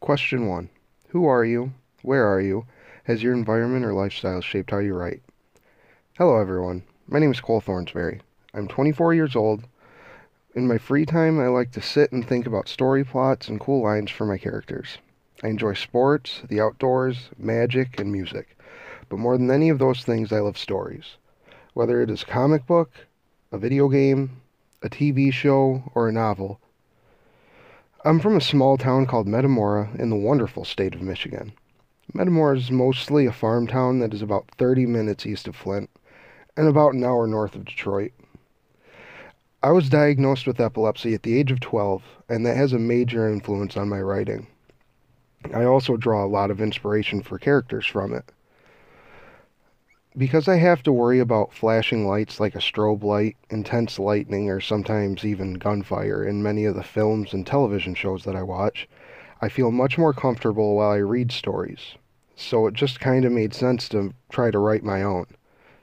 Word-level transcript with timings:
Question 0.00 0.46
1 0.46 0.70
Who 1.08 1.26
are 1.26 1.44
you? 1.44 1.72
Where 2.02 2.24
are 2.24 2.40
you? 2.40 2.66
Has 3.04 3.22
your 3.22 3.32
environment 3.32 3.84
or 3.84 3.92
lifestyle 3.92 4.40
shaped 4.40 4.70
how 4.70 4.78
you 4.78 4.94
write? 4.94 5.22
Hello, 6.16 6.40
everyone. 6.40 6.84
My 7.08 7.18
name 7.18 7.32
is 7.32 7.40
Cole 7.40 7.60
Thornsberry. 7.60 8.20
I'm 8.54 8.68
24 8.68 9.12
years 9.14 9.34
old. 9.34 9.64
In 10.54 10.68
my 10.68 10.78
free 10.78 11.04
time, 11.04 11.40
I 11.40 11.48
like 11.48 11.72
to 11.72 11.82
sit 11.82 12.12
and 12.12 12.26
think 12.26 12.46
about 12.46 12.68
story 12.68 13.04
plots 13.04 13.48
and 13.48 13.58
cool 13.58 13.82
lines 13.82 14.12
for 14.12 14.24
my 14.24 14.38
characters. 14.38 14.98
I 15.42 15.48
enjoy 15.48 15.74
sports, 15.74 16.42
the 16.48 16.60
outdoors, 16.60 17.30
magic, 17.36 17.98
and 17.98 18.12
music. 18.12 18.56
But 19.08 19.18
more 19.18 19.36
than 19.36 19.50
any 19.50 19.68
of 19.68 19.80
those 19.80 20.04
things, 20.04 20.32
I 20.32 20.38
love 20.38 20.56
stories. 20.56 21.16
Whether 21.74 22.00
it 22.00 22.08
is 22.08 22.22
a 22.22 22.26
comic 22.26 22.66
book, 22.66 22.92
a 23.50 23.58
video 23.58 23.88
game, 23.88 24.42
a 24.80 24.88
TV 24.88 25.32
show, 25.32 25.90
or 25.92 26.08
a 26.08 26.12
novel, 26.12 26.60
I'm 28.08 28.20
from 28.20 28.38
a 28.38 28.40
small 28.40 28.78
town 28.78 29.04
called 29.04 29.28
Metamora 29.28 29.90
in 29.98 30.08
the 30.08 30.16
wonderful 30.16 30.64
state 30.64 30.94
of 30.94 31.02
Michigan. 31.02 31.52
Metamora 32.14 32.56
is 32.56 32.70
mostly 32.70 33.26
a 33.26 33.32
farm 33.32 33.66
town 33.66 33.98
that 33.98 34.14
is 34.14 34.22
about 34.22 34.48
30 34.56 34.86
minutes 34.86 35.26
east 35.26 35.46
of 35.46 35.54
Flint 35.54 35.90
and 36.56 36.66
about 36.66 36.94
an 36.94 37.04
hour 37.04 37.26
north 37.26 37.54
of 37.54 37.66
Detroit. 37.66 38.12
I 39.62 39.72
was 39.72 39.90
diagnosed 39.90 40.46
with 40.46 40.58
epilepsy 40.58 41.12
at 41.12 41.22
the 41.22 41.38
age 41.38 41.50
of 41.50 41.60
12, 41.60 42.02
and 42.30 42.46
that 42.46 42.56
has 42.56 42.72
a 42.72 42.78
major 42.78 43.28
influence 43.28 43.76
on 43.76 43.90
my 43.90 44.00
writing. 44.00 44.46
I 45.52 45.64
also 45.64 45.98
draw 45.98 46.24
a 46.24 46.32
lot 46.32 46.50
of 46.50 46.62
inspiration 46.62 47.22
for 47.22 47.38
characters 47.38 47.84
from 47.84 48.14
it. 48.14 48.24
Because 50.18 50.48
I 50.48 50.56
have 50.56 50.82
to 50.82 50.92
worry 50.92 51.20
about 51.20 51.52
flashing 51.52 52.04
lights 52.04 52.40
like 52.40 52.56
a 52.56 52.60
strobe 52.60 53.04
light, 53.04 53.36
intense 53.50 54.00
lightning, 54.00 54.50
or 54.50 54.58
sometimes 54.58 55.24
even 55.24 55.54
gunfire 55.54 56.24
in 56.24 56.42
many 56.42 56.64
of 56.64 56.74
the 56.74 56.82
films 56.82 57.32
and 57.32 57.46
television 57.46 57.94
shows 57.94 58.24
that 58.24 58.34
I 58.34 58.42
watch, 58.42 58.88
I 59.40 59.48
feel 59.48 59.70
much 59.70 59.96
more 59.96 60.12
comfortable 60.12 60.74
while 60.74 60.90
I 60.90 60.96
read 60.96 61.30
stories. 61.30 61.94
So 62.34 62.66
it 62.66 62.74
just 62.74 62.98
kind 62.98 63.24
of 63.24 63.30
made 63.30 63.54
sense 63.54 63.88
to 63.90 64.12
try 64.28 64.50
to 64.50 64.58
write 64.58 64.82
my 64.82 65.04
own, 65.04 65.26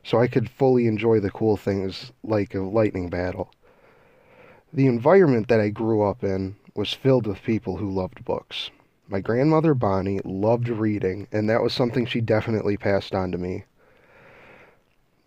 so 0.03 0.19
I 0.19 0.27
could 0.27 0.49
fully 0.49 0.85
enjoy 0.85 1.21
the 1.21 1.31
cool 1.31 1.55
things 1.55 2.11
like 2.21 2.53
a 2.53 2.59
lightning 2.59 3.09
battle. 3.09 3.53
The 4.73 4.87
environment 4.87 5.47
that 5.47 5.61
I 5.61 5.69
grew 5.69 6.01
up 6.01 6.25
in 6.25 6.57
was 6.75 6.91
filled 6.91 7.25
with 7.25 7.41
people 7.41 7.77
who 7.77 7.89
loved 7.89 8.25
books. 8.25 8.69
My 9.07 9.21
grandmother 9.21 9.73
Bonnie 9.73 10.19
loved 10.25 10.67
reading, 10.67 11.29
and 11.31 11.49
that 11.49 11.63
was 11.63 11.71
something 11.71 12.05
she 12.05 12.19
definitely 12.19 12.75
passed 12.75 13.15
on 13.15 13.31
to 13.31 13.37
me. 13.37 13.63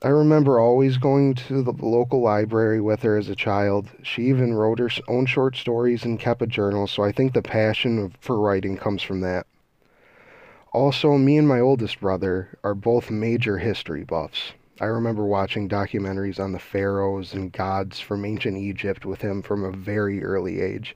I 0.00 0.10
remember 0.10 0.60
always 0.60 0.96
going 0.96 1.34
to 1.34 1.60
the 1.60 1.72
local 1.72 2.20
library 2.20 2.80
with 2.80 3.02
her 3.02 3.16
as 3.16 3.28
a 3.28 3.34
child. 3.34 3.88
She 4.04 4.28
even 4.28 4.54
wrote 4.54 4.78
her 4.78 4.90
own 5.08 5.26
short 5.26 5.56
stories 5.56 6.04
and 6.04 6.20
kept 6.20 6.40
a 6.40 6.46
journal, 6.46 6.86
so 6.86 7.02
I 7.02 7.10
think 7.10 7.32
the 7.32 7.42
passion 7.42 8.14
for 8.20 8.38
writing 8.38 8.76
comes 8.76 9.02
from 9.02 9.22
that. 9.22 9.48
Also, 10.72 11.18
me 11.18 11.36
and 11.36 11.48
my 11.48 11.58
oldest 11.58 11.98
brother 12.00 12.56
are 12.62 12.76
both 12.76 13.10
major 13.10 13.58
history 13.58 14.04
buffs. 14.04 14.52
I 14.80 14.84
remember 14.84 15.26
watching 15.26 15.68
documentaries 15.68 16.38
on 16.38 16.52
the 16.52 16.60
pharaohs 16.60 17.34
and 17.34 17.50
gods 17.50 17.98
from 17.98 18.24
ancient 18.24 18.56
Egypt 18.56 19.04
with 19.04 19.22
him 19.22 19.42
from 19.42 19.64
a 19.64 19.72
very 19.72 20.22
early 20.22 20.60
age, 20.60 20.94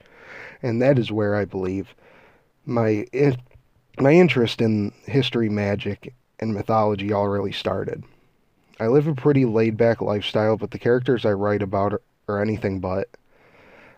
and 0.63 0.81
that 0.81 0.97
is 0.97 1.11
where 1.11 1.35
I 1.35 1.45
believe 1.45 1.93
my 2.65 3.07
my 3.99 4.13
interest 4.13 4.61
in 4.61 4.93
history, 5.07 5.49
magic, 5.49 6.15
and 6.39 6.55
mythology 6.55 7.13
all 7.13 7.27
really 7.27 7.51
started. 7.51 8.05
I 8.83 8.89
live 8.89 9.07
a 9.07 9.15
pretty 9.15 9.45
laid 9.45 9.77
back 9.77 10.03
lifestyle, 10.03 10.57
but 10.57 10.73
the 10.73 10.79
characters 10.79 11.25
I 11.25 11.31
write 11.35 11.63
about 11.63 11.93
are, 11.93 12.03
are 12.27 12.43
anything 12.43 12.81
but. 12.81 13.09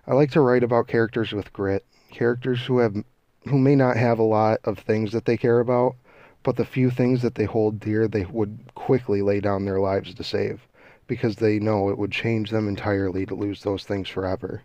I 0.06 0.12
like 0.12 0.30
to 0.32 0.42
write 0.42 0.62
about 0.62 0.88
characters 0.88 1.32
with 1.32 1.54
grit, 1.54 1.86
characters 2.10 2.66
who 2.66 2.80
have 2.80 3.02
who 3.48 3.58
may 3.58 3.77
not 3.77 3.96
have 3.96 4.18
a 4.18 4.22
lot 4.22 4.60
of 4.64 4.78
things 4.78 5.12
that 5.12 5.24
they 5.24 5.38
care 5.38 5.58
about, 5.58 5.94
but 6.42 6.56
the 6.56 6.66
few 6.66 6.90
things 6.90 7.22
that 7.22 7.34
they 7.34 7.46
hold 7.46 7.80
dear 7.80 8.06
they 8.06 8.27
would 8.27 8.58
quickly 8.74 9.22
lay 9.22 9.40
down 9.40 9.64
their 9.64 9.80
lives 9.80 10.12
to 10.12 10.22
save, 10.22 10.68
because 11.06 11.36
they 11.36 11.58
know 11.58 11.89
it 11.89 11.96
would 11.96 12.12
change 12.12 12.51
them 12.51 12.68
entirely 12.68 13.24
to 13.24 13.34
lose 13.34 13.62
those 13.62 13.84
things 13.84 14.11
forever. 14.11 14.64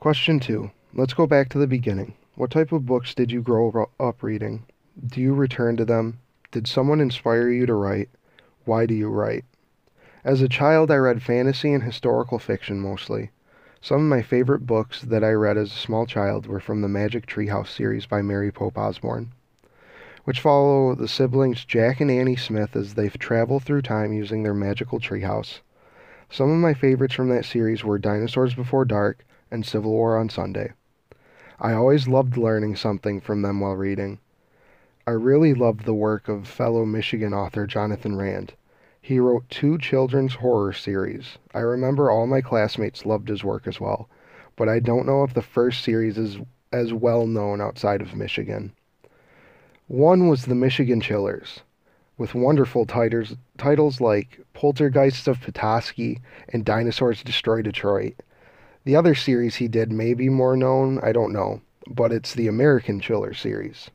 Question 0.00 0.40
2. 0.40 0.70
Let's 0.94 1.12
go 1.12 1.26
back 1.26 1.50
to 1.50 1.58
the 1.58 1.66
beginning. 1.66 2.14
What 2.36 2.50
type 2.50 2.72
of 2.72 2.86
books 2.86 3.14
did 3.14 3.30
you 3.30 3.42
grow 3.42 3.90
up 4.00 4.22
reading? 4.22 4.64
Do 5.08 5.20
you 5.20 5.34
return 5.34 5.76
to 5.76 5.84
them? 5.84 6.20
Did 6.50 6.66
someone 6.66 7.02
inspire 7.02 7.50
you 7.50 7.66
to 7.66 7.74
write? 7.74 8.08
Why 8.64 8.86
do 8.86 8.94
you 8.94 9.08
write? 9.08 9.44
As 10.24 10.40
a 10.40 10.48
child, 10.48 10.90
I 10.92 10.96
read 10.96 11.20
fantasy 11.20 11.72
and 11.72 11.82
historical 11.82 12.38
fiction 12.38 12.78
mostly. 12.78 13.30
Some 13.80 13.96
of 14.02 14.08
my 14.08 14.22
favorite 14.22 14.66
books 14.66 15.02
that 15.02 15.24
I 15.24 15.32
read 15.32 15.58
as 15.58 15.72
a 15.72 15.74
small 15.76 16.06
child 16.06 16.46
were 16.46 16.60
from 16.60 16.80
the 16.80 16.88
Magic 16.88 17.26
Treehouse 17.26 17.68
series 17.68 18.06
by 18.06 18.22
Mary 18.22 18.52
Pope 18.52 18.78
Osborne, 18.78 19.32
which 20.22 20.40
follow 20.40 20.94
the 20.94 21.08
siblings 21.08 21.64
Jack 21.64 22.00
and 22.00 22.08
Annie 22.08 22.36
Smith 22.36 22.76
as 22.76 22.94
they 22.94 23.08
travel 23.08 23.58
through 23.58 23.82
time 23.82 24.12
using 24.12 24.44
their 24.44 24.54
magical 24.54 25.00
treehouse. 25.00 25.60
Some 26.30 26.48
of 26.48 26.58
my 26.58 26.72
favorites 26.72 27.14
from 27.14 27.28
that 27.30 27.44
series 27.44 27.82
were 27.82 27.98
Dinosaurs 27.98 28.54
Before 28.54 28.84
Dark 28.84 29.24
and 29.50 29.66
Civil 29.66 29.90
War 29.90 30.16
on 30.16 30.28
Sunday. 30.28 30.72
I 31.58 31.72
always 31.72 32.06
loved 32.06 32.36
learning 32.36 32.76
something 32.76 33.20
from 33.20 33.42
them 33.42 33.58
while 33.58 33.74
reading. 33.74 34.20
I 35.04 35.10
really 35.10 35.52
loved 35.52 35.84
the 35.84 35.94
work 35.94 36.28
of 36.28 36.46
fellow 36.46 36.84
Michigan 36.84 37.34
author 37.34 37.66
Johnathan 37.66 38.16
Rand. 38.16 38.54
He 39.00 39.18
wrote 39.18 39.50
two 39.50 39.76
children's 39.76 40.34
horror 40.34 40.72
series. 40.72 41.38
I 41.52 41.58
remember 41.58 42.08
all 42.08 42.28
my 42.28 42.40
classmates 42.40 43.04
loved 43.04 43.28
his 43.28 43.42
work 43.42 43.66
as 43.66 43.80
well, 43.80 44.08
but 44.54 44.68
I 44.68 44.78
don't 44.78 45.04
know 45.04 45.24
if 45.24 45.34
the 45.34 45.42
first 45.42 45.82
series 45.82 46.18
is 46.18 46.38
as 46.72 46.92
well 46.92 47.26
known 47.26 47.60
outside 47.60 48.00
of 48.00 48.14
Michigan. 48.14 48.74
One 49.88 50.28
was 50.28 50.44
The 50.44 50.54
Michigan 50.54 51.00
Chillers, 51.00 51.62
with 52.16 52.36
wonderful 52.36 52.86
titles, 52.86 53.34
titles 53.58 54.00
like 54.00 54.38
Poltergeists 54.54 55.26
of 55.26 55.40
Petoskey 55.40 56.20
and 56.50 56.64
Dinosaurs 56.64 57.24
Destroy 57.24 57.60
Detroit. 57.60 58.22
The 58.84 58.94
other 58.94 59.16
series 59.16 59.56
he 59.56 59.66
did 59.66 59.90
may 59.90 60.14
be 60.14 60.28
more 60.28 60.56
known, 60.56 61.00
I 61.02 61.10
don't 61.10 61.32
know, 61.32 61.60
but 61.88 62.12
it's 62.12 62.34
the 62.34 62.46
American 62.46 63.00
Chiller 63.00 63.34
series. 63.34 63.90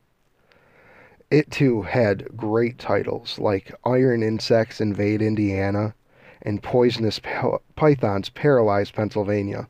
It 1.30 1.50
too 1.50 1.82
had 1.82 2.38
great 2.38 2.78
titles 2.78 3.38
like 3.38 3.74
Iron 3.84 4.22
Insects 4.22 4.80
Invade 4.80 5.20
Indiana 5.20 5.94
and 6.40 6.62
Poisonous 6.62 7.20
Pythons 7.76 8.30
Paralyze 8.30 8.90
Pennsylvania. 8.90 9.68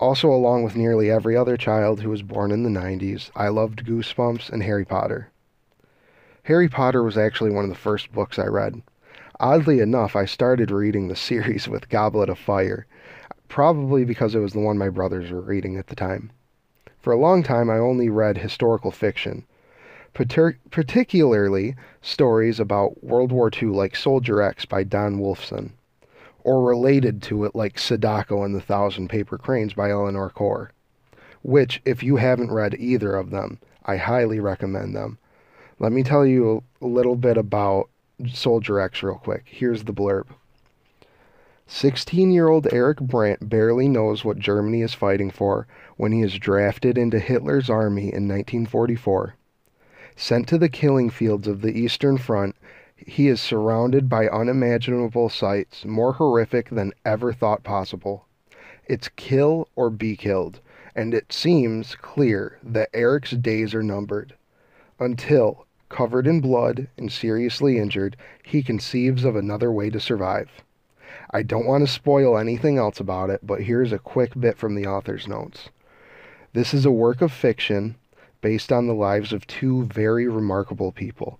Also, 0.00 0.28
along 0.28 0.64
with 0.64 0.74
nearly 0.74 1.12
every 1.12 1.36
other 1.36 1.56
child 1.56 2.00
who 2.00 2.10
was 2.10 2.22
born 2.22 2.50
in 2.50 2.64
the 2.64 2.80
90s, 2.80 3.30
I 3.36 3.50
loved 3.50 3.86
Goosebumps 3.86 4.50
and 4.50 4.64
Harry 4.64 4.84
Potter. 4.84 5.28
Harry 6.42 6.68
Potter 6.68 7.04
was 7.04 7.16
actually 7.16 7.52
one 7.52 7.62
of 7.62 7.70
the 7.70 7.76
first 7.76 8.10
books 8.10 8.36
I 8.36 8.46
read. 8.46 8.82
Oddly 9.38 9.78
enough, 9.78 10.16
I 10.16 10.24
started 10.24 10.72
reading 10.72 11.06
the 11.06 11.14
series 11.14 11.68
with 11.68 11.88
Goblet 11.88 12.28
of 12.28 12.38
Fire, 12.38 12.84
probably 13.46 14.04
because 14.04 14.34
it 14.34 14.40
was 14.40 14.54
the 14.54 14.58
one 14.58 14.76
my 14.76 14.88
brothers 14.88 15.30
were 15.30 15.40
reading 15.40 15.76
at 15.76 15.86
the 15.86 15.94
time. 15.94 16.32
For 16.98 17.12
a 17.12 17.16
long 17.16 17.44
time, 17.44 17.70
I 17.70 17.78
only 17.78 18.08
read 18.08 18.38
historical 18.38 18.90
fiction, 18.90 19.44
particularly 20.12 21.76
stories 22.02 22.60
about 22.60 23.02
World 23.02 23.32
War 23.32 23.50
II 23.50 23.68
like 23.68 23.94
Soldier 23.96 24.42
X 24.42 24.64
by 24.64 24.82
Don 24.84 25.18
Wulffson, 25.18 25.72
or 26.42 26.62
related 26.62 27.22
to 27.22 27.44
it 27.44 27.54
like 27.54 27.78
Sadako 27.78 28.42
and 28.42 28.54
the 28.54 28.60
Thousand 28.60 29.08
Paper 29.08 29.38
Cranes 29.38 29.74
by 29.74 29.90
Eleanor 29.90 30.30
Coerr, 30.30 30.70
which, 31.42 31.80
if 31.84 32.02
you 32.02 32.16
haven't 32.16 32.52
read 32.52 32.74
either 32.78 33.14
of 33.14 33.30
them, 33.30 33.58
I 33.84 33.96
highly 33.96 34.40
recommend 34.40 34.94
them. 34.94 35.18
Let 35.78 35.92
me 35.92 36.02
tell 36.02 36.26
you 36.26 36.62
a 36.82 36.86
little 36.86 37.16
bit 37.16 37.36
about 37.36 37.88
Soldier 38.28 38.80
X 38.80 39.02
real 39.02 39.14
quick. 39.14 39.44
Here's 39.46 39.84
the 39.84 39.94
blurb. 39.94 40.26
16 41.66 42.32
year 42.32 42.48
old 42.48 42.66
Eric 42.72 42.98
Brandt 42.98 43.48
barely 43.48 43.86
knows 43.86 44.24
what 44.24 44.40
Germany 44.40 44.82
is 44.82 44.92
fighting 44.92 45.30
for 45.30 45.68
when 45.96 46.10
he 46.10 46.20
is 46.20 46.36
drafted 46.36 46.98
into 46.98 47.20
Hitler's 47.20 47.70
army 47.70 48.12
in 48.12 48.26
1944. 48.26 49.36
Sent 50.22 50.46
to 50.48 50.58
the 50.58 50.68
killing 50.68 51.08
fields 51.08 51.48
of 51.48 51.62
the 51.62 51.72
Eastern 51.72 52.18
Front, 52.18 52.54
he 52.94 53.28
is 53.28 53.40
surrounded 53.40 54.06
by 54.06 54.28
unimaginable 54.28 55.30
sights 55.30 55.86
more 55.86 56.12
horrific 56.12 56.68
than 56.68 56.92
ever 57.06 57.32
thought 57.32 57.62
possible. 57.62 58.26
It's 58.86 59.08
kill 59.16 59.68
or 59.74 59.88
be 59.88 60.16
killed, 60.16 60.60
and 60.94 61.14
it 61.14 61.32
seems 61.32 61.94
clear 61.94 62.58
that 62.62 62.90
Eric's 62.92 63.30
days 63.30 63.74
are 63.74 63.82
numbered. 63.82 64.34
Until, 64.98 65.64
covered 65.88 66.26
in 66.26 66.42
blood 66.42 66.88
and 66.98 67.10
seriously 67.10 67.78
injured, 67.78 68.14
he 68.42 68.62
conceives 68.62 69.24
of 69.24 69.36
another 69.36 69.72
way 69.72 69.88
to 69.88 69.98
survive. 69.98 70.50
I 71.30 71.42
don't 71.42 71.66
want 71.66 71.82
to 71.86 71.90
spoil 71.90 72.36
anything 72.36 72.76
else 72.76 73.00
about 73.00 73.30
it, 73.30 73.40
but 73.42 73.62
here's 73.62 73.90
a 73.90 73.98
quick 73.98 74.38
bit 74.38 74.58
from 74.58 74.74
the 74.74 74.86
author's 74.86 75.26
notes. 75.26 75.70
This 76.52 76.74
is 76.74 76.84
a 76.84 76.90
work 76.90 77.22
of 77.22 77.32
fiction 77.32 77.96
based 78.40 78.72
on 78.72 78.86
the 78.86 78.94
lives 78.94 79.32
of 79.32 79.46
two 79.46 79.84
very 79.84 80.26
remarkable 80.26 80.92
people. 80.92 81.38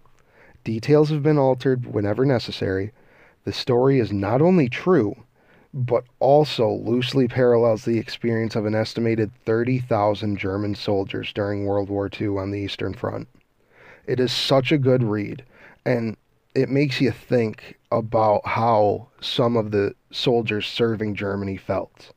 Details 0.64 1.10
have 1.10 1.22
been 1.22 1.38
altered 1.38 1.86
whenever 1.86 2.24
necessary. 2.24 2.92
The 3.44 3.52
story 3.52 3.98
is 3.98 4.12
not 4.12 4.42
only 4.42 4.68
true, 4.68 5.16
but 5.72 6.04
also 6.18 6.68
loosely 6.68 7.28
parallels 7.28 7.84
the 7.84 7.98
experience 7.98 8.56
of 8.56 8.66
an 8.66 8.74
estimated 8.74 9.30
30,000 9.44 10.36
German 10.36 10.74
soldiers 10.74 11.32
during 11.32 11.64
World 11.64 11.88
War 11.88 12.10
II 12.20 12.38
on 12.38 12.50
the 12.50 12.58
Eastern 12.58 12.92
Front. 12.92 13.28
It 14.06 14.18
is 14.18 14.32
such 14.32 14.72
a 14.72 14.78
good 14.78 15.02
read, 15.02 15.44
and 15.86 16.16
it 16.54 16.68
makes 16.68 17.00
you 17.00 17.12
think 17.12 17.78
about 17.92 18.44
how 18.44 19.08
some 19.20 19.56
of 19.56 19.70
the 19.70 19.94
soldiers 20.10 20.66
serving 20.66 21.14
Germany 21.14 21.56
felt. 21.56 22.12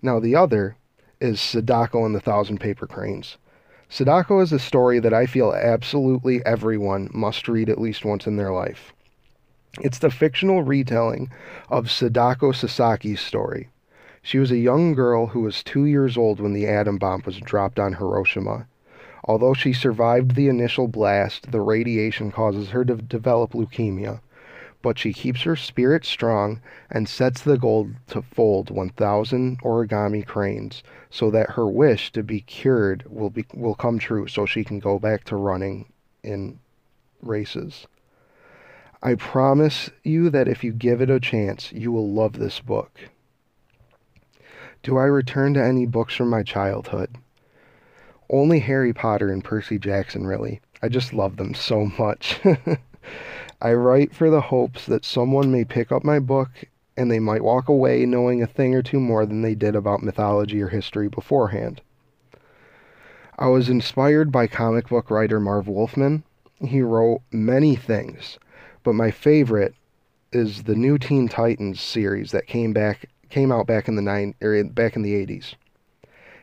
Now, 0.00 0.18
the 0.18 0.34
other 0.34 0.76
is 1.20 1.40
Sadako 1.40 2.06
and 2.06 2.14
the 2.14 2.20
Thousand 2.20 2.58
Paper 2.58 2.86
Cranes. 2.86 3.36
Sadako 3.90 4.40
is 4.40 4.52
a 4.52 4.58
story 4.58 4.98
that 5.00 5.14
I 5.14 5.24
feel 5.24 5.54
absolutely 5.54 6.44
everyone 6.44 7.08
must 7.10 7.48
read 7.48 7.70
at 7.70 7.80
least 7.80 8.04
once 8.04 8.26
in 8.26 8.36
their 8.36 8.52
life. 8.52 8.92
It's 9.80 9.98
the 9.98 10.10
fictional 10.10 10.62
retelling 10.62 11.30
of 11.70 11.90
Sadako 11.90 12.52
Sasaki's 12.52 13.20
story. 13.20 13.70
She 14.20 14.38
was 14.38 14.50
a 14.50 14.58
young 14.58 14.92
girl 14.92 15.28
who 15.28 15.40
was 15.40 15.62
two 15.62 15.86
years 15.86 16.18
old 16.18 16.38
when 16.38 16.52
the 16.52 16.66
atom 16.66 16.98
bomb 16.98 17.22
was 17.24 17.38
dropped 17.38 17.78
on 17.78 17.94
Hiroshima. 17.94 18.66
Although 19.24 19.54
she 19.54 19.72
survived 19.72 20.34
the 20.34 20.48
initial 20.48 20.86
blast, 20.86 21.50
the 21.50 21.62
radiation 21.62 22.30
causes 22.30 22.70
her 22.70 22.84
to 22.84 22.96
develop 22.96 23.52
leukemia. 23.52 24.20
But 24.80 24.98
she 24.98 25.12
keeps 25.12 25.42
her 25.42 25.56
spirit 25.56 26.04
strong 26.04 26.60
and 26.90 27.08
sets 27.08 27.42
the 27.42 27.58
goal 27.58 27.90
to 28.08 28.22
fold 28.22 28.70
1,000 28.70 29.60
origami 29.62 30.24
cranes 30.24 30.82
so 31.10 31.30
that 31.30 31.50
her 31.50 31.66
wish 31.66 32.12
to 32.12 32.22
be 32.22 32.40
cured 32.40 33.04
will, 33.08 33.30
be, 33.30 33.44
will 33.52 33.74
come 33.74 33.98
true 33.98 34.28
so 34.28 34.46
she 34.46 34.64
can 34.64 34.78
go 34.78 34.98
back 34.98 35.24
to 35.24 35.36
running 35.36 35.86
in 36.22 36.60
races. 37.22 37.86
I 39.02 39.14
promise 39.14 39.90
you 40.02 40.30
that 40.30 40.48
if 40.48 40.64
you 40.64 40.72
give 40.72 41.00
it 41.00 41.10
a 41.10 41.20
chance, 41.20 41.72
you 41.72 41.92
will 41.92 42.12
love 42.12 42.34
this 42.34 42.60
book. 42.60 42.98
Do 44.82 44.96
I 44.96 45.04
return 45.04 45.54
to 45.54 45.64
any 45.64 45.86
books 45.86 46.14
from 46.14 46.30
my 46.30 46.42
childhood? 46.42 47.16
Only 48.30 48.60
Harry 48.60 48.92
Potter 48.92 49.30
and 49.30 49.42
Percy 49.42 49.78
Jackson, 49.78 50.26
really. 50.26 50.60
I 50.82 50.88
just 50.88 51.12
love 51.12 51.36
them 51.36 51.54
so 51.54 51.86
much. 51.98 52.40
I 53.60 53.72
write 53.72 54.14
for 54.14 54.30
the 54.30 54.40
hopes 54.40 54.86
that 54.86 55.04
someone 55.04 55.50
may 55.50 55.64
pick 55.64 55.90
up 55.90 56.04
my 56.04 56.18
book 56.18 56.50
and 56.96 57.10
they 57.10 57.18
might 57.18 57.44
walk 57.44 57.68
away 57.68 58.06
knowing 58.06 58.42
a 58.42 58.46
thing 58.46 58.74
or 58.74 58.82
two 58.82 59.00
more 59.00 59.26
than 59.26 59.42
they 59.42 59.54
did 59.54 59.74
about 59.74 60.02
mythology 60.02 60.60
or 60.60 60.68
history 60.68 61.08
beforehand. 61.08 61.80
I 63.38 63.48
was 63.48 63.68
inspired 63.68 64.32
by 64.32 64.46
comic 64.46 64.88
book 64.88 65.10
writer 65.10 65.40
Marv 65.40 65.68
Wolfman. 65.68 66.24
He 66.60 66.82
wrote 66.82 67.22
many 67.30 67.76
things 67.76 68.38
but 68.88 68.94
my 68.94 69.10
favorite 69.10 69.74
is 70.32 70.62
the 70.62 70.74
new 70.74 70.96
Teen 70.96 71.28
Titans 71.28 71.78
series 71.78 72.30
that 72.30 72.46
came 72.46 72.72
back 72.72 73.04
came 73.28 73.52
out 73.52 73.66
back 73.66 73.86
in 73.86 73.96
the 73.96 74.02
nine 74.02 74.34
or 74.40 74.64
back 74.64 74.96
in 74.96 75.02
the 75.02 75.12
80s. 75.12 75.56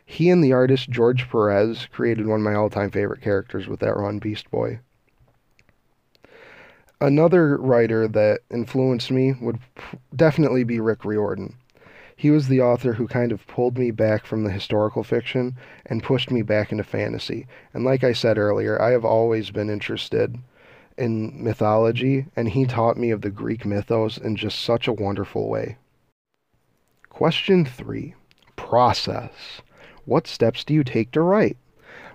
He 0.06 0.30
and 0.30 0.44
the 0.44 0.54
artist 0.54 0.92
George 0.92 1.28
Perez 1.28 1.88
created 1.92 2.28
one 2.28 2.42
of 2.42 2.46
my 2.46 2.54
all-time 2.54 2.92
favorite 2.92 3.22
characters 3.22 3.68
with 3.68 3.80
that 3.80 3.98
run, 3.98 4.20
Beast 4.20 4.52
Boy. 4.52 4.80
Another 7.02 7.58
writer 7.58 8.08
that 8.08 8.42
influenced 8.50 9.12
me 9.12 9.34
would 9.42 9.60
definitely 10.16 10.64
be 10.64 10.80
Rick 10.80 11.04
Riordan. 11.04 11.56
He 12.16 12.32
was 12.32 12.48
the 12.48 12.62
author 12.62 12.94
who 12.94 13.08
kind 13.08 13.34
of 13.34 13.46
pulled 13.48 13.78
me 13.78 13.92
back 13.92 14.26
from 14.26 14.46
the 14.46 14.52
historical 14.52 15.04
fiction 15.04 15.58
and 15.86 16.02
pushed 16.02 16.32
me 16.32 16.42
back 16.42 16.72
into 16.72 16.86
fantasy. 16.86 17.48
And 17.74 17.84
like 17.84 18.06
I 18.06 18.14
said 18.14 18.38
earlier, 18.38 18.82
I 18.82 18.92
have 18.92 19.04
always 19.04 19.52
been 19.52 19.70
interested 19.70 20.38
in 20.98 21.44
mythology, 21.44 22.28
and 22.38 22.48
he 22.48 22.66
taught 22.66 22.96
me 22.96 23.12
of 23.12 23.20
the 23.22 23.30
Greek 23.30 23.66
mythos 23.66 24.18
in 24.18 24.38
just 24.38 24.62
such 24.62 24.88
a 24.88 24.94
wonderful 24.94 25.50
way. 25.50 25.78
Question 27.10 27.66
3 27.66 28.16
Process. 28.56 29.62
What 30.06 30.28
steps 30.28 30.64
do 30.64 30.74
you 30.74 30.86
take 30.86 31.12
to 31.12 31.22
write? 31.22 31.58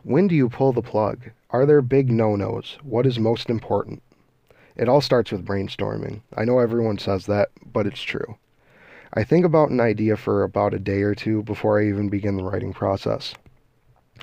When 0.03 0.27
do 0.27 0.35
you 0.35 0.49
pull 0.49 0.73
the 0.73 0.81
plug? 0.81 1.31
Are 1.51 1.67
there 1.67 1.83
big 1.83 2.11
no 2.11 2.37
nos? 2.37 2.79
What 2.83 3.05
is 3.05 3.19
most 3.19 3.51
important? 3.51 4.03
It 4.81 4.89
all 4.89 5.03
starts 5.03 5.31
with 5.31 5.45
brainstorming. 5.45 6.23
I 6.35 6.47
know 6.47 6.59
everyone 6.59 6.97
says 6.97 7.27
that, 7.27 7.51
but 7.71 7.87
it's 7.87 8.01
true. 8.01 8.39
I 9.13 9.25
think 9.25 9.45
about 9.45 9.69
an 9.69 9.79
idea 9.79 10.17
for 10.17 10.43
about 10.43 10.73
a 10.73 10.79
day 10.79 11.03
or 11.03 11.15
two 11.15 11.43
before 11.43 11.79
I 11.79 11.87
even 11.87 12.09
begin 12.09 12.39
the 12.39 12.45
writing 12.45 12.73
process. 12.73 13.35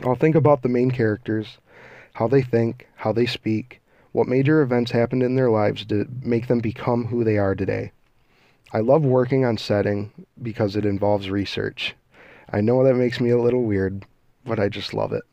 I'll 0.03 0.15
think 0.15 0.33
about 0.33 0.63
the 0.63 0.69
main 0.69 0.89
characters, 0.89 1.59
how 2.13 2.27
they 2.27 2.41
think, 2.41 2.87
how 2.95 3.11
they 3.11 3.27
speak, 3.27 3.81
what 4.13 4.27
major 4.27 4.63
events 4.63 4.89
happened 4.89 5.21
in 5.21 5.35
their 5.35 5.51
lives 5.51 5.85
to 5.85 6.07
make 6.23 6.47
them 6.47 6.59
become 6.59 7.05
who 7.05 7.23
they 7.23 7.37
are 7.37 7.53
today. 7.53 7.91
I 8.73 8.79
love 8.79 9.05
working 9.05 9.45
on 9.45 9.59
setting 9.59 10.11
because 10.41 10.75
it 10.75 10.87
involves 10.87 11.29
research. 11.29 11.95
I 12.51 12.61
know 12.61 12.83
that 12.83 12.95
makes 12.95 13.21
me 13.21 13.29
a 13.29 13.39
little 13.39 13.63
weird, 13.63 14.07
but 14.43 14.59
I 14.59 14.69
just 14.69 14.95
love 14.95 15.13
it. 15.13 15.23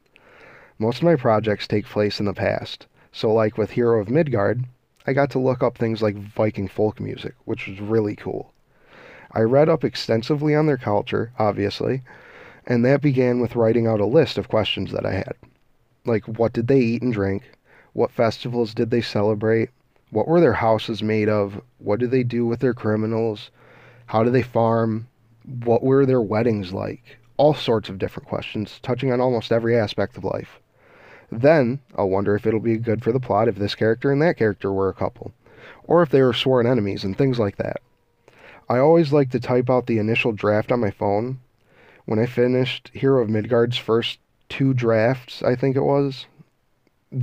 Most 0.78 0.98
of 0.98 1.04
my 1.04 1.16
projects 1.16 1.66
take 1.66 1.86
place 1.86 2.20
in 2.20 2.26
the 2.26 2.34
past, 2.34 2.88
so 3.10 3.32
like 3.32 3.56
with 3.56 3.70
Hero 3.70 4.02
of 4.02 4.10
Midgard, 4.10 4.66
I 5.06 5.12
got 5.12 5.30
to 5.30 5.38
look 5.38 5.62
up 5.62 5.76
things 5.76 6.00
like 6.00 6.16
Viking 6.16 6.66
folk 6.66 6.98
music, 6.98 7.34
which 7.44 7.66
was 7.66 7.80
really 7.80 8.16
cool. 8.16 8.52
I 9.32 9.40
read 9.40 9.68
up 9.68 9.84
extensively 9.84 10.54
on 10.54 10.66
their 10.66 10.78
culture, 10.78 11.32
obviously, 11.38 12.02
and 12.66 12.84
that 12.84 13.02
began 13.02 13.40
with 13.40 13.56
writing 13.56 13.86
out 13.86 14.00
a 14.00 14.06
list 14.06 14.38
of 14.38 14.48
questions 14.48 14.92
that 14.92 15.04
I 15.04 15.12
had. 15.12 15.34
Like, 16.06 16.24
what 16.26 16.52
did 16.52 16.68
they 16.68 16.80
eat 16.80 17.02
and 17.02 17.12
drink? 17.12 17.42
What 17.92 18.12
festivals 18.12 18.72
did 18.72 18.90
they 18.90 19.02
celebrate? 19.02 19.70
What 20.10 20.26
were 20.26 20.40
their 20.40 20.54
houses 20.54 21.02
made 21.02 21.28
of? 21.28 21.60
What 21.78 22.00
did 22.00 22.10
they 22.10 22.22
do 22.22 22.46
with 22.46 22.60
their 22.60 22.74
criminals? 22.74 23.50
How 24.06 24.22
did 24.22 24.32
they 24.32 24.42
farm? 24.42 25.08
What 25.64 25.82
were 25.82 26.06
their 26.06 26.22
weddings 26.22 26.72
like? 26.72 27.18
All 27.36 27.52
sorts 27.52 27.88
of 27.88 27.98
different 27.98 28.28
questions, 28.28 28.80
touching 28.82 29.12
on 29.12 29.20
almost 29.20 29.52
every 29.52 29.76
aspect 29.76 30.16
of 30.16 30.24
life. 30.24 30.60
Then, 31.40 31.80
I'll 31.96 32.10
wonder 32.10 32.36
if 32.36 32.46
it'll 32.46 32.60
be 32.60 32.76
good 32.76 33.02
for 33.02 33.10
the 33.10 33.18
plot 33.18 33.48
if 33.48 33.56
this 33.56 33.74
character 33.74 34.12
and 34.12 34.22
that 34.22 34.36
character 34.36 34.72
were 34.72 34.88
a 34.88 34.94
couple, 34.94 35.32
or 35.82 36.02
if 36.02 36.10
they 36.10 36.22
were 36.22 36.32
sworn 36.32 36.66
enemies 36.66 37.02
and 37.02 37.16
things 37.16 37.38
like 37.38 37.56
that. 37.56 37.80
I 38.68 38.78
always 38.78 39.12
like 39.12 39.30
to 39.30 39.40
type 39.40 39.68
out 39.68 39.86
the 39.86 39.98
initial 39.98 40.32
draft 40.32 40.70
on 40.70 40.80
my 40.80 40.90
phone. 40.90 41.40
When 42.06 42.18
I 42.18 42.26
finished 42.26 42.90
Hero 42.94 43.22
of 43.22 43.28
Midgard's 43.28 43.76
first 43.76 44.20
two 44.48 44.74
drafts, 44.74 45.42
I 45.42 45.56
think 45.56 45.76
it 45.76 45.82
was, 45.82 46.26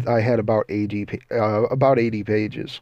I 0.06 0.20
had 0.20 0.40
about 0.40 0.66
80 0.68 1.20
uh, 1.32 1.64
about 1.64 1.98
80 1.98 2.24
pages. 2.24 2.82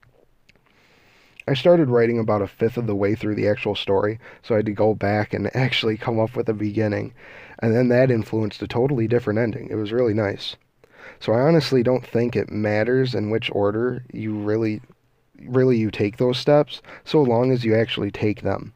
I 1.48 1.54
started 1.54 1.90
writing 1.90 2.20
about 2.20 2.42
a 2.42 2.48
fifth 2.48 2.78
of 2.78 2.88
the 2.88 2.96
way 2.96 3.16
through 3.16 3.36
the 3.36 3.48
actual 3.48 3.76
story, 3.76 4.20
so 4.42 4.56
I 4.56 4.58
had 4.58 4.66
to 4.66 4.72
go 4.72 4.94
back 4.94 5.34
and 5.34 5.56
actually 5.56 5.98
come 5.98 6.20
up 6.20 6.36
with 6.36 6.50
a 6.50 6.54
beginning, 6.54 7.14
and 7.60 7.76
then 7.76 7.88
that 7.90 8.12
influenced 8.12 8.62
a 8.62 8.68
totally 8.68 9.08
different 9.08 9.40
ending. 9.40 9.68
It 9.70 9.76
was 9.76 9.92
really 9.92 10.14
nice. 10.14 10.56
So 11.20 11.34
I 11.34 11.42
honestly 11.42 11.84
don't 11.84 12.06
think 12.06 12.36
it 12.36 12.50
matters 12.50 13.14
in 13.14 13.30
which 13.30 13.52
order 13.54 14.04
you 14.14 14.34
really 14.34 14.82
really 15.48 15.78
you 15.78 15.90
take 15.90 16.18
those 16.18 16.38
steps, 16.38 16.82
so 17.06 17.22
long 17.22 17.52
as 17.52 17.64
you 17.64 17.76
actually 17.76 18.12
take 18.12 18.42
them. 18.42 18.74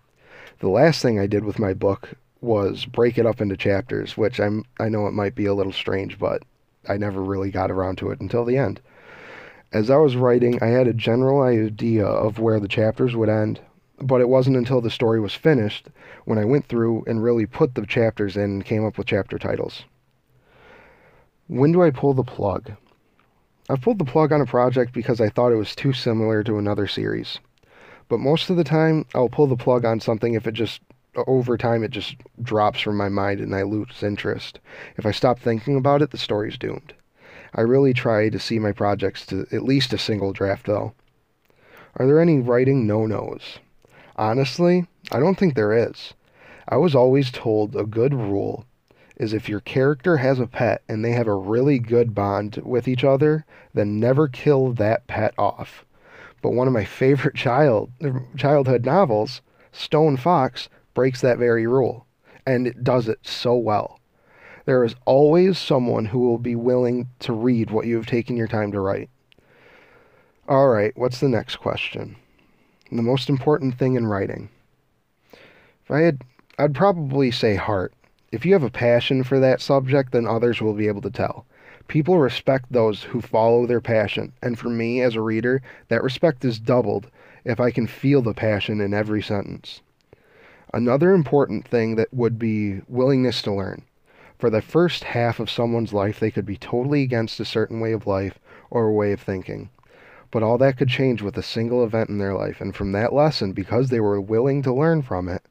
The 0.60 0.70
last 0.70 1.02
thing 1.02 1.20
I 1.20 1.28
did 1.28 1.44
with 1.44 1.60
my 1.60 1.74
book 1.74 2.14
was 2.42 2.86
break 2.86 3.18
it 3.18 3.26
up 3.26 3.42
into 3.42 3.58
chapters, 3.58 4.18
which 4.18 4.40
I'm 4.40 4.66
I 4.80 4.90
know 4.90 5.08
it 5.08 5.14
might 5.14 5.36
be 5.36 5.46
a 5.46 5.54
little 5.54 5.72
strange, 5.72 6.20
but 6.20 6.44
I 6.88 6.98
never 6.98 7.24
really 7.24 7.52
got 7.52 7.72
around 7.72 7.98
to 8.00 8.12
it 8.12 8.20
until 8.20 8.44
the 8.46 8.58
end. 8.58 8.82
As 9.72 9.90
I 9.90 9.96
was 9.96 10.16
writing, 10.16 10.62
I 10.62 10.68
had 10.68 10.88
a 10.88 10.94
general 10.94 11.42
idea 11.42 12.06
of 12.06 12.40
where 12.40 12.60
the 12.60 12.68
chapters 12.68 13.16
would 13.16 13.30
end, 13.30 13.60
but 14.00 14.22
it 14.22 14.30
wasn't 14.30 14.58
until 14.58 14.82
the 14.82 14.92
story 14.92 15.20
was 15.20 15.34
finished 15.34 15.88
when 16.26 16.38
I 16.38 16.46
went 16.46 16.68
through 16.68 17.06
and 17.08 17.24
really 17.24 17.46
put 17.46 17.74
the 17.76 17.86
chapters 17.86 18.36
in 18.36 18.44
and 18.44 18.66
came 18.66 18.86
up 18.86 18.98
with 18.98 19.08
chapter 19.08 19.40
titles. 19.40 19.86
When 21.48 21.74
do 21.74 21.84
I 21.84 21.92
pull 21.92 22.14
the 22.14 22.24
plug? 22.24 22.72
I've 23.70 23.82
pulled 23.82 24.00
the 24.00 24.06
plug 24.06 24.32
on 24.32 24.40
a 24.40 24.46
project 24.46 24.94
because 24.94 25.20
I 25.20 25.30
thought 25.30 25.52
it 25.52 25.58
was 25.58 25.76
too 25.76 25.92
similar 25.92 26.42
to 26.44 26.58
another 26.58 26.88
series. 26.88 27.40
But 28.08 28.20
most 28.20 28.50
of 28.50 28.56
the 28.56 28.64
time, 28.64 29.06
I'll 29.14 29.30
pull 29.30 29.48
the 29.48 29.58
plug 29.58 29.84
on 29.84 30.00
something 30.00 30.36
if 30.36 30.48
it 30.48 30.54
just 30.54 30.82
over 31.28 31.58
time 31.58 31.84
it 31.84 31.92
just 31.92 32.16
drops 32.42 32.80
from 32.80 32.98
my 32.98 33.10
mind 33.10 33.40
and 33.40 33.54
I 33.54 33.64
lose 33.64 34.02
interest. 34.02 34.60
If 34.98 35.06
I 35.06 35.12
stop 35.12 35.40
thinking 35.40 35.76
about 35.76 36.02
it, 36.02 36.12
the 36.12 36.18
story's 36.18 36.58
doomed. 36.58 36.94
I 37.54 37.62
really 37.62 37.94
try 37.94 38.30
to 38.30 38.40
see 38.40 38.58
my 38.58 38.72
projects 38.72 39.26
to 39.28 39.46
at 39.52 39.64
least 39.64 39.94
a 39.94 39.98
single 39.98 40.34
draft 40.34 40.66
though. 40.66 40.94
Are 41.98 42.08
there 42.08 42.20
any 42.20 42.40
writing 42.40 42.88
no-nos? 42.88 43.60
Honestly, 44.16 44.88
I 45.12 45.20
don't 45.20 45.38
think 45.38 45.56
there 45.56 45.74
is. 45.74 46.14
I 46.68 46.78
was 46.78 46.96
always 46.96 47.32
told 47.32 47.76
a 47.76 47.84
good 47.84 48.14
rule 48.14 48.66
is 49.24 49.34
if 49.34 49.48
your 49.48 49.62
character 49.62 50.18
has 50.18 50.40
a 50.40 50.46
pet 50.46 50.84
and 50.90 51.04
they 51.04 51.14
have 51.14 51.28
a 51.28 51.34
really 51.34 51.80
good 51.80 52.14
bond 52.14 52.62
with 52.66 52.88
each 52.88 53.04
other, 53.04 53.46
then 53.74 54.00
never 54.00 54.28
kill 54.28 54.74
that 54.74 55.08
pet 55.08 55.34
off. 55.38 55.86
But 56.42 56.52
one 56.52 56.68
of 56.68 56.74
my 56.74 56.84
favorite 57.02 57.36
child 57.36 57.92
childhood 58.36 58.86
novels, 58.86 59.42
Stone 59.72 60.18
Fox, 60.18 60.68
breaks 60.94 61.22
that 61.22 61.38
very 61.38 61.66
rule, 61.66 62.06
and 62.46 62.68
it 62.68 62.84
does 62.84 63.08
it 63.08 63.20
so 63.24 63.56
well. 63.56 64.00
There 64.66 64.84
is 64.84 64.96
always 65.06 65.58
someone 65.58 66.06
who 66.06 66.20
will 66.20 66.38
be 66.38 66.56
willing 66.56 67.08
to 67.20 67.34
read 67.34 67.72
what 67.72 67.88
you 67.88 67.96
have 67.96 68.06
taken 68.06 68.38
your 68.38 68.48
time 68.48 68.72
to 68.74 68.80
write. 68.80 69.10
All 70.48 70.68
right, 70.68 70.92
what's 70.98 71.20
the 71.20 71.30
next 71.30 71.58
question? 71.58 72.18
The 72.92 73.02
most 73.02 73.30
important 73.30 73.78
thing 73.78 73.96
in 73.96 74.06
writing. 74.06 74.50
If 75.32 75.92
I 75.92 76.02
had, 76.02 76.22
I'd 76.60 76.76
probably 76.76 77.32
say 77.32 77.56
heart. 77.56 77.94
If 78.34 78.48
you 78.48 78.54
have 78.54 78.64
a 78.64 78.72
passion 78.72 79.24
for 79.24 79.40
that 79.40 79.62
subject, 79.62 80.12
then 80.12 80.26
others 80.26 80.60
will 80.60 80.74
be 80.74 80.88
able 80.88 81.02
to 81.02 81.12
tell. 81.12 81.46
People 81.88 82.18
respect 82.18 82.66
those 82.72 83.04
who 83.04 83.22
follow 83.22 83.68
their 83.68 83.80
passion, 83.80 84.34
and 84.42 84.58
for 84.58 84.70
me 84.70 85.02
as 85.02 85.16
a 85.16 85.22
reader, 85.22 85.62
that 85.90 86.02
respect 86.02 86.44
is 86.44 86.58
doubled 86.58 87.12
if 87.46 87.60
I 87.60 87.70
can 87.70 87.86
feel 87.86 88.24
the 88.24 88.34
passion 88.34 88.82
in 88.82 88.92
every 88.92 89.22
sentence. 89.22 89.84
Another 90.74 91.14
important 91.14 91.68
thing 91.68 91.94
that 91.98 92.12
would 92.12 92.40
be 92.40 92.82
willingness 92.88 93.44
to 93.44 93.54
learn. 93.54 93.84
For 94.40 94.50
the 94.50 94.64
first 94.64 95.04
half 95.04 95.40
of 95.40 95.48
someone's 95.48 95.94
life, 95.94 96.20
they 96.20 96.32
could 96.32 96.48
be 96.48 96.58
totally 96.58 97.04
against 97.04 97.40
a 97.40 97.46
certain 97.46 97.80
way 97.80 97.92
of 97.92 98.08
life 98.08 98.40
or 98.72 98.88
a 98.88 98.94
way 98.94 99.12
of 99.12 99.22
thinking. 99.22 99.70
But 100.32 100.42
all 100.42 100.58
that 100.58 100.78
could 100.78 100.90
change 100.90 101.22
with 101.22 101.38
a 101.38 101.44
single 101.44 101.84
event 101.84 102.10
in 102.10 102.18
their 102.18 102.34
life, 102.34 102.62
and 102.62 102.76
from 102.76 102.94
that 102.94 103.14
lesson, 103.14 103.54
because 103.54 103.90
they 103.90 104.00
were 104.00 104.20
willing 104.20 104.64
to 104.64 104.74
learn 104.74 105.04
from 105.04 105.30
it, 105.30 105.44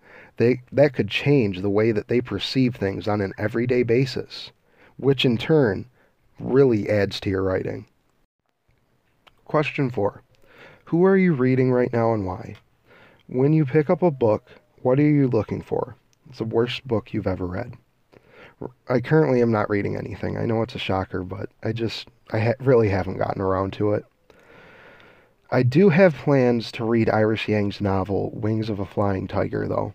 they, 0.42 0.60
that 0.72 0.92
could 0.92 1.08
change 1.08 1.60
the 1.60 1.70
way 1.70 1.92
that 1.92 2.08
they 2.08 2.20
perceive 2.20 2.74
things 2.74 3.06
on 3.06 3.20
an 3.20 3.32
everyday 3.38 3.84
basis, 3.84 4.50
which 4.96 5.24
in 5.24 5.38
turn 5.38 5.86
really 6.40 6.90
adds 6.90 7.20
to 7.20 7.30
your 7.30 7.42
writing. 7.42 7.86
Question 9.44 9.90
4. 9.90 10.22
Who 10.86 11.04
are 11.04 11.16
you 11.16 11.32
reading 11.32 11.70
right 11.70 11.92
now 11.92 12.12
and 12.12 12.26
why? 12.26 12.56
When 13.28 13.52
you 13.52 13.64
pick 13.64 13.88
up 13.88 14.02
a 14.02 14.10
book, 14.10 14.50
what 14.82 14.98
are 14.98 15.02
you 15.02 15.28
looking 15.28 15.62
for? 15.62 15.96
It's 16.28 16.38
the 16.38 16.44
worst 16.44 16.86
book 16.86 17.14
you've 17.14 17.26
ever 17.26 17.46
read. 17.46 17.74
I 18.88 19.00
currently 19.00 19.42
am 19.42 19.52
not 19.52 19.70
reading 19.70 19.96
anything. 19.96 20.36
I 20.36 20.46
know 20.46 20.62
it's 20.62 20.74
a 20.74 20.78
shocker, 20.78 21.22
but 21.22 21.50
I 21.62 21.72
just, 21.72 22.08
I 22.30 22.38
ha- 22.38 22.52
really 22.60 22.88
haven't 22.88 23.18
gotten 23.18 23.40
around 23.40 23.72
to 23.74 23.92
it. 23.92 24.04
I 25.50 25.62
do 25.62 25.90
have 25.90 26.14
plans 26.14 26.72
to 26.72 26.84
read 26.84 27.10
Iris 27.10 27.46
Yang's 27.46 27.80
novel, 27.80 28.30
Wings 28.30 28.70
of 28.70 28.80
a 28.80 28.86
Flying 28.86 29.28
Tiger, 29.28 29.68
though. 29.68 29.94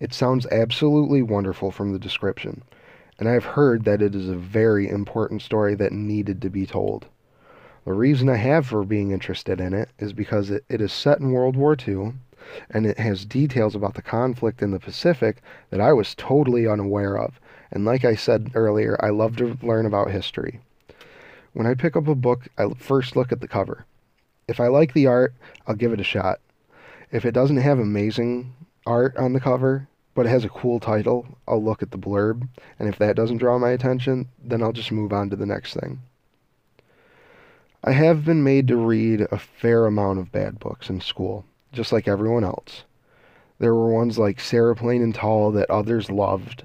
It 0.00 0.12
sounds 0.12 0.46
absolutely 0.46 1.22
wonderful 1.22 1.70
from 1.70 1.92
the 1.92 1.98
description 1.98 2.62
and 3.20 3.28
I've 3.28 3.44
heard 3.44 3.84
that 3.84 4.00
it 4.00 4.14
is 4.14 4.30
a 4.30 4.34
very 4.34 4.88
important 4.88 5.42
story 5.42 5.74
that 5.74 5.92
needed 5.92 6.40
to 6.40 6.48
be 6.48 6.64
told. 6.64 7.06
The 7.84 7.92
reason 7.92 8.30
I 8.30 8.36
have 8.36 8.66
for 8.66 8.82
being 8.82 9.10
interested 9.10 9.60
in 9.60 9.74
it 9.74 9.90
is 9.98 10.14
because 10.14 10.50
it, 10.50 10.64
it 10.70 10.80
is 10.80 10.90
set 10.90 11.20
in 11.20 11.32
World 11.32 11.54
War 11.54 11.76
II 11.86 12.14
and 12.70 12.86
it 12.86 12.98
has 12.98 13.26
details 13.26 13.74
about 13.74 13.92
the 13.92 14.02
conflict 14.02 14.62
in 14.62 14.70
the 14.70 14.80
Pacific 14.80 15.42
that 15.68 15.82
I 15.82 15.92
was 15.92 16.14
totally 16.14 16.66
unaware 16.66 17.18
of. 17.18 17.38
And 17.70 17.84
like 17.84 18.06
I 18.06 18.14
said 18.14 18.52
earlier, 18.54 18.98
I 19.04 19.10
love 19.10 19.36
to 19.36 19.58
learn 19.62 19.84
about 19.84 20.10
history. 20.10 20.60
When 21.52 21.66
I 21.66 21.74
pick 21.74 21.96
up 21.96 22.08
a 22.08 22.14
book, 22.14 22.48
I 22.56 22.70
first 22.78 23.16
look 23.16 23.32
at 23.32 23.40
the 23.40 23.48
cover. 23.48 23.84
If 24.48 24.60
I 24.60 24.68
like 24.68 24.94
the 24.94 25.06
art, 25.06 25.34
I'll 25.66 25.74
give 25.74 25.92
it 25.92 26.00
a 26.00 26.04
shot. 26.04 26.40
If 27.12 27.26
it 27.26 27.32
doesn't 27.32 27.58
have 27.58 27.78
amazing 27.78 28.54
art 28.86 29.16
on 29.16 29.32
the 29.32 29.40
cover, 29.40 29.88
but 30.14 30.26
it 30.26 30.30
has 30.30 30.44
a 30.44 30.48
cool 30.48 30.80
title, 30.80 31.26
I'll 31.46 31.62
look 31.62 31.82
at 31.82 31.90
the 31.90 31.98
blurb, 31.98 32.48
and 32.78 32.88
if 32.88 32.98
that 32.98 33.16
doesn't 33.16 33.38
draw 33.38 33.58
my 33.58 33.70
attention, 33.70 34.28
then 34.42 34.62
I'll 34.62 34.72
just 34.72 34.92
move 34.92 35.12
on 35.12 35.30
to 35.30 35.36
the 35.36 35.46
next 35.46 35.74
thing. 35.74 36.00
I 37.82 37.92
have 37.92 38.24
been 38.24 38.44
made 38.44 38.68
to 38.68 38.76
read 38.76 39.22
a 39.30 39.38
fair 39.38 39.86
amount 39.86 40.18
of 40.18 40.32
bad 40.32 40.58
books 40.58 40.90
in 40.90 41.00
school, 41.00 41.44
just 41.72 41.92
like 41.92 42.06
everyone 42.06 42.44
else. 42.44 42.84
There 43.58 43.74
were 43.74 43.90
ones 43.90 44.18
like 44.18 44.40
Sarah 44.40 44.76
Plain 44.76 45.02
and 45.02 45.14
Tall 45.14 45.52
that 45.52 45.70
others 45.70 46.10
loved. 46.10 46.64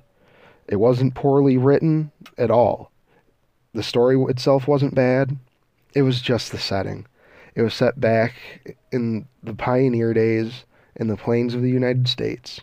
It 0.68 0.78
wasn't 0.78 1.14
poorly 1.14 1.58
written 1.58 2.12
at 2.38 2.52
all. 2.52 2.92
The 3.74 3.84
story 3.84 4.20
itself 4.24 4.68
wasn't 4.68 4.96
bad. 4.96 5.38
It 5.94 6.02
was 6.02 6.22
just 6.22 6.52
the 6.52 6.58
setting. 6.58 7.06
It 7.54 7.62
was 7.62 7.74
set 7.74 8.00
back 8.00 8.34
in 8.92 9.28
the 9.44 9.54
pioneer 9.54 10.14
days 10.14 10.66
in 10.96 11.08
the 11.08 11.18
plains 11.18 11.54
of 11.54 11.62
the 11.62 11.70
United 11.70 12.08
States. 12.08 12.62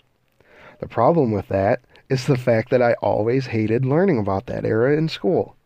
The 0.81 0.89
problem 0.89 1.31
with 1.31 1.49
that 1.49 1.81
is 2.09 2.27
the 2.27 2.37
fact 2.37 2.71
that 2.71 2.83
I 2.83 2.95
always 2.95 3.47
hated 3.47 3.85
learning 3.85 4.19
about 4.19 4.47
that 4.47 4.65
era 4.65 4.97
in 4.97 5.09
school, 5.09 5.57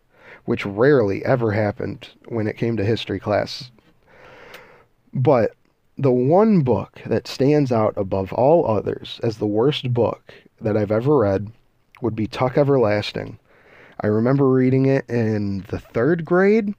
which 0.44 0.66
rarely 0.66 1.24
ever 1.24 1.52
happened 1.52 2.08
when 2.28 2.46
it 2.46 2.56
came 2.56 2.76
to 2.76 2.84
history 2.84 3.18
class. 3.18 3.70
But 5.12 5.54
the 5.98 6.12
one 6.12 6.60
book 6.60 7.00
that 7.06 7.26
stands 7.26 7.72
out 7.72 7.94
above 7.96 8.32
all 8.32 8.66
others 8.66 9.18
as 9.22 9.38
the 9.38 9.46
worst 9.46 9.94
book 9.94 10.34
that 10.60 10.76
I've 10.76 10.90
ever 10.90 11.18
read 11.18 11.50
would 12.02 12.14
be 12.14 12.26
Tuck 12.26 12.58
Everlasting. 12.58 13.38
I 14.02 14.08
remember 14.08 14.50
reading 14.50 14.86
it 14.86 15.08
in 15.08 15.64
the 15.68 15.78
third 15.78 16.24
grade, 16.24 16.74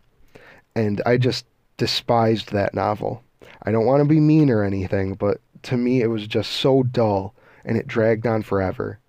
and 0.76 1.02
I 1.06 1.18
just 1.18 1.46
despised 1.78 2.52
that 2.52 2.76
novel. 2.76 3.24
I 3.64 3.72
don't 3.72 3.88
want 3.88 4.02
to 4.02 4.08
be 4.08 4.20
mean 4.20 4.52
or 4.52 4.64
anything, 4.64 5.16
but 5.16 5.42
to 5.64 5.78
me 5.78 6.02
it 6.02 6.08
was 6.08 6.28
just 6.28 6.52
so 6.52 6.84
dull 6.84 7.34
and 7.66 7.78
it 7.78 7.88
dragged 7.88 8.26
on 8.26 8.42
forever. 8.42 9.00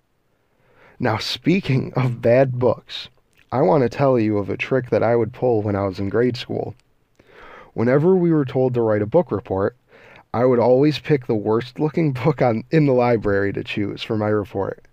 Now, 0.99 1.17
speaking 1.17 1.93
of 1.95 2.21
bad 2.21 2.59
books, 2.59 3.07
I 3.51 3.61
want 3.61 3.83
to 3.83 3.89
tell 3.89 4.19
you 4.19 4.37
of 4.37 4.49
a 4.49 4.57
trick 4.57 4.89
that 4.89 5.01
I 5.01 5.15
would 5.15 5.31
pull 5.31 5.61
when 5.61 5.75
I 5.75 5.85
was 5.85 5.99
in 5.99 6.09
grade 6.09 6.35
school. 6.35 6.75
Whenever 7.73 8.15
we 8.15 8.31
were 8.31 8.45
told 8.45 8.73
to 8.73 8.81
write 8.81 9.01
a 9.01 9.07
book 9.07 9.31
report, 9.31 9.77
I 10.33 10.45
would 10.45 10.59
always 10.59 10.99
pick 10.99 11.25
the 11.25 11.35
worst 11.35 11.79
looking 11.79 12.11
book 12.11 12.41
on, 12.41 12.63
in 12.69 12.85
the 12.85 12.93
library 12.93 13.53
to 13.53 13.63
choose 13.63 14.03
for 14.03 14.17
my 14.17 14.27
report. 14.27 14.85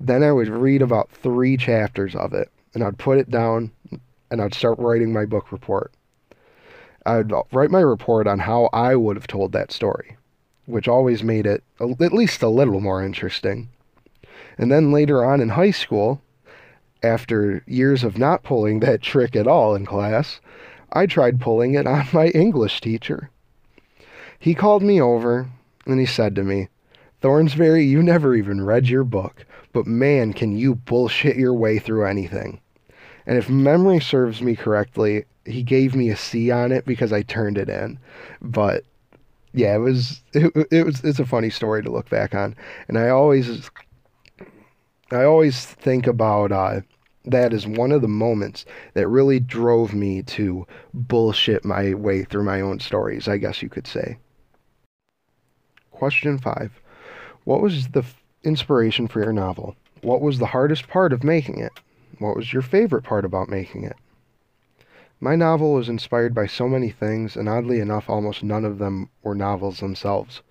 Then 0.00 0.22
I 0.22 0.32
would 0.32 0.48
read 0.48 0.82
about 0.82 1.10
three 1.10 1.56
chapters 1.56 2.14
of 2.14 2.34
it, 2.34 2.50
and 2.74 2.82
I'd 2.82 2.98
put 2.98 3.18
it 3.18 3.30
down, 3.30 3.70
and 4.30 4.42
I'd 4.42 4.52
start 4.52 4.78
writing 4.78 5.12
my 5.12 5.24
book 5.24 5.52
report. 5.52 5.92
I'd 7.06 7.32
write 7.52 7.70
my 7.70 7.80
report 7.80 8.26
on 8.26 8.40
how 8.40 8.68
I 8.72 8.96
would 8.96 9.16
have 9.16 9.28
told 9.28 9.52
that 9.52 9.70
story 9.70 10.15
which 10.66 10.88
always 10.88 11.22
made 11.22 11.46
it 11.46 11.64
a, 11.80 11.88
at 12.00 12.12
least 12.12 12.42
a 12.42 12.48
little 12.48 12.80
more 12.80 13.02
interesting. 13.02 13.68
And 14.58 14.70
then 14.70 14.92
later 14.92 15.24
on 15.24 15.40
in 15.40 15.50
high 15.50 15.70
school, 15.70 16.20
after 17.02 17.62
years 17.66 18.04
of 18.04 18.18
not 18.18 18.42
pulling 18.42 18.80
that 18.80 19.02
trick 19.02 19.36
at 19.36 19.46
all 19.46 19.74
in 19.74 19.86
class, 19.86 20.40
I 20.92 21.06
tried 21.06 21.40
pulling 21.40 21.74
it 21.74 21.86
on 21.86 22.06
my 22.12 22.28
English 22.28 22.80
teacher. 22.80 23.30
He 24.38 24.54
called 24.54 24.82
me 24.82 25.00
over 25.00 25.48
and 25.86 26.00
he 26.00 26.06
said 26.06 26.34
to 26.36 26.44
me, 26.44 26.68
Thornsberry, 27.22 27.88
you 27.88 28.02
never 28.02 28.34
even 28.34 28.64
read 28.64 28.88
your 28.88 29.04
book, 29.04 29.46
but 29.72 29.86
man, 29.86 30.32
can 30.32 30.56
you 30.56 30.74
bullshit 30.74 31.36
your 31.36 31.54
way 31.54 31.78
through 31.78 32.04
anything. 32.04 32.60
And 33.26 33.38
if 33.38 33.48
memory 33.48 34.00
serves 34.00 34.40
me 34.42 34.54
correctly, 34.54 35.24
he 35.44 35.62
gave 35.62 35.94
me 35.94 36.10
a 36.10 36.16
C 36.16 36.50
on 36.50 36.72
it 36.72 36.84
because 36.84 37.12
I 37.12 37.22
turned 37.22 37.58
it 37.58 37.68
in. 37.68 37.98
But 38.40 38.84
yeah, 39.56 39.74
it 39.74 39.78
was 39.78 40.22
it, 40.34 40.68
it 40.70 40.84
was 40.84 41.02
it's 41.02 41.18
a 41.18 41.24
funny 41.24 41.48
story 41.48 41.82
to 41.82 41.90
look 41.90 42.10
back 42.10 42.34
on, 42.34 42.54
and 42.88 42.98
I 42.98 43.08
always 43.08 43.70
I 45.10 45.24
always 45.24 45.64
think 45.64 46.06
about 46.06 46.52
uh, 46.52 46.82
that 47.24 47.54
as 47.54 47.66
one 47.66 47.90
of 47.90 48.02
the 48.02 48.08
moments 48.08 48.66
that 48.92 49.08
really 49.08 49.40
drove 49.40 49.94
me 49.94 50.22
to 50.24 50.66
bullshit 50.92 51.64
my 51.64 51.94
way 51.94 52.22
through 52.22 52.44
my 52.44 52.60
own 52.60 52.80
stories. 52.80 53.28
I 53.28 53.38
guess 53.38 53.62
you 53.62 53.70
could 53.70 53.86
say. 53.86 54.18
Question 55.90 56.36
five: 56.36 56.78
What 57.44 57.62
was 57.62 57.88
the 57.88 58.00
f- 58.00 58.22
inspiration 58.44 59.08
for 59.08 59.22
your 59.22 59.32
novel? 59.32 59.74
What 60.02 60.20
was 60.20 60.38
the 60.38 60.46
hardest 60.46 60.86
part 60.86 61.14
of 61.14 61.24
making 61.24 61.60
it? 61.60 61.72
What 62.18 62.36
was 62.36 62.52
your 62.52 62.62
favorite 62.62 63.04
part 63.04 63.24
about 63.24 63.48
making 63.48 63.84
it? 63.84 63.96
My 65.18 65.34
novel 65.34 65.72
was 65.72 65.88
inspired 65.88 66.34
by 66.34 66.44
so 66.44 66.68
many 66.68 66.90
things, 66.90 67.36
and 67.36 67.48
oddly 67.48 67.80
enough, 67.80 68.10
almost 68.10 68.44
none 68.44 68.66
of 68.66 68.76
them 68.76 69.08
were 69.22 69.34
novels 69.34 69.80
themselves. 69.80 70.42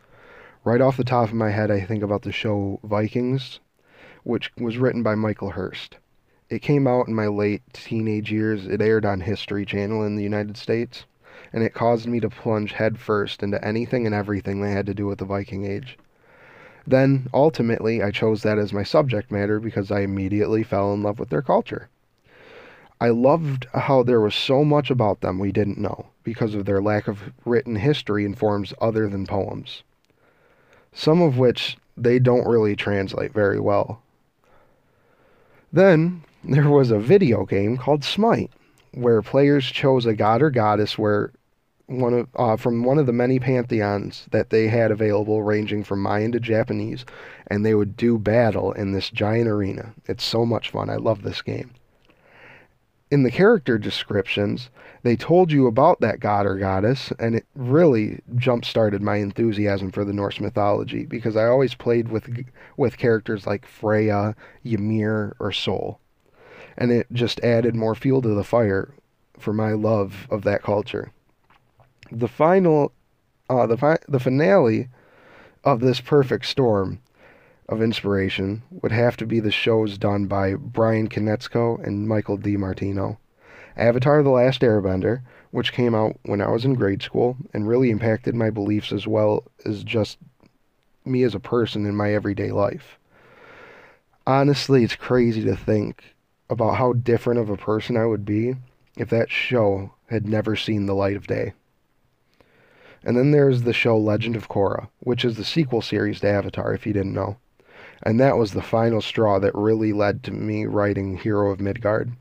Right 0.63 0.81
off 0.81 0.97
the 0.97 1.03
top 1.03 1.29
of 1.29 1.35
my 1.35 1.51
head, 1.51 1.69
I 1.69 1.81
think 1.81 2.01
about 2.01 2.23
the 2.23 2.31
show 2.31 2.79
Vikings, 2.83 3.59
which 4.23 4.51
was 4.57 4.79
written 4.79 5.03
by 5.03 5.13
Michael 5.13 5.51
Hirst. 5.51 5.97
It 6.49 6.63
came 6.63 6.87
out 6.87 7.07
in 7.07 7.13
my 7.13 7.27
late 7.27 7.61
teenage 7.73 8.31
years. 8.31 8.65
It 8.65 8.81
aired 8.81 9.05
on 9.05 9.21
History 9.21 9.65
Channel 9.65 10.03
in 10.03 10.15
the 10.15 10.23
United 10.23 10.57
States, 10.57 11.05
and 11.53 11.63
it 11.63 11.75
caused 11.75 12.07
me 12.07 12.19
to 12.19 12.29
plunge 12.29 12.71
headfirst 12.71 13.43
into 13.43 13.63
anything 13.63 14.07
and 14.07 14.15
everything 14.15 14.61
that 14.61 14.71
had 14.71 14.87
to 14.87 14.95
do 14.95 15.05
with 15.05 15.19
the 15.19 15.25
Viking 15.25 15.63
Age. 15.63 15.95
Then, 16.87 17.27
ultimately, 17.31 18.01
I 18.01 18.09
chose 18.09 18.41
that 18.41 18.57
as 18.57 18.73
my 18.73 18.83
subject 18.83 19.31
matter 19.31 19.59
because 19.59 19.91
I 19.91 19.99
immediately 19.99 20.63
fell 20.63 20.91
in 20.91 21.03
love 21.03 21.19
with 21.19 21.29
their 21.29 21.43
culture. 21.43 21.87
I 23.01 23.09
loved 23.09 23.67
how 23.73 24.03
there 24.03 24.21
was 24.21 24.33
so 24.33 24.63
much 24.63 24.89
about 24.89 25.19
them 25.19 25.37
we 25.37 25.51
didn't 25.51 25.77
know 25.77 26.07
because 26.23 26.55
of 26.55 26.65
their 26.65 26.81
lack 26.81 27.09
of 27.09 27.33
written 27.43 27.75
history 27.75 28.23
in 28.23 28.35
forms 28.35 28.73
other 28.79 29.09
than 29.09 29.27
poems, 29.27 29.83
some 30.93 31.21
of 31.21 31.37
which 31.37 31.77
they 31.97 32.19
don't 32.19 32.47
really 32.47 32.75
translate 32.75 33.33
very 33.33 33.59
well. 33.59 34.01
Then 35.73 36.23
there 36.43 36.69
was 36.69 36.89
a 36.89 36.99
video 36.99 37.45
game 37.45 37.75
called 37.75 38.05
Smite, 38.05 38.51
where 38.93 39.21
players 39.21 39.65
chose 39.65 40.05
a 40.05 40.15
god 40.15 40.41
or 40.41 40.49
goddess 40.49 40.97
where 40.97 41.31
one 41.87 42.13
of 42.13 42.27
uh, 42.35 42.55
from 42.55 42.83
one 42.83 42.97
of 42.97 43.05
the 43.07 43.13
many 43.13 43.39
pantheons 43.39 44.25
that 44.31 44.51
they 44.51 44.69
had 44.69 44.89
available, 44.89 45.43
ranging 45.43 45.83
from 45.83 46.01
Mayan 46.01 46.31
to 46.31 46.39
Japanese, 46.39 47.05
and 47.47 47.65
they 47.65 47.75
would 47.75 47.97
do 47.97 48.17
battle 48.17 48.71
in 48.71 48.93
this 48.93 49.09
giant 49.09 49.49
arena. 49.49 49.93
It's 50.07 50.23
so 50.23 50.45
much 50.45 50.69
fun. 50.69 50.89
I 50.89 50.95
love 50.95 51.23
this 51.23 51.41
game 51.41 51.71
in 53.15 53.23
the 53.23 53.31
character 53.31 53.77
descriptions, 53.77 54.69
they 55.03 55.15
told 55.15 55.49
you 55.49 55.67
about 55.67 56.01
that 56.01 56.19
god 56.19 56.45
or 56.45 56.57
goddess, 56.57 57.13
and 57.17 57.33
it 57.33 57.45
really 57.55 58.19
jump 58.35 58.65
started 58.65 59.01
my 59.01 59.15
enthusiasm 59.15 59.89
for 59.89 60.03
the 60.03 60.11
Norse 60.11 60.41
mythology 60.41 61.05
because 61.05 61.37
I 61.37 61.45
always 61.45 61.75
played 61.75 62.09
with 62.09 62.27
with 62.75 62.97
characters 62.97 63.47
like 63.47 63.65
Freya, 63.65 64.35
Ymir, 64.65 65.37
or 65.39 65.53
Sol, 65.53 66.01
and 66.75 66.91
it 66.91 67.07
just 67.13 67.39
added 67.39 67.73
more 67.73 67.95
fuel 67.95 68.21
to 68.21 68.35
the 68.35 68.43
fire 68.43 68.93
for 69.39 69.53
my 69.53 69.71
love 69.71 70.27
of 70.29 70.41
that 70.41 70.61
culture. 70.61 71.13
The 72.11 72.27
final, 72.27 72.91
uh, 73.49 73.65
the 73.65 73.77
fi- 73.77 74.05
the 74.09 74.19
finale 74.19 74.89
of 75.63 75.79
this 75.79 76.01
perfect 76.01 76.47
storm 76.47 76.99
of 77.67 77.81
inspiration 77.81 78.61
would 78.69 78.91
have 78.91 79.17
to 79.17 79.25
be 79.25 79.39
the 79.39 79.51
shows 79.51 79.97
done 79.97 80.27
by 80.27 80.53
Bryan 80.53 81.09
Konietzko 81.09 81.85
and 81.85 82.07
Michael 82.07 82.37
DiMartino. 82.37 83.17
Avatar 83.77 84.23
The 84.23 84.29
Last 84.29 84.61
Airbender, 84.61 85.21
which 85.51 85.73
came 85.73 85.95
out 85.95 86.17
when 86.23 86.41
I 86.41 86.49
was 86.49 86.63
in 86.63 86.75
grade 86.75 87.01
school 87.01 87.37
and 87.53 87.67
really 87.67 87.89
impacted 87.89 88.35
my 88.35 88.49
beliefs 88.49 88.91
as 88.91 89.07
well 89.07 89.43
as 89.65 89.83
just 89.83 90.17
me 91.03 91.23
as 91.23 91.35
a 91.35 91.39
person 91.39 91.85
in 91.85 91.95
my 91.95 92.13
everyday 92.13 92.51
life. 92.51 92.97
Honestly, 94.27 94.83
it's 94.83 94.95
crazy 94.95 95.43
to 95.43 95.55
think 95.55 96.15
about 96.49 96.75
how 96.75 96.93
different 96.93 97.39
of 97.39 97.49
a 97.49 97.57
person 97.57 97.97
I 97.97 98.05
would 98.05 98.25
be 98.25 98.55
if 98.97 99.09
that 99.09 99.29
show 99.29 99.93
had 100.09 100.27
never 100.27 100.55
seen 100.55 100.85
the 100.85 100.95
light 100.95 101.15
of 101.15 101.27
day. 101.27 101.53
And 103.03 103.17
then 103.17 103.31
there's 103.31 103.63
the 103.63 103.73
show 103.73 103.97
Legend 103.97 104.35
of 104.35 104.49
Korra, 104.49 104.87
which 104.99 105.25
is 105.25 105.37
the 105.37 105.43
sequel 105.43 105.81
series 105.81 106.21
to 106.21 106.27
Avatar, 106.27 106.73
if 106.73 106.87
you 106.87 106.93
didn't 106.93 107.13
know. 107.13 107.37
And 108.03 108.19
that 108.19 108.37
was 108.37 108.51
the 108.51 108.61
final 108.61 109.01
straw 109.01 109.39
that 109.39 109.55
really 109.55 109.93
led 109.93 110.23
to 110.23 110.31
me 110.31 110.65
writing 110.65 111.17
Hero 111.17 111.51
of 111.51 111.59
Midgard. 111.59 112.11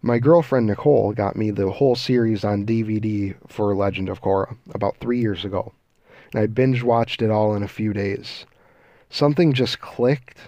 My 0.00 0.18
girlfriend 0.18 0.66
Nicole 0.66 1.12
got 1.12 1.34
me 1.34 1.50
the 1.50 1.70
whole 1.70 1.96
series 1.96 2.44
on 2.44 2.66
DVD 2.66 3.34
for 3.48 3.74
Legend 3.74 4.08
of 4.08 4.20
Korra 4.20 4.56
about 4.74 4.98
three 4.98 5.18
years 5.18 5.44
ago, 5.44 5.72
and 6.32 6.42
I 6.42 6.46
binge 6.46 6.82
watched 6.82 7.22
it 7.22 7.30
all 7.30 7.54
in 7.54 7.62
a 7.62 7.68
few 7.68 7.92
days. 7.92 8.44
Something 9.08 9.54
just 9.54 9.80
clicked. 9.80 10.38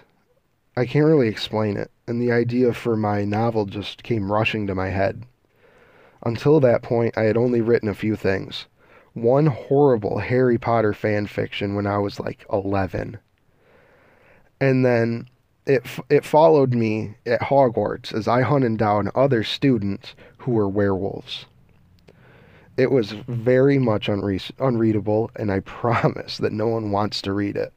I 0.75 0.85
can't 0.85 1.05
really 1.05 1.27
explain 1.27 1.75
it, 1.75 1.89
and 2.07 2.21
the 2.21 2.31
idea 2.31 2.71
for 2.73 2.95
my 2.95 3.25
novel 3.25 3.65
just 3.65 4.03
came 4.03 4.31
rushing 4.31 4.67
to 4.67 4.75
my 4.75 4.89
head. 4.89 5.23
Until 6.23 6.59
that 6.59 6.83
point, 6.83 7.17
I 7.17 7.23
had 7.23 7.35
only 7.35 7.61
written 7.61 7.89
a 7.89 7.95
few 7.95 8.15
things. 8.15 8.67
One 9.13 9.47
horrible 9.47 10.19
Harry 10.19 10.57
Potter 10.59 10.93
fan 10.93 11.25
fiction 11.25 11.73
when 11.73 11.87
I 11.87 11.97
was 11.97 12.19
like 12.19 12.45
11 12.53 13.17
and 14.59 14.85
then 14.85 15.27
it 15.65 15.85
it 16.09 16.25
followed 16.25 16.73
me 16.73 17.15
at 17.25 17.41
Hogwarts 17.41 18.13
as 18.13 18.27
I 18.27 18.41
hunted 18.41 18.77
down 18.77 19.11
other 19.15 19.43
students 19.43 20.15
who 20.39 20.51
were 20.51 20.69
werewolves. 20.69 21.45
It 22.77 22.91
was 22.91 23.11
very 23.27 23.79
much 23.79 24.07
unre- 24.07 24.51
unreadable, 24.59 25.31
and 25.35 25.51
I 25.51 25.59
promise 25.81 26.37
that 26.37 26.53
no 26.53 26.67
one 26.67 26.91
wants 26.91 27.21
to 27.23 27.33
read 27.33 27.57
it. 27.57 27.73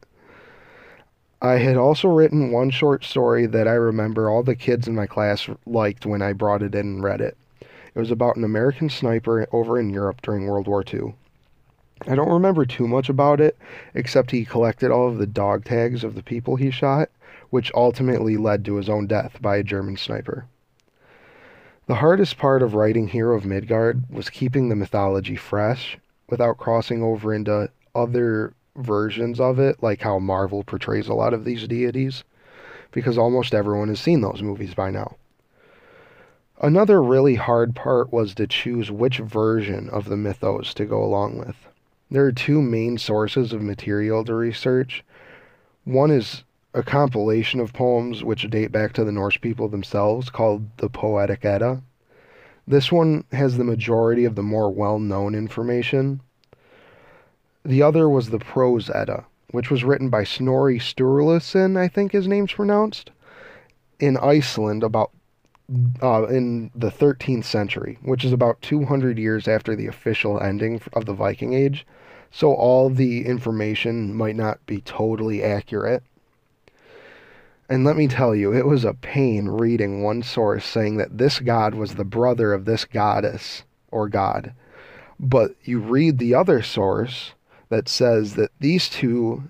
I 1.42 1.54
had 1.54 1.78
also 1.78 2.08
written 2.08 2.52
one 2.52 2.68
short 2.68 3.02
story 3.02 3.46
that 3.46 3.66
I 3.66 3.72
remember 3.72 4.28
all 4.28 4.42
the 4.42 4.54
kids 4.54 4.86
in 4.86 4.94
my 4.94 5.06
class 5.06 5.48
liked 5.64 6.04
when 6.04 6.20
I 6.20 6.34
brought 6.34 6.62
it 6.62 6.74
in 6.74 6.80
and 6.80 7.02
read 7.02 7.22
it. 7.22 7.36
It 7.94 7.98
was 7.98 8.10
about 8.10 8.36
an 8.36 8.44
American 8.44 8.90
sniper 8.90 9.48
over 9.50 9.80
in 9.80 9.88
Europe 9.88 10.20
during 10.20 10.46
World 10.46 10.68
War 10.68 10.84
II. 10.86 11.14
I 12.06 12.14
don't 12.14 12.32
remember 12.32 12.64
too 12.64 12.88
much 12.88 13.08
about 13.08 13.40
it, 13.40 13.58
except 13.94 14.30
he 14.30 14.44
collected 14.44 14.90
all 14.90 15.08
of 15.08 15.18
the 15.18 15.26
dog 15.26 15.64
tags 15.64 16.02
of 16.02 16.14
the 16.14 16.22
people 16.22 16.56
he 16.56 16.70
shot, 16.70 17.10
which 17.50 17.70
ultimately 17.74 18.36
led 18.36 18.64
to 18.64 18.76
his 18.76 18.88
own 18.88 19.06
death 19.06 19.40
by 19.42 19.56
a 19.56 19.62
German 19.62 19.96
sniper. 19.96 20.46
The 21.86 21.96
hardest 21.96 22.38
part 22.38 22.62
of 22.62 22.74
writing 22.74 23.08
Hero 23.08 23.36
of 23.36 23.44
Midgard 23.44 24.04
was 24.08 24.30
keeping 24.30 24.68
the 24.68 24.76
mythology 24.76 25.36
fresh 25.36 25.98
without 26.28 26.56
crossing 26.56 27.02
over 27.02 27.34
into 27.34 27.68
other 27.94 28.54
versions 28.76 29.40
of 29.40 29.58
it, 29.58 29.82
like 29.82 30.00
how 30.00 30.18
Marvel 30.18 30.62
portrays 30.62 31.08
a 31.08 31.14
lot 31.14 31.34
of 31.34 31.44
these 31.44 31.66
deities, 31.66 32.24
because 32.92 33.18
almost 33.18 33.54
everyone 33.54 33.88
has 33.88 34.00
seen 34.00 34.20
those 34.20 34.42
movies 34.42 34.72
by 34.72 34.90
now. 34.90 35.16
Another 36.62 37.02
really 37.02 37.34
hard 37.34 37.74
part 37.74 38.12
was 38.12 38.34
to 38.36 38.46
choose 38.46 38.90
which 38.90 39.18
version 39.18 39.88
of 39.90 40.04
the 40.08 40.16
mythos 40.16 40.72
to 40.74 40.84
go 40.84 41.02
along 41.02 41.38
with. 41.38 41.69
There 42.12 42.24
are 42.24 42.32
two 42.32 42.60
main 42.60 42.98
sources 42.98 43.52
of 43.52 43.62
material 43.62 44.24
to 44.24 44.34
research. 44.34 45.04
One 45.84 46.10
is 46.10 46.42
a 46.74 46.82
compilation 46.82 47.60
of 47.60 47.72
poems 47.72 48.24
which 48.24 48.50
date 48.50 48.72
back 48.72 48.92
to 48.94 49.04
the 49.04 49.12
Norse 49.12 49.36
people 49.36 49.68
themselves 49.68 50.28
called 50.28 50.76
the 50.78 50.88
Poetic 50.88 51.44
Edda. 51.44 51.82
This 52.66 52.90
one 52.90 53.24
has 53.30 53.56
the 53.56 53.64
majority 53.64 54.24
of 54.24 54.34
the 54.34 54.42
more 54.42 54.72
well 54.72 54.98
known 54.98 55.36
information. 55.36 56.20
The 57.64 57.82
other 57.82 58.08
was 58.08 58.30
the 58.30 58.40
Prose 58.40 58.90
Edda, 58.90 59.26
which 59.52 59.70
was 59.70 59.84
written 59.84 60.08
by 60.08 60.24
Snorri 60.24 60.80
Sturluson, 60.80 61.76
I 61.76 61.86
think 61.86 62.10
his 62.10 62.26
name's 62.26 62.52
pronounced, 62.52 63.12
in 64.00 64.16
Iceland 64.16 64.82
about 64.82 65.12
uh, 66.02 66.24
in 66.24 66.72
the 66.74 66.90
13th 66.90 67.44
century, 67.44 67.98
which 68.02 68.24
is 68.24 68.32
about 68.32 68.60
200 68.62 69.16
years 69.16 69.46
after 69.46 69.76
the 69.76 69.86
official 69.86 70.40
ending 70.40 70.80
of 70.92 71.04
the 71.04 71.12
Viking 71.14 71.52
Age 71.52 71.86
so 72.30 72.52
all 72.54 72.90
the 72.90 73.26
information 73.26 74.14
might 74.14 74.36
not 74.36 74.64
be 74.66 74.80
totally 74.80 75.42
accurate. 75.42 76.02
And 77.68 77.84
let 77.84 77.96
me 77.96 78.08
tell 78.08 78.34
you, 78.34 78.52
it 78.52 78.66
was 78.66 78.84
a 78.84 78.94
pain 78.94 79.46
reading 79.48 80.02
one 80.02 80.22
source 80.22 80.64
saying 80.64 80.96
that 80.96 81.18
this 81.18 81.38
god 81.38 81.74
was 81.74 81.94
the 81.94 82.04
brother 82.04 82.52
of 82.52 82.64
this 82.64 82.84
goddess 82.84 83.62
or 83.90 84.08
god. 84.08 84.52
But 85.18 85.54
you 85.62 85.78
read 85.78 86.18
the 86.18 86.34
other 86.34 86.62
source 86.62 87.32
that 87.68 87.88
says 87.88 88.34
that 88.34 88.50
these 88.58 88.88
two 88.88 89.44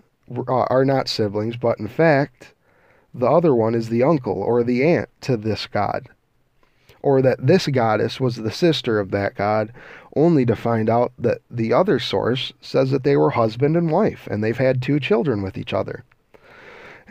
are 0.47 0.85
not 0.85 1.09
siblings, 1.09 1.57
but 1.57 1.79
in 1.79 1.89
fact, 1.89 2.55
the 3.15 3.27
other 3.27 3.55
one 3.55 3.75
is 3.75 3.89
the 3.89 4.03
uncle 4.03 4.43
or 4.43 4.63
the 4.63 4.85
aunt 4.85 5.09
to 5.23 5.37
this 5.37 5.67
god. 5.67 6.09
Or 7.03 7.23
that 7.23 7.47
this 7.47 7.67
goddess 7.67 8.21
was 8.21 8.37
the 8.37 8.51
sister 8.51 9.01
of 9.01 9.11
that 9.11 9.35
god, 9.35 9.73
only 10.15 10.45
to 10.47 10.57
find 10.57 10.91
out 10.91 11.13
that 11.19 11.39
the 11.51 11.73
other 11.73 11.99
source 11.99 12.53
says 12.61 12.91
that 12.91 13.05
they 13.05 13.17
were 13.17 13.31
husband 13.31 13.77
and 13.77 13.91
wife 13.91 14.29
and 14.31 14.43
they've 14.43 14.57
had 14.57 14.83
two 14.83 15.01
children 15.01 15.43
with 15.43 15.57
each 15.57 15.73
other. 15.73 16.05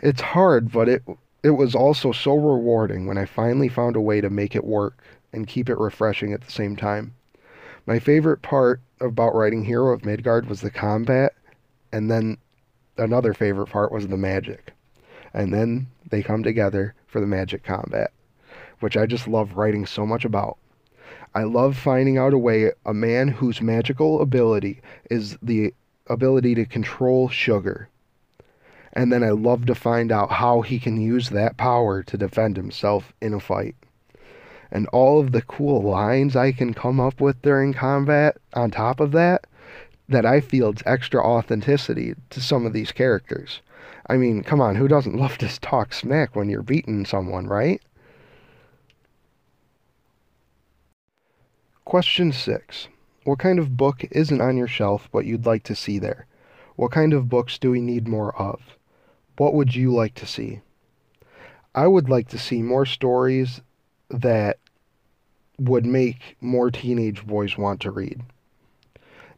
It's 0.02 0.20
hard, 0.20 0.70
but 0.70 0.88
it 0.88 1.02
it 1.42 1.50
was 1.50 1.74
also 1.74 2.12
so 2.12 2.34
rewarding 2.34 3.06
when 3.06 3.18
I 3.18 3.24
finally 3.24 3.68
found 3.68 3.96
a 3.96 4.00
way 4.00 4.20
to 4.20 4.30
make 4.30 4.54
it 4.54 4.64
work 4.64 5.02
and 5.32 5.46
keep 5.46 5.68
it 5.70 5.78
refreshing 5.78 6.32
at 6.32 6.42
the 6.42 6.50
same 6.50 6.76
time. 6.76 7.14
My 7.86 7.98
favorite 7.98 8.42
part 8.42 8.80
about 9.00 9.34
writing 9.34 9.64
Hero 9.64 9.92
of 9.92 10.04
Midgard 10.04 10.48
was 10.48 10.60
the 10.60 10.70
combat, 10.70 11.34
and 11.92 12.10
then 12.10 12.36
another 12.98 13.32
favorite 13.32 13.68
part 13.68 13.90
was 13.90 14.06
the 14.06 14.16
magic. 14.16 14.72
And 15.32 15.54
then 15.54 15.86
they 16.10 16.22
come 16.22 16.42
together 16.42 16.94
for 17.06 17.20
the 17.20 17.26
magic 17.26 17.62
combat, 17.62 18.12
which 18.80 18.96
I 18.96 19.06
just 19.06 19.28
love 19.28 19.56
writing 19.56 19.86
so 19.86 20.04
much 20.04 20.24
about. 20.24 20.58
I 21.34 21.44
love 21.44 21.76
finding 21.76 22.18
out 22.18 22.34
a 22.34 22.38
way 22.38 22.72
a 22.84 22.92
man 22.92 23.28
whose 23.28 23.62
magical 23.62 24.20
ability 24.20 24.80
is 25.10 25.38
the 25.40 25.72
ability 26.08 26.56
to 26.56 26.64
control 26.64 27.28
sugar. 27.28 27.88
And 28.92 29.12
then 29.12 29.22
I 29.22 29.30
love 29.30 29.66
to 29.66 29.74
find 29.74 30.10
out 30.10 30.32
how 30.32 30.62
he 30.62 30.80
can 30.80 31.00
use 31.00 31.30
that 31.30 31.56
power 31.56 32.02
to 32.02 32.16
defend 32.18 32.56
himself 32.56 33.12
in 33.20 33.32
a 33.32 33.40
fight. 33.40 33.76
And 34.72 34.88
all 34.88 35.20
of 35.20 35.30
the 35.30 35.42
cool 35.42 35.82
lines 35.82 36.34
I 36.34 36.50
can 36.50 36.74
come 36.74 36.98
up 36.98 37.20
with 37.20 37.40
during 37.42 37.72
combat 37.72 38.36
on 38.54 38.70
top 38.70 38.98
of 38.98 39.12
that, 39.12 39.46
that 40.08 40.26
I 40.26 40.40
feel 40.40 40.74
extra 40.84 41.24
authenticity 41.24 42.14
to 42.30 42.40
some 42.40 42.66
of 42.66 42.72
these 42.72 42.90
characters. 42.90 43.60
I 44.08 44.16
mean, 44.16 44.42
come 44.42 44.60
on, 44.60 44.74
who 44.74 44.88
doesn't 44.88 45.16
love 45.16 45.38
to 45.38 45.60
talk 45.60 45.92
smack 45.92 46.34
when 46.34 46.48
you're 46.48 46.62
beating 46.62 47.04
someone, 47.04 47.46
right? 47.46 47.80
Question 51.90 52.30
6. 52.30 52.86
What 53.24 53.40
kind 53.40 53.58
of 53.58 53.76
book 53.76 54.04
isn't 54.12 54.40
on 54.40 54.56
your 54.56 54.68
shelf 54.68 55.08
but 55.10 55.26
you'd 55.26 55.44
like 55.44 55.64
to 55.64 55.74
see 55.74 55.98
there? 55.98 56.28
What 56.76 56.92
kind 56.92 57.12
of 57.12 57.28
books 57.28 57.58
do 57.58 57.72
we 57.72 57.80
need 57.80 58.06
more 58.06 58.32
of? 58.40 58.60
What 59.38 59.54
would 59.54 59.74
you 59.74 59.92
like 59.92 60.14
to 60.14 60.24
see? 60.24 60.60
I 61.74 61.88
would 61.88 62.08
like 62.08 62.28
to 62.28 62.38
see 62.38 62.62
more 62.62 62.86
stories 62.86 63.60
that 64.08 64.60
would 65.58 65.84
make 65.84 66.36
more 66.40 66.70
teenage 66.70 67.26
boys 67.26 67.58
want 67.58 67.80
to 67.80 67.90
read. 67.90 68.20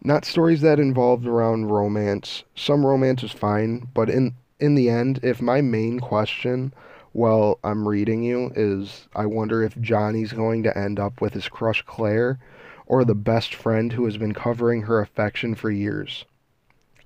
Not 0.05 0.27
stories 0.27 0.61
that 0.61 0.79
involved 0.79 1.27
around 1.27 1.71
romance. 1.71 2.45
Some 2.55 2.85
romance 2.85 3.23
is 3.23 3.33
fine, 3.33 3.89
but 3.95 4.11
in 4.11 4.35
in 4.61 4.75
the 4.75 4.91
end, 4.91 5.21
if 5.23 5.41
my 5.41 5.63
main 5.63 6.01
question 6.01 6.75
while 7.13 7.59
I'm 7.63 7.87
reading 7.87 8.23
you 8.23 8.53
is 8.57 9.07
I 9.15 9.27
wonder 9.27 9.63
if 9.63 9.79
Johnny's 9.81 10.33
going 10.33 10.63
to 10.63 10.77
end 10.77 10.99
up 10.99 11.21
with 11.21 11.35
his 11.35 11.49
crush 11.49 11.83
Claire 11.83 12.39
or 12.87 13.05
the 13.05 13.15
best 13.15 13.55
friend 13.55 13.93
who 13.93 14.05
has 14.07 14.17
been 14.17 14.35
covering 14.35 14.83
her 14.83 15.01
affection 15.01 15.55
for 15.55 15.71
years. 15.71 16.25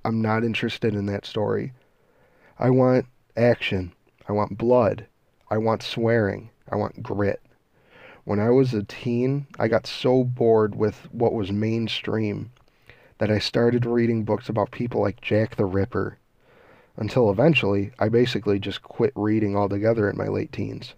I'm 0.04 0.22
not 0.22 0.44
interested 0.44 0.94
in 0.94 1.06
that 1.06 1.26
story. 1.26 1.72
I 2.58 2.70
want 2.70 3.06
action. 3.36 3.92
I 4.28 4.32
want 4.32 4.56
blood. 4.56 5.06
I 5.50 5.58
want 5.58 5.82
swearing. 5.82 6.50
I 6.70 6.76
want 6.76 7.02
grit. 7.02 7.42
When 8.24 8.40
I 8.40 8.50
was 8.50 8.74
a 8.74 8.82
teen, 8.82 9.46
I 9.58 9.68
got 9.68 9.86
so 9.86 10.24
bored 10.24 10.74
with 10.74 11.08
what 11.12 11.32
was 11.32 11.52
mainstream 11.52 12.50
that 13.18 13.30
I 13.30 13.38
started 13.38 13.86
reading 13.86 14.24
books 14.24 14.48
about 14.48 14.70
people 14.70 15.00
like 15.00 15.20
Jack 15.20 15.56
the 15.56 15.64
Ripper 15.64 16.18
until 16.96 17.30
eventually 17.30 17.92
I 17.98 18.08
basically 18.08 18.58
just 18.58 18.82
quit 18.82 19.12
reading 19.14 19.56
altogether 19.56 20.08
in 20.08 20.16
my 20.16 20.28
late 20.28 20.52
teens. 20.52 20.94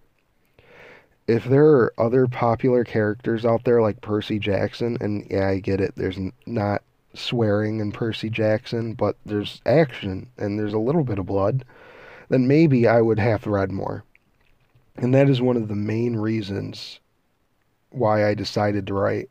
If 1.26 1.44
there 1.44 1.66
are 1.66 1.92
other 1.98 2.26
popular 2.26 2.84
characters 2.84 3.44
out 3.44 3.64
there 3.64 3.82
like 3.82 4.00
Percy 4.00 4.38
Jackson, 4.38 4.96
and 5.00 5.26
yeah, 5.30 5.48
I 5.48 5.58
get 5.58 5.80
it, 5.80 5.94
there's 5.96 6.18
not 6.46 6.82
swearing 7.14 7.80
in 7.80 7.92
Percy 7.92 8.30
Jackson, 8.30 8.94
but 8.94 9.16
there's 9.26 9.60
action 9.66 10.28
and 10.38 10.58
there's 10.58 10.72
a 10.72 10.78
little 10.78 11.04
bit 11.04 11.18
of 11.18 11.26
blood, 11.26 11.64
then 12.28 12.46
maybe 12.46 12.86
I 12.86 13.00
would 13.00 13.18
have 13.18 13.46
read 13.46 13.70
more. 13.70 14.04
And 14.96 15.14
that 15.14 15.28
is 15.28 15.40
one 15.40 15.56
of 15.56 15.68
the 15.68 15.76
main 15.76 16.16
reasons 16.16 17.00
why 17.90 18.26
I 18.26 18.34
decided 18.34 18.86
to 18.86 18.94
write. 18.94 19.30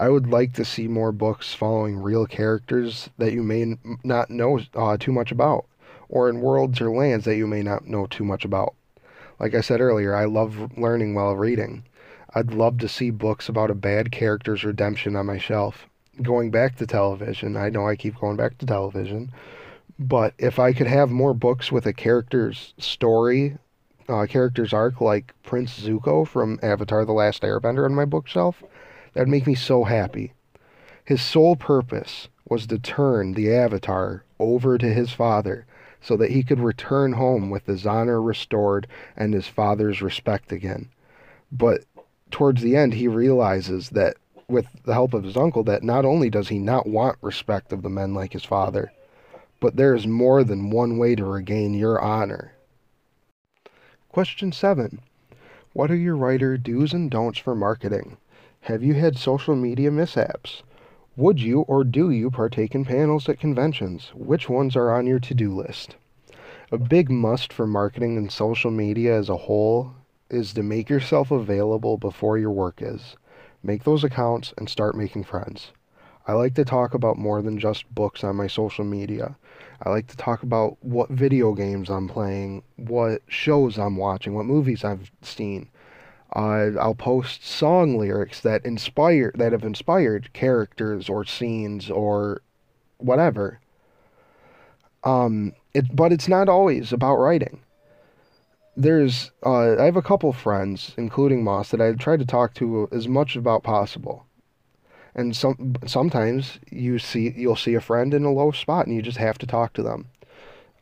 I 0.00 0.08
would 0.08 0.28
like 0.28 0.52
to 0.54 0.64
see 0.64 0.86
more 0.86 1.10
books 1.10 1.54
following 1.54 2.00
real 2.00 2.26
characters 2.26 3.10
that 3.18 3.32
you 3.32 3.42
may 3.42 3.76
not 4.04 4.30
know 4.30 4.60
uh, 4.74 4.96
too 4.96 5.10
much 5.10 5.32
about, 5.32 5.66
or 6.08 6.28
in 6.28 6.40
worlds 6.40 6.80
or 6.80 6.90
lands 6.90 7.24
that 7.24 7.36
you 7.36 7.46
may 7.46 7.62
not 7.62 7.86
know 7.86 8.06
too 8.06 8.24
much 8.24 8.44
about. 8.44 8.74
Like 9.38 9.54
I 9.54 9.60
said 9.60 9.80
earlier, 9.80 10.14
I 10.14 10.24
love 10.24 10.76
learning 10.76 11.14
while 11.14 11.36
reading. 11.36 11.84
I'd 12.34 12.52
love 12.52 12.78
to 12.78 12.88
see 12.88 13.10
books 13.10 13.48
about 13.48 13.70
a 13.70 13.74
bad 13.74 14.10
character's 14.10 14.64
redemption 14.64 15.16
on 15.16 15.26
my 15.26 15.38
shelf. 15.38 15.86
Going 16.22 16.50
back 16.50 16.76
to 16.76 16.86
television, 16.86 17.56
I 17.56 17.68
know 17.68 17.86
I 17.86 17.96
keep 17.96 18.18
going 18.18 18.36
back 18.36 18.58
to 18.58 18.66
television, 18.66 19.30
but 19.98 20.34
if 20.38 20.58
I 20.58 20.72
could 20.72 20.88
have 20.88 21.10
more 21.10 21.34
books 21.34 21.70
with 21.70 21.86
a 21.86 21.92
character's 21.92 22.74
story, 22.78 23.56
uh, 24.08 24.26
character's 24.26 24.72
arc, 24.72 25.00
like 25.00 25.34
Prince 25.42 25.78
Zuko 25.78 26.26
from 26.26 26.58
Avatar 26.62 27.04
The 27.04 27.12
Last 27.12 27.42
Airbender 27.42 27.84
on 27.84 27.94
my 27.94 28.04
bookshelf, 28.04 28.62
That'd 29.18 29.28
make 29.28 29.48
me 29.48 29.56
so 29.56 29.82
happy. 29.82 30.32
His 31.04 31.20
sole 31.20 31.56
purpose 31.56 32.28
was 32.48 32.66
to 32.68 32.78
turn 32.78 33.32
the 33.32 33.52
Avatar 33.52 34.22
over 34.38 34.78
to 34.78 34.94
his 34.94 35.12
father 35.12 35.66
so 36.00 36.16
that 36.16 36.30
he 36.30 36.42
could 36.42 36.60
return 36.60 37.12
home 37.12 37.50
with 37.50 37.66
his 37.66 37.86
honor 37.86 38.20
restored 38.20 38.86
and 39.16 39.34
his 39.34 39.46
father's 39.46 40.00
respect 40.00 40.52
again. 40.52 40.88
But 41.50 41.84
towards 42.30 42.62
the 42.62 42.76
end, 42.76 42.94
he 42.94 43.08
realizes 43.08 43.90
that 43.90 44.16
with 44.48 44.66
the 44.84 44.94
help 44.94 45.12
of 45.12 45.24
his 45.24 45.36
uncle, 45.36 45.62
that 45.64 45.82
not 45.82 46.04
only 46.04 46.30
does 46.30 46.48
he 46.48 46.58
not 46.58 46.86
want 46.86 47.18
respect 47.20 47.72
of 47.72 47.82
the 47.82 47.90
men 47.90 48.14
like 48.14 48.32
his 48.32 48.44
father, 48.44 48.92
but 49.60 49.76
there 49.76 49.94
is 49.94 50.06
more 50.06 50.44
than 50.44 50.70
one 50.70 50.98
way 50.98 51.14
to 51.14 51.24
regain 51.24 51.74
your 51.74 52.00
honor. 52.00 52.52
Question 54.10 54.52
7. 54.52 55.00
What 55.72 55.90
are 55.90 55.96
your 55.96 56.16
writer 56.16 56.56
do's 56.56 56.92
and 56.92 57.10
don'ts 57.10 57.38
for 57.38 57.54
marketing? 57.54 58.16
Have 58.62 58.82
you 58.82 58.94
had 58.94 59.18
social 59.18 59.54
media 59.54 59.90
mishaps? 59.90 60.62
Would 61.18 61.40
you 61.42 61.62
or 61.62 61.82
do 61.82 62.12
you 62.12 62.30
partake 62.30 62.76
in 62.76 62.84
panels 62.84 63.28
at 63.28 63.40
conventions? 63.40 64.12
Which 64.14 64.48
ones 64.48 64.76
are 64.76 64.92
on 64.92 65.04
your 65.04 65.18
to 65.18 65.34
do 65.34 65.52
list? 65.52 65.96
A 66.70 66.78
big 66.78 67.10
must 67.10 67.52
for 67.52 67.66
marketing 67.66 68.16
and 68.16 68.30
social 68.30 68.70
media 68.70 69.18
as 69.18 69.28
a 69.28 69.36
whole 69.36 69.94
is 70.30 70.54
to 70.54 70.62
make 70.62 70.88
yourself 70.88 71.32
available 71.32 71.96
before 71.96 72.38
your 72.38 72.52
work 72.52 72.80
is. 72.80 73.16
Make 73.64 73.82
those 73.82 74.04
accounts 74.04 74.54
and 74.56 74.68
start 74.68 74.96
making 74.96 75.24
friends. 75.24 75.72
I 76.28 76.34
like 76.34 76.54
to 76.54 76.64
talk 76.64 76.94
about 76.94 77.18
more 77.18 77.42
than 77.42 77.58
just 77.58 77.92
books 77.92 78.22
on 78.22 78.36
my 78.36 78.46
social 78.46 78.84
media. 78.84 79.36
I 79.82 79.90
like 79.90 80.06
to 80.06 80.16
talk 80.16 80.44
about 80.44 80.76
what 80.82 81.10
video 81.10 81.52
games 81.52 81.90
I'm 81.90 82.06
playing, 82.06 82.62
what 82.76 83.22
shows 83.26 83.76
I'm 83.76 83.96
watching, 83.96 84.34
what 84.34 84.46
movies 84.46 84.84
I've 84.84 85.10
seen. 85.22 85.68
Uh, 86.34 86.72
I'll 86.78 86.94
post 86.94 87.44
song 87.46 87.98
lyrics 87.98 88.40
that 88.40 88.64
inspire 88.66 89.32
that 89.36 89.52
have 89.52 89.64
inspired 89.64 90.32
characters 90.34 91.08
or 91.08 91.24
scenes 91.24 91.90
or 91.90 92.42
whatever. 92.98 93.60
Um, 95.04 95.54
it 95.72 95.94
but 95.96 96.12
it's 96.12 96.28
not 96.28 96.48
always 96.48 96.92
about 96.92 97.16
writing. 97.16 97.60
There's 98.76 99.32
uh, 99.44 99.76
I 99.80 99.84
have 99.84 99.96
a 99.96 100.02
couple 100.02 100.32
friends, 100.32 100.92
including 100.98 101.42
Moss, 101.42 101.70
that 101.70 101.80
I 101.80 101.92
try 101.92 102.16
to 102.16 102.26
talk 102.26 102.54
to 102.54 102.88
as 102.92 103.08
much 103.08 103.34
about 103.34 103.62
possible. 103.62 104.26
And 105.14 105.34
some 105.34 105.76
sometimes 105.86 106.58
you 106.70 106.98
see 106.98 107.32
you'll 107.36 107.56
see 107.56 107.74
a 107.74 107.80
friend 107.80 108.12
in 108.12 108.24
a 108.24 108.32
low 108.32 108.50
spot 108.52 108.86
and 108.86 108.94
you 108.94 109.00
just 109.02 109.18
have 109.18 109.38
to 109.38 109.46
talk 109.46 109.72
to 109.74 109.82
them. 109.82 110.08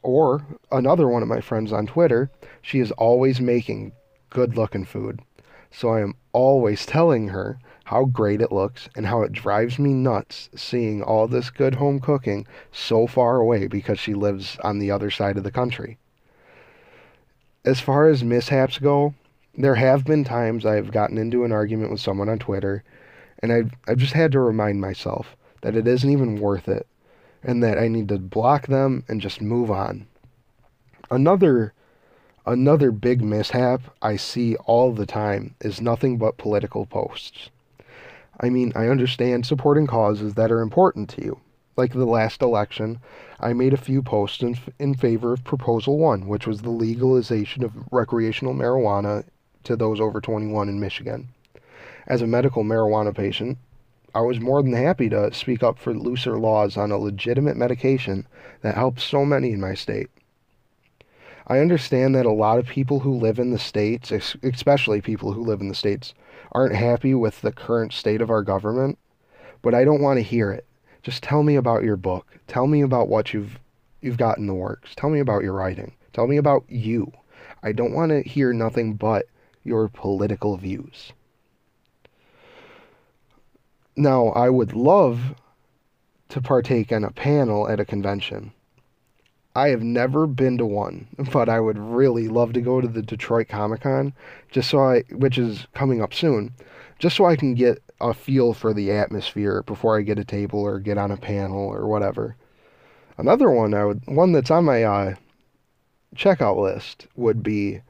Or 0.03 0.45
another 0.73 1.09
one 1.09 1.23
of 1.23 1.29
my 1.29 1.41
friends 1.41 1.73
on 1.73 1.87
Twitter, 1.87 2.31
she 2.63 2.81
is 2.81 2.91
always 2.93 3.41
making 3.41 3.93
good 4.31 4.57
looking 4.57 4.85
food. 4.85 5.23
So 5.79 5.91
I 5.91 6.01
am 6.01 6.15
always 6.33 6.87
telling 6.87 7.29
her 7.29 7.59
how 7.85 8.07
great 8.07 8.41
it 8.41 8.51
looks 8.51 8.89
and 8.97 9.05
how 9.05 9.21
it 9.21 9.33
drives 9.33 9.79
me 9.79 9.93
nuts 9.93 10.49
seeing 10.57 11.03
all 11.03 11.29
this 11.29 11.51
good 11.51 11.75
home 11.75 12.01
cooking 12.01 12.47
so 12.73 13.07
far 13.07 13.37
away 13.37 13.67
because 13.67 13.99
she 13.99 14.15
lives 14.15 14.57
on 14.65 14.79
the 14.79 14.91
other 14.91 15.11
side 15.11 15.37
of 15.37 15.45
the 15.45 15.51
country. 15.51 15.99
As 17.63 17.79
far 17.79 18.09
as 18.09 18.25
mishaps 18.25 18.79
go, 18.79 19.13
there 19.55 19.75
have 19.75 20.07
been 20.07 20.25
times 20.25 20.65
I've 20.65 20.93
gotten 20.93 21.19
into 21.19 21.45
an 21.45 21.53
argument 21.53 21.91
with 21.91 22.01
someone 22.01 22.31
on 22.31 22.39
Twitter 22.39 22.83
and 23.41 23.53
I've, 23.53 23.73
I've 23.87 23.99
just 23.99 24.15
had 24.15 24.33
to 24.33 24.41
remind 24.41 24.81
myself 24.81 25.37
that 25.61 25.77
it 25.77 25.87
isn't 25.87 26.11
even 26.11 26.41
worth 26.41 26.69
it 26.69 26.87
and 27.43 27.63
that 27.63 27.79
I 27.79 27.89
need 27.89 28.09
to 28.09 28.19
block 28.19 28.67
them 28.67 29.05
and 29.09 29.21
just 29.21 29.43
move 29.43 29.71
on. 29.71 30.07
Another 31.11 31.75
Another 32.49 32.93
big 32.93 33.25
mishap 33.25 33.83
I 34.01 34.15
see 34.15 34.55
all 34.67 34.93
the 34.93 35.05
time 35.05 35.57
is 35.61 35.81
nothing 35.81 36.17
but 36.17 36.39
political 36.39 36.87
posts. 36.87 37.51
I 38.39 38.51
mean, 38.51 38.73
I 38.77 38.87
understand 38.87 39.45
supporting 39.45 39.89
causes 39.89 40.35
that 40.35 40.53
are 40.53 40.61
important 40.61 41.09
to 41.11 41.25
you. 41.25 41.41
Like 41.77 41.93
the 41.93 42.05
last 42.05 42.43
election, 42.43 43.01
I 43.41 43.53
made 43.53 43.73
a 43.73 43.77
few 43.77 44.01
posts 44.01 44.45
in, 44.45 44.57
in 44.79 44.95
favor 44.95 45.33
of 45.33 45.43
Proposal 45.43 45.99
1, 45.99 46.29
which 46.29 46.47
was 46.47 46.63
the 46.63 46.71
legalization 46.71 47.65
of 47.65 47.73
recreational 47.91 48.55
marijuana 48.55 49.25
to 49.65 49.75
those 49.75 50.01
over 50.01 50.21
21 50.21 50.69
in 50.69 50.79
Michigan. 50.79 51.31
As 52.07 52.23
a 52.23 52.29
medical 52.29 52.63
marijuana 52.63 53.13
patient, 53.13 53.59
I 54.15 54.21
was 54.21 54.39
more 54.39 54.63
than 54.63 54.73
happy 54.73 55.09
to 55.09 55.35
speak 55.35 55.65
up 55.65 55.81
for 55.81 55.93
looser 55.93 56.39
laws 56.39 56.77
on 56.77 56.93
a 56.93 56.97
legitimate 56.97 57.57
medication 57.57 58.25
that 58.61 58.77
helps 58.77 59.03
so 59.03 59.25
many 59.25 59.51
in 59.51 59.61
my 59.61 59.75
state. 59.75 60.11
I 61.47 61.61
understand 61.61 62.15
that 62.15 62.27
a 62.27 62.33
lot 62.33 62.59
of 62.59 62.67
people 62.67 63.01
who 63.01 63.15
live 63.15 63.39
in 63.39 63.53
the 63.53 63.59
States, 63.59 64.11
especially 64.43 65.01
people 65.01 65.33
who 65.33 65.45
live 65.45 65.61
in 65.61 65.69
the 65.69 65.75
States, 65.75 66.13
aren't 66.53 66.75
happy 66.75 67.15
with 67.15 67.41
the 67.41 67.53
current 67.53 67.93
state 67.93 68.21
of 68.21 68.31
our 68.31 68.43
government, 68.43 68.99
but 69.63 69.75
I 69.75 69.85
don't 69.85 70.03
want 70.03 70.19
to 70.19 70.23
hear 70.23 70.51
it. 70.51 70.67
Just 71.03 71.23
tell 71.23 71.45
me 71.45 71.55
about 71.55 71.85
your 71.85 71.97
book. 71.97 72.37
Tell 72.49 72.67
me 72.67 72.81
about 72.81 73.09
what 73.09 73.33
you've 73.33 73.61
you've 74.01 74.17
got 74.17 74.39
in 74.39 74.47
the 74.47 74.55
works. 74.55 74.95
Tell 74.97 75.11
me 75.11 75.21
about 75.21 75.43
your 75.43 75.53
writing. 75.53 75.95
Tell 76.13 76.27
me 76.27 76.37
about 76.37 76.65
you. 76.69 77.13
I 77.63 77.73
don't 77.73 77.95
want 77.95 78.11
to 78.11 78.29
hear 78.29 78.53
nothing 78.53 78.95
but 78.95 79.27
your 79.63 79.89
political 79.89 80.57
views. 80.57 81.13
Now, 83.97 84.29
I 84.29 84.51
would 84.51 84.75
love 84.75 85.35
to 86.29 86.41
partake 86.41 86.93
in 86.93 87.05
a 87.05 87.11
panel 87.11 87.69
at 87.69 87.81
a 87.81 87.85
convention. 87.85 88.53
I 89.57 89.71
have 89.71 89.83
never 89.83 90.27
been 90.27 90.59
to 90.59 90.67
one, 90.67 91.07
but 91.33 91.49
I 91.49 91.61
would 91.61 91.79
really 91.79 92.29
love 92.29 92.53
to 92.53 92.61
go 92.61 92.83
to 92.83 92.87
the 92.87 93.01
Detroit 93.01 93.49
Comic 93.49 93.81
Con, 93.81 94.13
just 94.51 94.69
so 94.69 94.81
I, 94.81 95.01
which 95.11 95.39
is 95.39 95.67
coming 95.73 96.03
up 96.03 96.13
soon, 96.13 96.53
just 96.99 97.17
so 97.17 97.25
I 97.25 97.37
can 97.37 97.55
get 97.55 97.83
a 97.99 98.13
feel 98.13 98.53
for 98.53 98.75
the 98.75 98.93
atmosphere 98.93 99.63
before 99.63 99.99
I 99.99 100.03
get 100.03 100.19
a 100.19 100.27
table 100.27 100.61
or 100.61 100.79
get 100.79 100.99
on 100.99 101.11
a 101.11 101.17
panel 101.17 101.67
or 101.69 101.87
whatever. 101.87 102.37
Another 103.17 103.51
one 103.51 103.73
I 103.73 103.87
would, 103.87 104.03
one 104.05 104.33
that's 104.33 104.51
on 104.51 104.67
my 104.67 104.85
uh, 104.85 105.15
checkout 106.15 106.59
list 106.59 107.07
would 107.17 107.43
be 107.43 107.81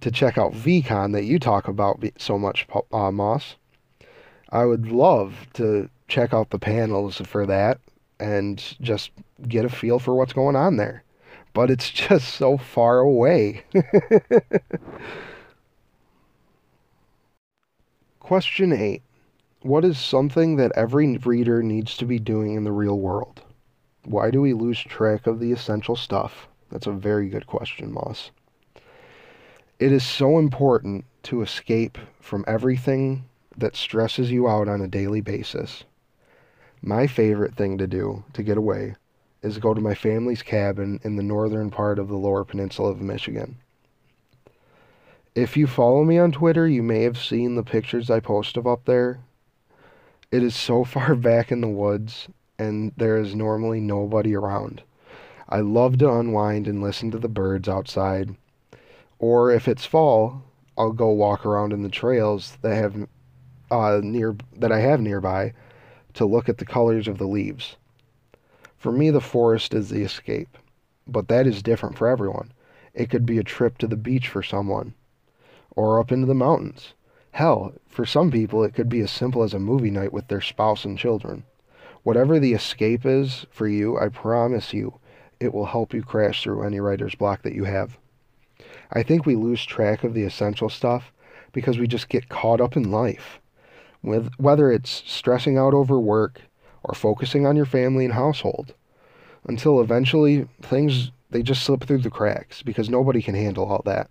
to 0.00 0.10
check 0.10 0.36
out 0.36 0.52
VCon 0.52 1.12
that 1.12 1.26
you 1.26 1.38
talk 1.38 1.68
about 1.68 2.04
so 2.18 2.36
much, 2.36 2.66
uh, 2.92 3.12
Moss. 3.12 3.54
I 4.50 4.64
would 4.64 4.88
love 4.88 5.46
to 5.52 5.88
check 6.08 6.34
out 6.34 6.50
the 6.50 6.58
panels 6.58 7.18
for 7.18 7.46
that 7.46 7.78
and 8.18 8.58
just 8.80 9.12
get 9.48 9.64
a 9.64 9.68
feel 9.68 9.98
for 9.98 10.14
what's 10.14 10.32
going 10.32 10.56
on 10.56 10.76
there. 10.76 11.04
But 11.52 11.70
it's 11.70 11.90
just 12.08 12.28
so 12.34 12.56
far 12.56 12.98
away. 13.00 13.64
Question 18.20 18.72
8 18.72 19.02
What 19.62 19.84
is 19.84 19.98
something 19.98 20.56
that 20.56 20.72
every 20.74 21.18
reader 21.18 21.62
needs 21.62 21.96
to 21.98 22.06
be 22.06 22.18
doing 22.18 22.54
in 22.54 22.64
the 22.64 22.72
real 22.72 22.98
world? 22.98 23.42
Why 24.04 24.30
do 24.30 24.40
we 24.40 24.52
lose 24.52 24.80
track 24.80 25.26
of 25.26 25.38
the 25.38 25.52
essential 25.52 25.96
stuff? 25.96 26.48
That's 26.70 26.86
a 26.86 26.92
very 26.92 27.28
good 27.28 27.46
question, 27.46 27.92
Moss. 27.92 28.30
It 29.78 29.92
is 29.92 30.04
so 30.04 30.38
important 30.38 31.04
to 31.24 31.42
escape 31.42 31.98
from 32.20 32.44
everything 32.48 33.26
that 33.56 33.76
stresses 33.76 34.30
you 34.30 34.48
out 34.48 34.68
on 34.68 34.80
a 34.80 34.88
daily 34.88 35.20
basis 35.20 35.84
my 36.82 37.06
favorite 37.06 37.54
thing 37.54 37.78
to 37.78 37.86
do 37.86 38.24
to 38.32 38.42
get 38.42 38.58
away 38.58 38.96
is 39.42 39.58
go 39.58 39.74
to 39.74 39.80
my 39.80 39.94
family's 39.94 40.42
cabin 40.42 41.00
in 41.02 41.16
the 41.16 41.22
northern 41.22 41.70
part 41.70 41.98
of 41.98 42.08
the 42.08 42.16
lower 42.16 42.44
peninsula 42.44 42.90
of 42.90 43.00
Michigan. 43.00 43.58
If 45.34 45.56
you 45.56 45.66
follow 45.66 46.04
me 46.04 46.18
on 46.18 46.30
Twitter, 46.30 46.68
you 46.68 46.82
may 46.82 47.02
have 47.02 47.18
seen 47.18 47.54
the 47.54 47.62
pictures 47.62 48.10
I 48.10 48.20
post 48.20 48.56
of 48.56 48.66
up 48.66 48.84
there. 48.84 49.20
It 50.30 50.42
is 50.42 50.54
so 50.54 50.84
far 50.94 51.14
back 51.14 51.50
in 51.50 51.60
the 51.60 51.68
woods, 51.68 52.28
and 52.58 52.92
there 52.96 53.18
is 53.18 53.34
normally 53.34 53.80
nobody 53.80 54.34
around. 54.34 54.82
I 55.48 55.60
love 55.60 55.98
to 55.98 56.12
unwind 56.12 56.66
and 56.66 56.82
listen 56.82 57.10
to 57.10 57.18
the 57.18 57.28
birds 57.28 57.68
outside. 57.68 58.36
Or 59.18 59.50
if 59.50 59.68
it's 59.68 59.84
fall, 59.84 60.42
I'll 60.76 60.92
go 60.92 61.10
walk 61.10 61.44
around 61.44 61.72
in 61.72 61.82
the 61.82 61.88
trails 61.88 62.56
that 62.62 62.74
have 62.74 63.06
uh, 63.70 64.00
near 64.02 64.36
that 64.56 64.72
I 64.72 64.80
have 64.80 65.00
nearby 65.00 65.54
to 66.14 66.26
look 66.26 66.48
at 66.48 66.58
the 66.58 66.64
colors 66.64 67.08
of 67.08 67.18
the 67.18 67.26
leaves. 67.26 67.76
For 68.82 68.90
me, 68.90 69.10
the 69.10 69.20
forest 69.20 69.74
is 69.74 69.90
the 69.90 70.02
escape, 70.02 70.58
but 71.06 71.28
that 71.28 71.46
is 71.46 71.62
different 71.62 71.96
for 71.96 72.08
everyone. 72.08 72.52
It 72.92 73.10
could 73.10 73.24
be 73.24 73.38
a 73.38 73.44
trip 73.44 73.78
to 73.78 73.86
the 73.86 73.96
beach 73.96 74.26
for 74.26 74.42
someone, 74.42 74.94
or 75.76 76.00
up 76.00 76.10
into 76.10 76.26
the 76.26 76.34
mountains. 76.34 76.92
Hell, 77.30 77.74
for 77.86 78.04
some 78.04 78.32
people, 78.32 78.64
it 78.64 78.74
could 78.74 78.88
be 78.88 78.98
as 78.98 79.12
simple 79.12 79.44
as 79.44 79.54
a 79.54 79.60
movie 79.60 79.92
night 79.92 80.12
with 80.12 80.26
their 80.26 80.40
spouse 80.40 80.84
and 80.84 80.98
children. 80.98 81.44
Whatever 82.02 82.40
the 82.40 82.54
escape 82.54 83.06
is 83.06 83.46
for 83.52 83.68
you, 83.68 83.96
I 83.96 84.08
promise 84.08 84.74
you, 84.74 84.98
it 85.38 85.54
will 85.54 85.66
help 85.66 85.94
you 85.94 86.02
crash 86.02 86.42
through 86.42 86.64
any 86.64 86.80
writer's 86.80 87.14
block 87.14 87.42
that 87.42 87.54
you 87.54 87.62
have. 87.62 87.98
I 88.92 89.04
think 89.04 89.24
we 89.24 89.36
lose 89.36 89.64
track 89.64 90.02
of 90.02 90.12
the 90.12 90.24
essential 90.24 90.68
stuff 90.68 91.12
because 91.52 91.78
we 91.78 91.86
just 91.86 92.08
get 92.08 92.28
caught 92.28 92.60
up 92.60 92.76
in 92.76 92.90
life. 92.90 93.38
With 94.02 94.32
whether 94.38 94.72
it's 94.72 95.04
stressing 95.06 95.56
out 95.56 95.72
over 95.72 96.00
work 96.00 96.40
or 96.84 96.94
focusing 96.94 97.46
on 97.46 97.56
your 97.56 97.66
family 97.66 98.04
and 98.04 98.14
household 98.14 98.74
until 99.44 99.80
eventually 99.80 100.46
things 100.60 101.10
they 101.30 101.42
just 101.42 101.62
slip 101.62 101.84
through 101.84 101.98
the 101.98 102.10
cracks 102.10 102.62
because 102.62 102.90
nobody 102.90 103.22
can 103.22 103.34
handle 103.34 103.64
all 103.64 103.82
that. 103.84 104.10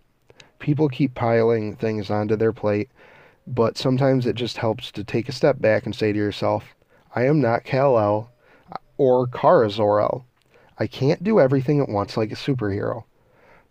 People 0.59 0.89
keep 0.89 1.13
piling 1.13 1.75
things 1.75 2.09
onto 2.09 2.35
their 2.35 2.51
plate, 2.51 2.89
but 3.47 3.77
sometimes 3.77 4.25
it 4.25 4.35
just 4.35 4.57
helps 4.57 4.91
to 4.91 5.03
take 5.03 5.29
a 5.29 5.33
step 5.33 5.59
back 5.59 5.85
and 5.85 5.95
say 5.95 6.11
to 6.11 6.17
yourself, 6.17 6.75
I 7.15 7.25
am 7.25 7.39
not 7.41 7.63
Kal-El 7.63 8.31
or 8.97 9.27
Kara 9.27 9.69
Zor-El. 9.69 10.25
I 10.79 10.87
can't 10.87 11.23
do 11.23 11.39
everything 11.39 11.79
at 11.79 11.89
once 11.89 12.17
like 12.17 12.31
a 12.31 12.35
superhero. 12.35 13.03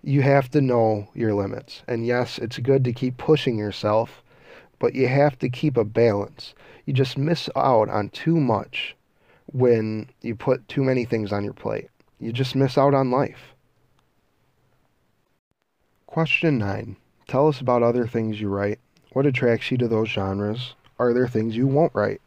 You 0.02 0.22
have 0.22 0.50
to 0.50 0.60
know 0.60 1.08
your 1.14 1.34
limits. 1.34 1.82
And 1.88 2.06
yes, 2.06 2.38
it's 2.38 2.58
good 2.58 2.84
to 2.84 2.92
keep 2.92 3.16
pushing 3.16 3.58
yourself, 3.58 4.22
but 4.78 4.94
you 4.94 5.08
have 5.08 5.38
to 5.40 5.48
keep 5.48 5.76
a 5.76 5.84
balance. 5.84 6.54
You 6.86 6.92
just 6.92 7.18
miss 7.18 7.48
out 7.56 7.88
on 7.88 8.08
too 8.10 8.40
much 8.40 8.96
when 9.46 10.08
you 10.22 10.34
put 10.34 10.66
too 10.68 10.82
many 10.82 11.04
things 11.04 11.32
on 11.32 11.44
your 11.44 11.52
plate. 11.52 11.88
You 12.18 12.32
just 12.32 12.54
miss 12.54 12.78
out 12.78 12.94
on 12.94 13.10
life. 13.10 13.54
Question 16.06 16.58
9. 16.58 16.96
Tell 17.28 17.48
us 17.48 17.60
about 17.60 17.82
other 17.82 18.06
things 18.06 18.40
you 18.40 18.48
write. 18.48 18.80
What 19.12 19.26
attracts 19.26 19.70
you 19.70 19.78
to 19.78 19.88
those 19.88 20.08
genres? 20.08 20.74
Are 20.98 21.14
there 21.14 21.28
things 21.28 21.56
you 21.56 21.66
won't 21.66 21.94
write? 21.94 22.20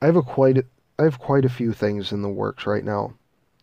I 0.00 0.06
have 0.06 0.16
a 0.16 0.22
quite 0.22 0.64
I 0.98 1.04
have 1.04 1.18
quite 1.18 1.44
a 1.44 1.50
few 1.50 1.72
things 1.72 2.12
in 2.12 2.22
the 2.22 2.28
works 2.28 2.66
right 2.66 2.84
now. 2.84 3.14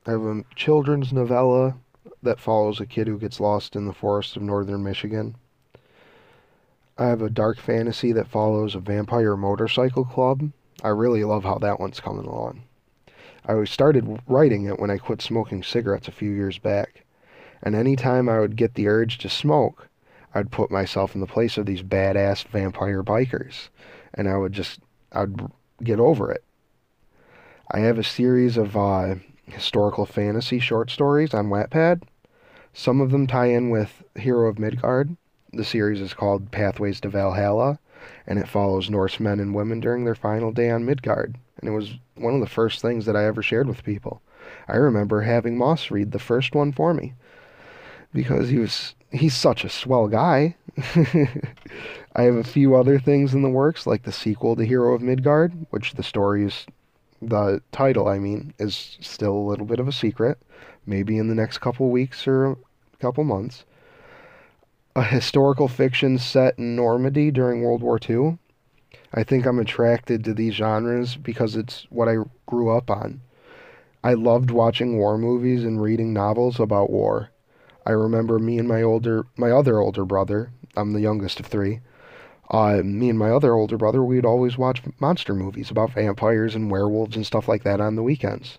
I 0.06 0.12
have 0.12 0.24
a 0.24 0.44
children's 0.56 1.14
novella 1.14 1.78
that 2.24 2.40
follows 2.40 2.80
a 2.80 2.86
kid 2.86 3.08
who 3.08 3.20
gets 3.20 3.40
lost 3.40 3.76
in 3.76 3.86
the 3.86 3.94
forests 3.94 4.36
of 4.36 4.42
northern 4.42 4.84
Michigan. 4.84 5.36
I 7.00 7.08
have 7.08 7.22
a 7.22 7.30
dark 7.30 7.60
fantasy 7.60 8.12
that 8.12 8.28
follows 8.28 8.76
a 8.76 8.80
vampire 8.82 9.38
motorcycle 9.38 10.04
club. 10.04 10.52
I 10.84 10.90
really 10.90 11.24
love 11.24 11.46
how 11.46 11.58
that 11.60 11.80
one's 11.80 12.02
coming 12.02 12.26
along. 12.26 12.64
I 13.46 13.64
started 13.64 14.22
writing 14.28 14.66
it 14.66 14.80
when 14.80 14.92
I 14.92 14.98
quit 14.98 15.22
smoking 15.22 15.64
cigarettes 15.64 16.10
a 16.10 16.12
few 16.12 16.30
years 16.30 16.58
back. 16.58 17.06
And 17.64 17.74
any 17.74 17.96
time 17.96 18.28
I 18.28 18.42
would 18.42 18.58
get 18.58 18.74
the 18.74 18.90
urge 18.90 19.18
to 19.20 19.30
smoke, 19.30 19.88
I'd 20.36 20.52
put 20.52 20.72
myself 20.72 21.16
in 21.16 21.22
the 21.22 21.26
place 21.26 21.58
of 21.58 21.66
these 21.66 21.82
badass 21.82 22.44
vampire 22.44 23.02
bikers. 23.02 23.70
And 24.14 24.28
I 24.28 24.36
would 24.36 24.52
just, 24.52 24.82
I'd 25.14 25.50
get 25.82 26.02
over 26.02 26.30
it. 26.30 26.44
I 27.72 27.80
have 27.80 27.98
a 27.98 28.04
series 28.04 28.58
of 28.58 28.76
uh, 28.76 29.16
historical 29.46 30.06
fantasy 30.06 30.60
short 30.60 30.92
stories 30.92 31.34
on 31.34 31.48
Wattpad. 31.48 32.04
Some 32.74 33.00
of 33.00 33.12
them 33.12 33.26
tie 33.26 33.52
in 33.52 33.70
with 33.70 34.04
Hero 34.18 34.50
of 34.50 34.60
Midgard. 34.60 35.16
The 35.52 35.64
series 35.64 36.00
is 36.02 36.14
called 36.14 36.52
Pathways 36.52 37.00
to 37.02 37.10
Valhalla, 37.10 37.80
and 38.28 38.38
it 38.38 38.48
follows 38.48 38.90
Norse 38.90 39.20
men 39.20 39.40
and 39.40 39.56
women 39.56 39.80
during 39.80 40.06
their 40.06 40.16
final 40.16 40.52
day 40.52 40.70
on 40.70 40.86
Midgard. 40.86 41.36
And 41.60 41.70
it 41.70 41.74
was 41.74 41.96
one 42.16 42.36
of 42.36 42.40
the 42.40 42.48
first 42.48 42.82
things 42.82 43.06
that 43.06 43.16
I 43.16 43.26
ever 43.26 43.42
shared 43.42 43.68
with 43.68 43.84
people. 43.84 44.22
I 44.68 44.76
remember 44.76 45.22
having 45.22 45.58
Moss 45.58 45.92
read 45.92 46.12
the 46.12 46.20
first 46.20 46.56
one 46.56 46.72
for 46.72 46.94
me 46.94 47.14
because 48.14 48.50
he 48.50 48.58
was 48.58 48.96
he's 49.12 49.36
such 49.36 49.64
a 49.64 49.70
swell 49.70 50.08
guy. 50.08 50.56
I 52.16 52.24
have 52.24 52.36
a 52.36 52.44
few 52.44 52.76
other 52.76 53.00
things 53.00 53.34
in 53.34 53.42
the 53.42 53.50
works, 53.50 53.86
like 53.88 54.04
the 54.04 54.12
sequel 54.12 54.56
to 54.56 54.66
Hero 54.66 54.94
of 54.94 55.02
Midgard, 55.02 55.54
which 55.70 55.94
the 55.94 56.04
story 56.04 56.46
is 56.46 56.66
the 57.22 57.62
title, 57.72 58.08
I 58.08 58.20
mean, 58.20 58.54
is 58.60 58.98
still 59.02 59.34
a 59.34 59.50
little 59.50 59.66
bit 59.66 59.80
of 59.80 59.88
a 59.88 59.92
secret. 59.92 60.38
Maybe 60.86 61.18
in 61.18 61.28
the 61.28 61.36
next 61.36 61.60
couple 61.60 61.90
weeks 61.90 62.28
or 62.28 62.58
couple 63.00 63.24
months. 63.24 63.66
A 64.96 65.04
historical 65.04 65.68
fiction 65.68 66.18
set 66.18 66.58
in 66.58 66.76
Normandy 66.76 67.32
during 67.32 67.62
World 67.62 67.82
War 67.82 68.00
II. 68.10 68.38
I 69.14 69.24
think 69.24 69.46
I'm 69.46 69.60
attracted 69.60 70.24
to 70.24 70.34
these 70.34 70.56
genres 70.56 71.16
because 71.16 71.56
it's 71.56 71.88
what 71.90 72.08
I 72.10 72.18
grew 72.46 72.70
up 72.70 72.90
on. 72.90 73.22
I 74.04 74.14
loved 74.14 74.52
watching 74.52 74.98
war 74.98 75.18
movies 75.18 75.64
and 75.64 75.82
reading 75.82 76.14
novels 76.14 76.60
about 76.60 76.90
war. 76.90 77.30
I 77.86 77.92
remember 77.92 78.40
me 78.40 78.58
and 78.58 78.68
my 78.68 78.82
older 78.82 79.26
my 79.38 79.52
other 79.52 79.80
older 79.80 80.06
brother, 80.06 80.52
I'm 80.76 80.94
the 80.94 81.02
youngest 81.02 81.40
of 81.40 81.46
3 81.46 81.82
uh, 82.52 82.82
me 82.84 83.10
and 83.10 83.20
my 83.20 83.30
other 83.30 83.54
older 83.54 83.78
brother, 83.78 84.04
we'd 84.04 84.26
always 84.26 84.58
watch 84.58 84.82
monster 85.00 85.36
movies 85.36 85.70
about 85.70 85.92
vampires 85.92 86.56
and 86.56 86.72
werewolves 86.72 87.16
and 87.16 87.26
stuff 87.26 87.48
like 87.48 87.64
that 87.64 87.80
on 87.80 87.96
the 87.96 88.04
weekends. 88.04 88.58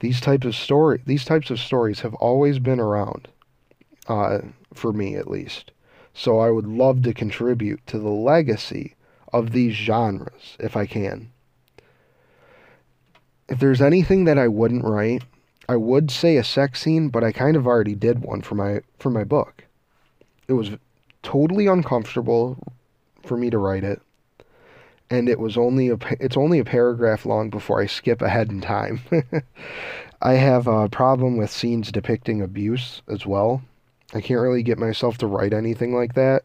These 0.00 0.20
types 0.20 0.46
of 0.46 0.56
story, 0.56 1.00
these 1.06 1.24
types 1.24 1.50
of 1.50 1.60
stories 1.60 2.00
have 2.00 2.14
always 2.14 2.58
been 2.58 2.80
around, 2.80 3.28
uh, 4.06 4.38
for 4.72 4.92
me 4.92 5.14
at 5.16 5.30
least. 5.30 5.70
So 6.12 6.38
I 6.38 6.50
would 6.50 6.66
love 6.66 7.02
to 7.02 7.14
contribute 7.14 7.86
to 7.88 7.98
the 7.98 8.10
legacy 8.10 8.94
of 9.32 9.52
these 9.52 9.74
genres 9.74 10.56
if 10.60 10.76
I 10.76 10.86
can. 10.86 11.32
If 13.48 13.58
there's 13.58 13.82
anything 13.82 14.24
that 14.24 14.38
I 14.38 14.48
wouldn't 14.48 14.84
write, 14.84 15.24
I 15.68 15.76
would 15.76 16.10
say 16.10 16.36
a 16.36 16.44
sex 16.44 16.82
scene, 16.82 17.08
but 17.08 17.24
I 17.24 17.32
kind 17.32 17.56
of 17.56 17.66
already 17.66 17.94
did 17.94 18.22
one 18.22 18.42
for 18.42 18.54
my 18.54 18.80
for 18.98 19.10
my 19.10 19.24
book. 19.24 19.64
It 20.46 20.52
was 20.52 20.70
totally 21.22 21.66
uncomfortable, 21.66 22.58
for 23.24 23.36
me 23.36 23.50
to 23.50 23.58
write 23.58 23.84
it, 23.84 24.00
and 25.10 25.28
it 25.28 25.38
was 25.38 25.56
only 25.56 25.88
a 25.88 25.98
it's 26.20 26.36
only 26.36 26.58
a 26.58 26.64
paragraph 26.64 27.26
long 27.26 27.50
before 27.50 27.80
I 27.80 27.86
skip 27.86 28.22
ahead 28.22 28.50
in 28.50 28.60
time. 28.60 29.00
I 30.22 30.34
have 30.34 30.66
a 30.66 30.88
problem 30.88 31.36
with 31.36 31.50
scenes 31.50 31.92
depicting 31.92 32.40
abuse 32.40 33.02
as 33.08 33.26
well. 33.26 33.62
I 34.14 34.20
can't 34.20 34.40
really 34.40 34.62
get 34.62 34.78
myself 34.78 35.18
to 35.18 35.26
write 35.26 35.52
anything 35.52 35.94
like 35.94 36.14
that 36.14 36.44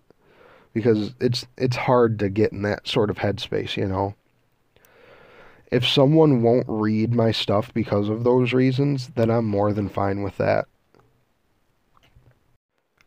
because 0.74 1.14
it's 1.20 1.46
it's 1.56 1.76
hard 1.76 2.18
to 2.20 2.30
get 2.30 2.52
in 2.52 2.64
that 2.64 2.88
sort 2.88 3.12
of 3.12 3.20
headspace, 3.20 3.78
you 3.78 3.88
know. 3.88 4.16
If 5.72 5.88
someone 5.88 6.42
won't 6.42 6.66
read 6.68 7.14
my 7.14 7.32
stuff 7.32 7.72
because 7.72 8.10
of 8.10 8.24
those 8.24 8.54
reasons, 8.54 9.10
then 9.10 9.30
I'm 9.30 9.46
more 9.46 9.72
than 9.72 9.88
fine 9.88 10.24
with 10.24 10.38
that. 10.38 10.66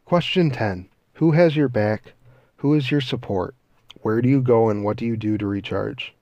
Question 0.05 0.51
10. 0.53 0.88
Who 1.14 1.33
has 1.33 1.57
your 1.57 1.68
back? 1.68 2.12
Who 2.57 2.75
is 2.75 2.90
your 2.90 3.01
support? 3.01 3.57
Where 4.03 4.22
do 4.22 4.29
you 4.29 4.40
go 4.40 4.68
and 4.68 4.85
what 4.85 4.96
do 4.96 5.05
you 5.05 5.16
do 5.16 5.37
to 5.38 5.46
recharge? 5.46 6.14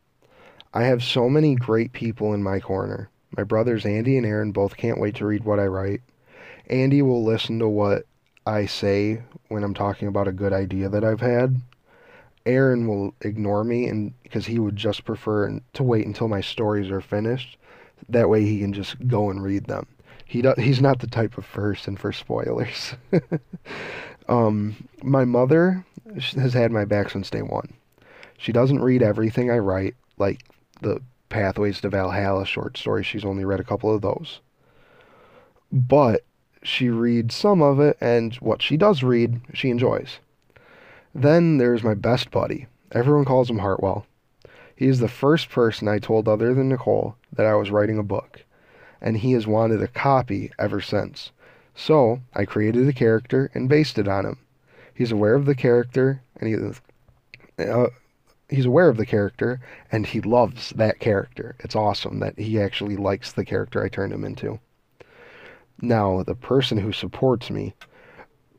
I 0.72 0.84
have 0.84 1.02
so 1.02 1.28
many 1.28 1.56
great 1.56 1.92
people 1.92 2.32
in 2.32 2.42
my 2.42 2.58
corner. 2.58 3.10
My 3.36 3.42
brothers 3.42 3.84
Andy 3.84 4.16
and 4.16 4.24
Aaron 4.24 4.52
both 4.52 4.78
can't 4.78 5.00
wait 5.00 5.16
to 5.16 5.26
read 5.26 5.44
what 5.44 5.60
I 5.60 5.66
write. 5.66 6.00
Andy 6.68 7.02
will 7.02 7.22
listen 7.22 7.58
to 7.58 7.68
what 7.68 8.06
I 8.50 8.66
say 8.66 9.22
when 9.46 9.62
I'm 9.62 9.74
talking 9.74 10.08
about 10.08 10.26
a 10.26 10.32
good 10.32 10.52
idea 10.52 10.88
that 10.88 11.04
I've 11.04 11.20
had. 11.20 11.60
Aaron 12.44 12.88
will 12.88 13.14
ignore 13.20 13.62
me 13.62 13.86
and 13.86 14.12
because 14.24 14.46
he 14.46 14.58
would 14.58 14.74
just 14.74 15.04
prefer 15.04 15.60
to 15.74 15.82
wait 15.84 16.04
until 16.04 16.26
my 16.26 16.40
stories 16.40 16.90
are 16.90 17.00
finished. 17.00 17.56
That 18.08 18.28
way 18.28 18.42
he 18.42 18.58
can 18.58 18.72
just 18.72 19.06
go 19.06 19.30
and 19.30 19.40
read 19.40 19.66
them. 19.66 19.86
He 20.24 20.42
do, 20.42 20.52
he's 20.58 20.80
not 20.80 20.98
the 20.98 21.06
type 21.06 21.38
of 21.38 21.46
person 21.52 21.96
for 21.96 22.12
spoilers. 22.12 22.94
um, 24.28 24.88
my 25.00 25.24
mother 25.24 25.84
has 26.16 26.52
had 26.52 26.72
my 26.72 26.84
back 26.84 27.10
since 27.10 27.30
day 27.30 27.42
one. 27.42 27.72
She 28.36 28.50
doesn't 28.50 28.82
read 28.82 29.00
everything 29.00 29.48
I 29.48 29.58
write, 29.58 29.94
like 30.18 30.42
the 30.80 31.00
Pathways 31.28 31.80
to 31.82 31.88
Valhalla 31.88 32.46
short 32.46 32.76
story. 32.76 33.04
She's 33.04 33.24
only 33.24 33.44
read 33.44 33.60
a 33.60 33.64
couple 33.64 33.94
of 33.94 34.02
those. 34.02 34.40
But 35.70 36.24
she 36.62 36.88
reads 36.88 37.34
some 37.34 37.62
of 37.62 37.80
it, 37.80 37.96
and 38.00 38.34
what 38.36 38.62
she 38.62 38.76
does 38.76 39.02
read, 39.02 39.40
she 39.54 39.70
enjoys. 39.70 40.18
Then 41.14 41.58
there's 41.58 41.82
my 41.82 41.94
best 41.94 42.30
buddy. 42.30 42.66
Everyone 42.92 43.24
calls 43.24 43.48
him 43.48 43.58
Hartwell. 43.58 44.06
He 44.76 44.86
is 44.86 45.00
the 45.00 45.08
first 45.08 45.50
person 45.50 45.88
I 45.88 45.98
told 45.98 46.28
other 46.28 46.54
than 46.54 46.68
Nicole 46.68 47.16
that 47.32 47.46
I 47.46 47.54
was 47.54 47.70
writing 47.70 47.98
a 47.98 48.02
book, 48.02 48.44
and 49.00 49.16
he 49.18 49.32
has 49.32 49.46
wanted 49.46 49.82
a 49.82 49.88
copy 49.88 50.50
ever 50.58 50.80
since. 50.80 51.32
So 51.74 52.20
I 52.34 52.44
created 52.44 52.88
a 52.88 52.92
character 52.92 53.50
and 53.54 53.68
based 53.68 53.98
it 53.98 54.08
on 54.08 54.26
him. 54.26 54.38
He's 54.94 55.12
aware 55.12 55.34
of 55.34 55.46
the 55.46 55.54
character, 55.54 56.22
and 56.36 56.48
he 56.48 57.64
uh, 57.64 57.88
he's 58.48 58.66
aware 58.66 58.88
of 58.88 58.96
the 58.96 59.06
character, 59.06 59.60
and 59.90 60.06
he 60.06 60.20
loves 60.20 60.70
that 60.70 60.98
character. 60.98 61.56
It's 61.60 61.76
awesome 61.76 62.20
that 62.20 62.38
he 62.38 62.60
actually 62.60 62.96
likes 62.96 63.32
the 63.32 63.44
character 63.44 63.82
I 63.82 63.88
turned 63.88 64.12
him 64.12 64.24
into. 64.24 64.60
Now, 65.82 66.22
the 66.22 66.34
person 66.34 66.78
who 66.78 66.92
supports 66.92 67.50
me 67.50 67.74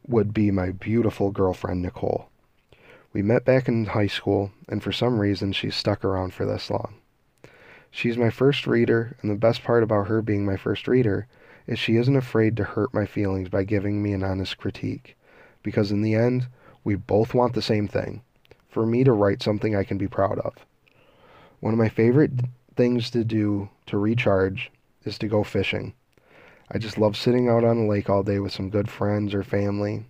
would 0.08 0.34
be 0.34 0.50
my 0.50 0.72
beautiful 0.72 1.30
girlfriend 1.30 1.84
Nicole. 1.84 2.30
We 3.14 3.22
met 3.22 3.46
back 3.46 3.68
in 3.68 3.86
high 3.86 4.08
school, 4.08 4.52
and 4.68 4.82
for 4.82 4.92
some 4.92 5.20
reason 5.20 5.52
she's 5.52 5.76
stuck 5.76 6.04
around 6.04 6.34
for 6.34 6.46
this 6.46 6.72
long. 6.72 6.96
She's 7.92 8.18
my 8.18 8.30
first 8.30 8.66
reader, 8.66 9.18
and 9.22 9.30
the 9.30 9.36
best 9.36 9.64
part 9.64 9.84
about 9.84 10.08
her 10.08 10.22
being 10.22 10.46
my 10.46 10.58
first 10.58 10.88
reader 10.88 11.28
is 11.68 11.78
she 11.78 11.98
isn't 11.98 12.16
afraid 12.16 12.58
to 12.58 12.64
hurt 12.64 12.94
my 12.94 13.06
feelings 13.06 13.50
by 13.50 13.66
giving 13.66 14.02
me 14.02 14.14
an 14.14 14.24
honest 14.24 14.58
critique. 14.58 15.16
Because 15.62 15.92
in 15.92 16.02
the 16.02 16.16
end, 16.16 16.48
we 16.84 16.96
both 16.96 17.36
want 17.36 17.54
the 17.54 17.62
same 17.62 17.88
thing 17.88 18.24
for 18.68 18.86
me 18.86 19.04
to 19.04 19.12
write 19.12 19.44
something 19.44 19.76
I 19.76 19.84
can 19.84 19.98
be 19.98 20.08
proud 20.08 20.40
of. 20.40 20.66
One 21.60 21.74
of 21.74 21.80
my 21.80 21.90
favorite 21.90 22.32
things 22.76 23.12
to 23.12 23.24
do 23.24 23.70
to 23.86 23.98
recharge 23.98 24.72
is 25.04 25.20
to 25.20 25.28
go 25.28 25.44
fishing. 25.44 25.94
I 26.74 26.78
just 26.78 26.98
love 26.98 27.18
sitting 27.18 27.50
out 27.50 27.66
on 27.66 27.80
a 27.80 27.86
lake 27.86 28.10
all 28.10 28.24
day 28.24 28.40
with 28.40 28.54
some 28.54 28.70
good 28.70 28.90
friends 28.90 29.34
or 29.34 29.44
family. 29.44 30.06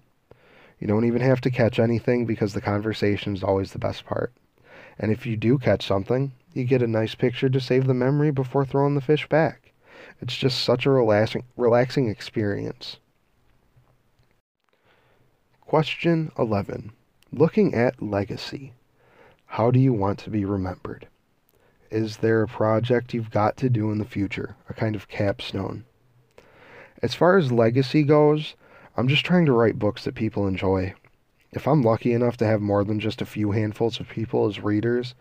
You 0.80 0.86
don't 0.86 1.06
even 1.06 1.22
have 1.22 1.42
to 1.42 1.50
catch 1.50 1.80
anything 1.80 2.28
because 2.28 2.54
the 2.54 2.62
conversation 2.62 3.36
is 3.36 3.44
always 3.44 3.72
the 3.72 3.80
best 3.80 4.06
part. 4.06 4.32
And 5.00 5.12
if 5.12 5.26
you 5.26 5.36
do 5.36 5.58
catch 5.58 5.88
something, 5.88 6.34
you 6.54 6.64
get 6.66 6.84
a 6.84 6.88
nice 6.88 7.16
picture 7.16 7.50
to 7.50 7.60
save 7.60 7.88
the 7.88 7.96
memory 7.96 8.30
before 8.30 8.64
throwing 8.64 8.94
the 8.94 9.02
fish 9.02 9.28
back. 9.28 9.74
It's 10.22 10.38
just 10.38 10.64
such 10.64 10.86
a 10.86 10.92
relaxing, 10.92 11.46
relaxing 11.58 12.10
experience. 12.10 12.98
Question 15.62 16.32
11. 16.38 16.92
Looking 17.32 17.74
at 17.74 18.04
legacy. 18.04 18.74
How 19.48 19.72
do 19.72 19.80
you 19.80 19.94
want 19.94 20.20
to 20.20 20.30
be 20.30 20.46
remembered? 20.46 21.08
Is 21.90 22.18
there 22.18 22.44
a 22.44 22.48
project 22.48 23.16
you've 23.16 23.32
got 23.32 23.58
to 23.58 23.70
do 23.70 23.92
in 23.92 23.98
the 23.98 24.06
future, 24.06 24.56
a 24.70 24.76
kind 24.76 24.96
of 24.96 25.08
capstone? 25.08 25.86
As 27.02 27.16
far 27.16 27.38
as 27.38 27.52
legacy 27.52 28.04
goes, 28.04 28.56
I'm 28.96 29.08
just 29.08 29.26
trying 29.26 29.46
to 29.46 29.54
write 29.54 29.80
books 29.80 30.04
that 30.04 30.16
people 30.16 30.48
enjoy. 30.48 30.94
If 31.52 31.68
I'm 31.68 31.82
lucky 31.82 32.14
enough 32.14 32.38
to 32.38 32.46
have 32.46 32.62
more 32.62 32.84
than 32.84 33.00
just 33.00 33.22
a 33.22 33.26
few 33.26 33.52
handfuls 33.52 34.00
of 34.00 34.08
people 34.08 34.48
as 34.48 34.60
readers, 34.60 35.16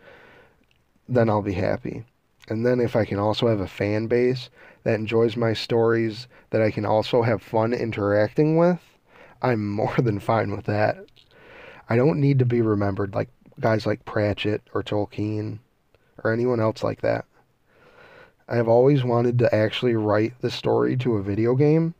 then 1.09 1.29
I'll 1.29 1.41
be 1.41 1.53
happy. 1.53 2.05
And 2.47 2.65
then 2.65 2.79
if 2.79 2.95
I 2.95 3.05
can 3.05 3.17
also 3.17 3.47
have 3.47 3.59
a 3.59 3.67
fan 3.67 4.07
base 4.07 4.49
that 4.83 4.99
enjoys 4.99 5.35
my 5.35 5.53
stories 5.53 6.27
that 6.51 6.61
I 6.61 6.71
can 6.71 6.85
also 6.85 7.21
have 7.21 7.41
fun 7.41 7.73
interacting 7.73 8.57
with, 8.57 8.79
I'm 9.41 9.67
more 9.81 9.95
than 9.97 10.19
fine 10.19 10.51
with 10.51 10.65
that. 10.65 10.97
I 11.89 11.95
don't 11.95 12.19
need 12.19 12.39
to 12.39 12.45
be 12.45 12.61
remembered 12.61 13.13
like 13.13 13.29
guys 13.59 13.85
like 13.85 14.05
Pratchett 14.05 14.61
or 14.73 14.83
Tolkien 14.83 15.59
or 16.23 16.31
anyone 16.31 16.59
else 16.59 16.83
like 16.83 17.01
that. 17.01 17.25
I 18.51 18.57
have 18.57 18.67
always 18.67 19.01
wanted 19.01 19.39
to 19.39 19.55
actually 19.55 19.95
write 19.95 20.33
the 20.41 20.51
story 20.51 20.97
to 20.97 21.15
a 21.15 21.23
video 21.23 21.55
game. 21.55 21.93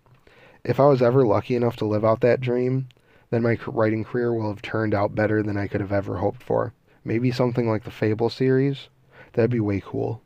If 0.65 0.81
I 0.81 0.85
was 0.87 1.01
ever 1.01 1.25
lucky 1.25 1.55
enough 1.55 1.77
to 1.77 1.85
live 1.85 2.03
out 2.03 2.19
that 2.21 2.41
dream, 2.41 2.89
then 3.29 3.41
my 3.41 3.57
writing 3.65 4.03
career 4.03 4.33
will 4.33 4.49
have 4.49 4.61
turned 4.61 4.93
out 4.93 5.15
better 5.15 5.41
than 5.41 5.55
I 5.55 5.67
could 5.67 5.79
have 5.79 5.93
ever 5.93 6.17
hoped 6.17 6.43
for. 6.43 6.73
Maybe 7.05 7.31
something 7.31 7.69
like 7.69 7.85
the 7.85 7.89
Fable 7.89 8.29
series. 8.29 8.89
That'd 9.31 9.49
be 9.49 9.61
way 9.61 9.79
cool. 9.79 10.21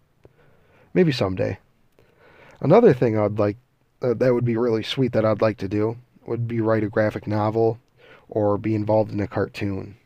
Maybe 0.96 1.12
someday. 1.12 1.60
Another 2.60 2.92
thing 2.92 3.20
I'd 3.20 3.38
like 3.38 3.58
uh, 4.02 4.16
that 4.16 4.34
would 4.34 4.46
be 4.46 4.58
really 4.58 4.82
sweet 4.82 5.12
that 5.12 5.26
I'd 5.26 5.44
like 5.44 5.58
to 5.60 5.68
do 5.68 5.98
would 6.26 6.48
be 6.48 6.60
write 6.60 6.84
a 6.84 6.90
graphic 6.90 7.28
novel 7.28 7.78
or 8.28 8.58
be 8.58 8.74
involved 8.74 9.12
in 9.12 9.20
a 9.20 9.28
cartoon. 9.28 9.98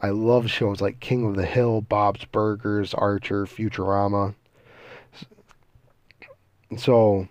I 0.00 0.10
love 0.10 0.50
shows 0.50 0.80
like 0.80 0.98
King 0.98 1.24
of 1.24 1.36
the 1.36 1.46
Hill, 1.46 1.80
Bob's 1.80 2.24
Burgers, 2.24 2.92
Archer, 2.92 3.46
Futurama. 3.46 4.34
So 6.76 7.28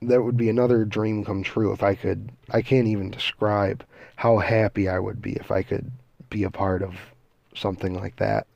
that 0.00 0.22
would 0.22 0.36
be 0.36 0.48
another 0.48 0.84
dream 0.84 1.24
come 1.24 1.42
true 1.42 1.72
if 1.72 1.82
I 1.82 1.94
could. 1.94 2.30
I 2.50 2.62
can't 2.62 2.88
even 2.88 3.10
describe 3.10 3.84
how 4.16 4.38
happy 4.38 4.88
I 4.88 4.98
would 4.98 5.22
be 5.22 5.32
if 5.32 5.50
I 5.50 5.62
could 5.62 5.92
be 6.28 6.42
a 6.44 6.50
part 6.50 6.82
of 6.82 7.14
something 7.54 7.94
like 7.94 8.16
that. 8.16 8.46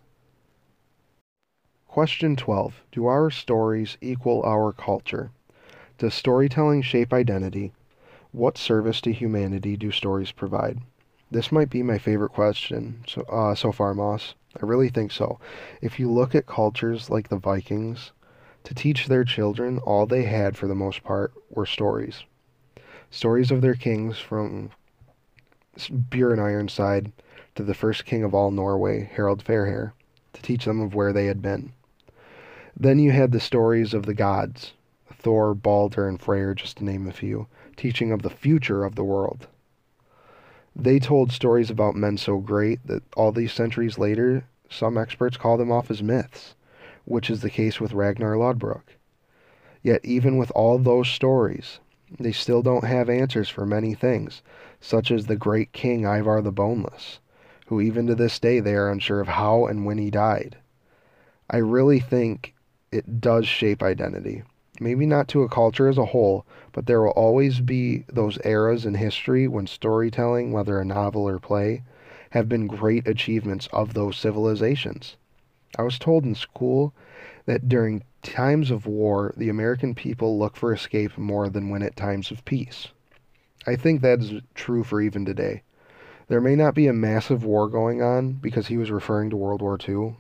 Question 1.89 2.37
12. 2.37 2.83
Do 2.93 3.07
our 3.07 3.31
stories 3.31 3.97
equal 4.01 4.43
our 4.43 4.73
culture? 4.73 5.31
Does 5.99 6.13
storytelling 6.13 6.83
shape 6.83 7.13
identity? 7.13 7.73
What 8.33 8.59
service 8.59 9.01
to 9.03 9.13
humanity 9.13 9.77
do 9.77 9.91
stories 9.91 10.31
provide? 10.31 10.81
This 11.31 11.51
might 11.51 11.71
be 11.71 11.83
my 11.83 11.97
favorite 11.97 12.33
question 12.33 13.03
so, 13.09 13.23
uh, 13.23 13.55
so 13.55 13.73
far, 13.73 13.95
Moss. 13.95 14.35
I 14.61 14.67
really 14.67 14.91
think 14.91 15.11
so. 15.11 15.39
If 15.81 15.99
you 15.99 16.11
look 16.11 16.35
at 16.35 16.47
cultures 16.47 17.09
like 17.09 17.29
the 17.29 17.39
Vikings, 17.39 18.13
to 18.67 18.75
teach 18.75 19.07
their 19.07 19.23
children, 19.23 19.79
all 19.79 20.07
they 20.07 20.25
had 20.25 20.57
for 20.57 20.67
the 20.67 20.75
most 20.75 21.05
part 21.05 21.33
were 21.51 21.65
stories. 21.65 22.25
Stories 23.13 23.53
of 23.53 23.61
their 23.61 23.77
kings 23.77 24.19
from 24.19 24.71
Bjorn 26.11 26.41
Ironside 26.41 27.13
to 27.55 27.63
the 27.63 27.75
first 27.75 28.05
king 28.05 28.25
of 28.25 28.35
all 28.35 28.51
Norway, 28.51 29.09
Harald 29.15 29.45
Fairhair, 29.45 29.93
to 30.33 30.43
teach 30.43 30.65
them 30.65 30.81
of 30.81 30.97
where 30.97 31.13
they 31.13 31.27
had 31.27 31.41
been. 31.41 31.75
Then 32.77 32.99
you 32.99 33.13
had 33.13 33.31
the 33.31 33.39
stories 33.39 33.95
of 33.95 34.05
the 34.05 34.15
gods, 34.15 34.73
Thor, 35.13 35.55
Balder, 35.55 36.09
and 36.09 36.21
Freyr, 36.21 36.53
just 36.53 36.79
to 36.79 36.85
name 36.85 37.07
a 37.07 37.13
few, 37.13 37.47
teaching 37.77 38.11
of 38.11 38.23
the 38.23 38.31
future 38.31 38.85
of 38.85 38.97
the 38.97 39.05
world. 39.05 39.47
They 40.75 40.99
told 40.99 41.31
stories 41.31 41.71
about 41.71 41.95
men 41.95 42.17
so 42.17 42.39
great 42.39 42.85
that 42.85 43.05
all 43.17 43.31
these 43.31 43.53
centuries 43.53 43.97
later, 43.97 44.43
some 44.69 44.99
experts 44.99 45.37
call 45.37 45.57
them 45.57 45.71
off 45.71 45.89
as 45.89 46.03
myths 46.03 46.56
which 47.07 47.31
is 47.31 47.41
the 47.41 47.49
case 47.49 47.81
with 47.81 47.95
Ragnar 47.95 48.37
Lodbrok. 48.37 48.97
Yet, 49.83 50.05
even 50.05 50.37
with 50.37 50.51
all 50.51 50.79
those 50.79 51.09
stories, 51.09 51.81
they 52.21 52.33
still 52.33 52.63
don't 52.63 52.85
have 52.85 53.09
answers 53.09 53.49
for 53.49 53.65
many 53.65 53.95
things, 53.95 54.43
such 54.81 55.11
as 55.11 55.27
the 55.27 55.37
great 55.37 55.73
king 55.73 56.05
Ivar 56.05 56.43
the 56.43 56.53
Boneless, 56.53 57.21
who 57.67 57.81
even 57.81 58.07
to 58.09 58.15
this 58.15 58.39
day 58.39 58.61
they 58.61 58.75
are 58.75 58.91
unsure 58.91 59.21
of 59.21 59.29
how 59.29 59.67
and 59.67 59.87
when 59.87 59.99
he 59.99 60.11
died. 60.11 60.57
I 61.49 61.59
really 61.59 62.01
think 62.01 62.55
it 62.91 63.21
does 63.21 63.47
shape 63.47 63.83
identity. 63.83 64.43
Maybe 64.81 65.07
not 65.07 65.29
to 65.29 65.43
a 65.43 65.49
culture 65.49 65.89
as 65.89 65.99
a 65.99 66.07
whole, 66.07 66.45
but 66.73 66.87
there 66.87 67.01
will 67.01 67.11
always 67.11 67.61
be 67.61 68.05
those 68.09 68.39
eras 68.45 68.85
in 68.85 68.95
history 68.95 69.49
when 69.49 69.67
storytelling, 69.67 70.53
whether 70.53 70.79
a 70.79 70.85
novel 70.85 71.29
or 71.29 71.39
play, 71.39 71.83
have 72.31 72.49
been 72.49 72.67
great 72.67 73.07
achievements 73.07 73.69
of 73.73 73.95
those 73.95 74.17
civilizations. 74.17 75.17
I 75.79 75.83
was 75.83 75.99
told 75.99 76.25
in 76.25 76.35
school 76.35 76.95
that 77.45 77.69
during 77.69 78.03
times 78.23 78.71
of 78.71 78.87
war, 78.87 79.33
the 79.37 79.49
American 79.49 79.95
people 79.95 80.39
look 80.39 80.57
for 80.57 80.73
escape 80.73 81.17
more 81.17 81.49
than 81.49 81.69
when 81.69 81.83
at 81.83 81.97
times 81.97 82.31
of 82.31 82.45
peace. 82.45 82.89
I 83.67 83.77
think 83.77 84.01
that's 84.01 84.33
true 84.55 84.85
for 84.85 85.01
even 85.01 85.25
today. 85.25 85.63
There 86.29 86.41
may 86.41 86.57
not 86.57 86.75
be 86.75 86.87
a 86.87 86.93
massive 86.93 87.45
war 87.45 87.69
going 87.69 88.03
on 88.03 88.33
because 88.33 88.67
he 88.67 88.77
was 88.77 88.91
referring 88.91 89.31
to 89.31 89.37
World 89.37 89.63
War 89.63 89.79
II, 89.87 90.17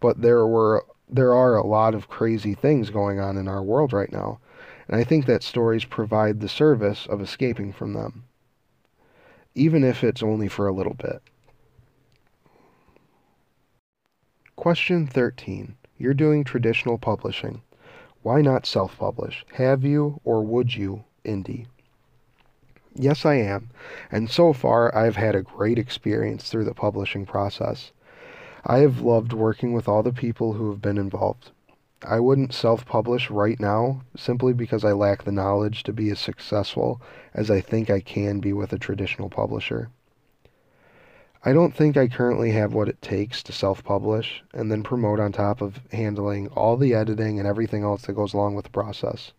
but 0.00 0.22
there 0.22 0.46
were 0.46 0.84
there 1.08 1.34
are 1.34 1.56
a 1.56 1.66
lot 1.66 1.94
of 1.94 2.08
crazy 2.08 2.54
things 2.54 2.90
going 2.90 3.20
on 3.20 3.36
in 3.36 3.46
our 3.46 3.62
world 3.62 3.92
right 3.92 4.10
now, 4.10 4.38
and 4.88 4.96
I 4.96 5.04
think 5.04 5.26
that 5.26 5.42
stories 5.42 5.84
provide 5.84 6.40
the 6.40 6.48
service 6.48 7.06
of 7.06 7.20
escaping 7.20 7.72
from 7.72 7.92
them, 7.92 8.24
even 9.54 9.84
if 9.84 10.02
it's 10.02 10.22
only 10.22 10.48
for 10.48 10.66
a 10.66 10.72
little 10.72 10.94
bit. 10.94 11.22
Question 14.64 15.06
13. 15.06 15.74
You're 15.98 16.14
doing 16.14 16.42
traditional 16.42 16.96
publishing. 16.96 17.60
Why 18.22 18.40
not 18.40 18.64
self 18.64 18.96
publish? 18.96 19.44
Have 19.56 19.84
you 19.84 20.22
or 20.24 20.42
would 20.42 20.74
you 20.74 21.04
indie? 21.22 21.66
Yes, 22.94 23.26
I 23.26 23.34
am, 23.34 23.68
and 24.10 24.30
so 24.30 24.54
far 24.54 24.96
I've 24.96 25.16
had 25.16 25.34
a 25.34 25.42
great 25.42 25.78
experience 25.78 26.48
through 26.48 26.64
the 26.64 26.72
publishing 26.72 27.26
process. 27.26 27.92
I 28.64 28.78
have 28.78 29.02
loved 29.02 29.34
working 29.34 29.74
with 29.74 29.86
all 29.86 30.02
the 30.02 30.14
people 30.14 30.54
who 30.54 30.70
have 30.70 30.80
been 30.80 30.96
involved. 30.96 31.50
I 32.02 32.18
wouldn't 32.20 32.54
self 32.54 32.86
publish 32.86 33.28
right 33.28 33.60
now 33.60 34.00
simply 34.16 34.54
because 34.54 34.82
I 34.82 34.92
lack 34.92 35.24
the 35.24 35.30
knowledge 35.30 35.82
to 35.82 35.92
be 35.92 36.08
as 36.08 36.20
successful 36.20 37.02
as 37.34 37.50
I 37.50 37.60
think 37.60 37.90
I 37.90 38.00
can 38.00 38.40
be 38.40 38.54
with 38.54 38.72
a 38.72 38.78
traditional 38.78 39.28
publisher. 39.28 39.90
I 41.46 41.52
don't 41.52 41.76
think 41.76 41.96
I 41.96 42.08
currently 42.08 42.52
have 42.52 42.72
what 42.72 42.88
it 42.88 43.02
takes 43.02 43.42
to 43.42 43.52
self 43.52 43.84
publish 43.84 44.42
and 44.54 44.72
then 44.72 44.82
promote 44.82 45.20
on 45.20 45.30
top 45.30 45.60
of 45.60 45.78
handling 45.92 46.48
all 46.48 46.76
the 46.78 46.94
editing 46.94 47.38
and 47.38 47.46
everything 47.46 47.84
else 47.84 48.02
that 48.06 48.14
goes 48.14 48.32
along 48.32 48.54
with 48.54 48.64
the 48.64 48.70
process. 48.70 49.32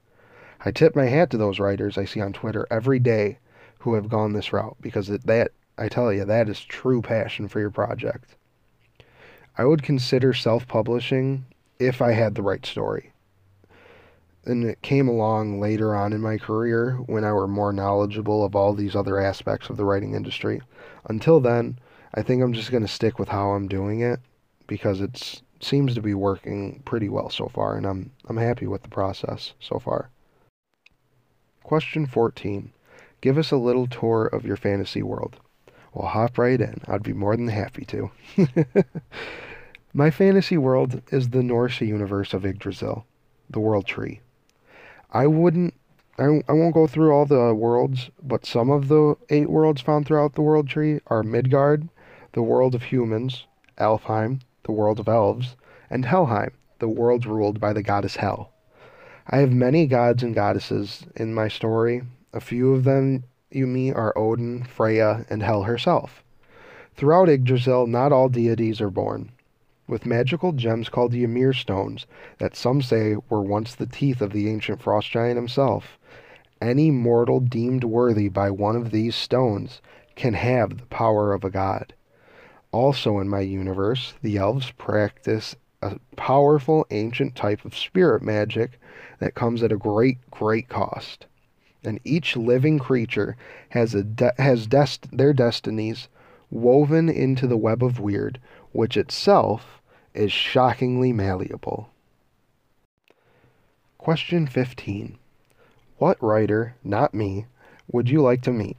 I 0.64 0.72
tip 0.72 0.96
my 0.96 1.06
hat 1.06 1.32
to 1.32 1.38
those 1.38 1.60
writers 1.60 1.98
I 1.98 2.06
see 2.06 2.22
on 2.22 2.32
Twitter 2.32 2.68
every 2.70 3.00
day 3.00 3.40
who 3.80 3.96
have 3.96 4.08
gone 4.10 4.34
this 4.34 4.54
route 4.54 4.78
because 4.82 5.08
that, 5.08 5.52
I 5.78 5.90
tell 5.90 6.14
you, 6.14 6.26
that 6.26 6.48
is 6.48 6.64
true 6.64 7.02
passion 7.02 7.48
for 7.48 7.60
your 7.60 7.72
project. 7.72 8.36
I 9.58 9.66
would 9.66 9.82
consider 9.84 10.34
self 10.34 10.68
publishing 10.68 11.46
if 11.80 12.02
I 12.02 12.12
had 12.12 12.36
the 12.36 12.44
right 12.44 12.66
story. 12.66 13.14
and 14.46 14.64
it 14.64 14.82
came 14.84 15.08
along 15.08 15.60
later 15.60 15.96
on 15.96 16.14
in 16.14 16.22
my 16.22 16.38
career 16.38 16.98
when 17.08 17.24
I 17.24 17.32
were 17.34 17.48
more 17.48 17.74
knowledgeable 17.74 18.46
of 18.46 18.56
all 18.56 18.74
these 18.74 18.96
other 18.96 19.20
aspects 19.20 19.70
of 19.70 19.78
the 19.78 19.86
writing 19.86 20.14
industry. 20.14 20.62
Until 21.10 21.40
then, 21.40 21.80
I 22.16 22.22
think 22.22 22.42
I'm 22.42 22.54
just 22.54 22.72
going 22.72 22.82
to 22.82 22.92
stick 22.92 23.20
with 23.20 23.28
how 23.28 23.50
I'm 23.50 23.68
doing 23.68 24.00
it 24.00 24.22
because 24.68 25.02
it 25.02 25.42
seems 25.60 25.94
to 25.96 26.02
be 26.02 26.14
working 26.14 26.82
pretty 26.86 27.10
well 27.10 27.30
so 27.30 27.50
far 27.50 27.76
and 27.76 27.86
I'm 27.86 28.12
I'm 28.28 28.38
happy 28.38 28.68
with 28.68 28.84
the 28.84 28.90
process 28.90 29.54
so 29.60 29.80
far. 29.80 30.10
Question 31.64 32.06
14. 32.06 32.72
Give 33.20 33.38
us 33.38 33.52
a 33.52 33.58
little 33.58 33.88
tour 33.88 34.28
of 34.28 34.46
your 34.46 34.56
fantasy 34.56 35.04
world. 35.04 35.38
Well, 35.94 36.08
hop 36.08 36.38
right 36.38 36.60
in. 36.60 36.82
I'd 36.88 37.04
be 37.04 37.14
more 37.14 37.36
than 37.36 37.48
happy 37.48 37.86
to. 37.86 38.12
My 39.94 40.12
fantasy 40.12 40.58
world 40.58 41.02
is 41.12 41.30
the 41.30 41.42
Norse 41.42 41.82
universe 41.82 42.34
of 42.34 42.46
Yggdrasil, 42.46 43.06
the 43.50 43.60
World 43.60 43.86
Tree. 43.86 44.22
I 45.12 45.28
wouldn't, 45.28 45.74
I, 46.20 46.42
I 46.48 46.52
won't 46.52 46.74
go 46.74 46.86
through 46.86 47.14
all 47.14 47.26
the 47.26 47.54
worlds, 47.54 48.10
but 48.22 48.46
some 48.46 48.70
of 48.70 48.90
the 48.90 49.16
eight 49.30 49.50
worlds 49.50 49.82
found 49.82 50.06
throughout 50.06 50.36
the 50.36 50.42
World 50.42 50.68
Tree 50.68 51.00
are 51.08 51.24
Midgard, 51.24 51.90
the 52.36 52.44
world 52.44 52.76
of 52.76 52.84
humans, 52.84 53.48
Alfheim, 53.78 54.42
the 54.66 54.72
world 54.74 55.00
of 55.00 55.08
elves, 55.08 55.56
and 55.90 56.04
Helheim, 56.04 56.52
the 56.80 56.90
world 56.90 57.26
ruled 57.26 57.62
by 57.62 57.72
the 57.72 57.82
goddess 57.82 58.18
Hel. 58.18 58.52
I 59.30 59.38
have 59.38 59.54
many 59.54 59.88
gods 59.88 60.22
and 60.22 60.36
goddesses 60.36 61.06
in 61.16 61.34
my 61.34 61.48
story. 61.48 62.02
A 62.34 62.42
few 62.42 62.74
of 62.74 62.84
them 62.84 63.24
you 63.50 63.66
meet 63.66 63.94
are 63.94 64.12
Odin, 64.18 64.66
Freya, 64.66 65.26
and 65.30 65.42
Hel 65.44 65.64
herself. 65.64 66.26
Throughout 66.98 67.30
Yggdrasil, 67.30 67.88
not 67.88 68.12
all 68.12 68.28
deities 68.28 68.82
are 68.82 68.90
born 68.90 69.32
with 69.88 70.06
magical 70.06 70.52
gems 70.52 70.90
called 70.90 71.14
the 71.14 71.24
Ymir 71.24 71.54
stones 71.54 72.06
that 72.40 72.58
some 72.58 72.82
say 72.82 73.16
were 73.30 73.42
once 73.42 73.74
the 73.76 73.86
teeth 73.86 74.22
of 74.22 74.34
the 74.34 74.50
ancient 74.50 74.82
frost 74.82 75.10
giant 75.10 75.38
himself. 75.38 75.98
Any 76.60 76.92
mortal 76.92 77.40
deemed 77.40 77.86
worthy 77.86 78.28
by 78.28 78.52
one 78.52 78.76
of 78.76 78.92
these 78.92 79.16
stones 79.16 79.80
can 80.16 80.34
have 80.34 80.78
the 80.80 80.86
power 80.88 81.32
of 81.32 81.46
a 81.46 81.50
god. 81.50 81.94
Also 82.76 83.20
in 83.20 83.30
my 83.30 83.40
universe, 83.40 84.16
the 84.22 84.36
elves 84.36 84.72
practice 84.72 85.56
a 85.82 85.98
powerful 86.18 86.86
ancient 86.92 87.34
type 87.34 87.64
of 87.64 87.74
spirit 87.74 88.22
magic 88.22 88.82
that 89.20 89.34
comes 89.34 89.64
at 89.64 89.72
a 89.72 89.78
great, 89.78 90.18
great 90.30 90.68
cost. 90.68 91.26
And 91.86 92.02
each 92.04 92.36
living 92.36 92.78
creature 92.78 93.38
has 93.70 93.96
a 93.96 94.04
de- 94.04 94.34
has 94.38 94.68
dest- 94.68 95.08
their 95.18 95.32
destinies 95.32 96.10
woven 96.52 97.08
into 97.08 97.48
the 97.48 97.56
web 97.56 97.82
of 97.82 98.02
weird, 98.02 98.42
which 98.74 98.98
itself 98.98 99.82
is 100.14 100.34
shockingly 100.34 101.14
malleable. 101.14 101.88
Question 103.98 104.48
15. 104.48 105.18
What 105.98 106.22
writer, 106.22 106.76
not 106.84 107.14
me, 107.14 107.46
would 107.90 108.10
you 108.10 108.22
like 108.22 108.42
to 108.42 108.52
meet? 108.52 108.76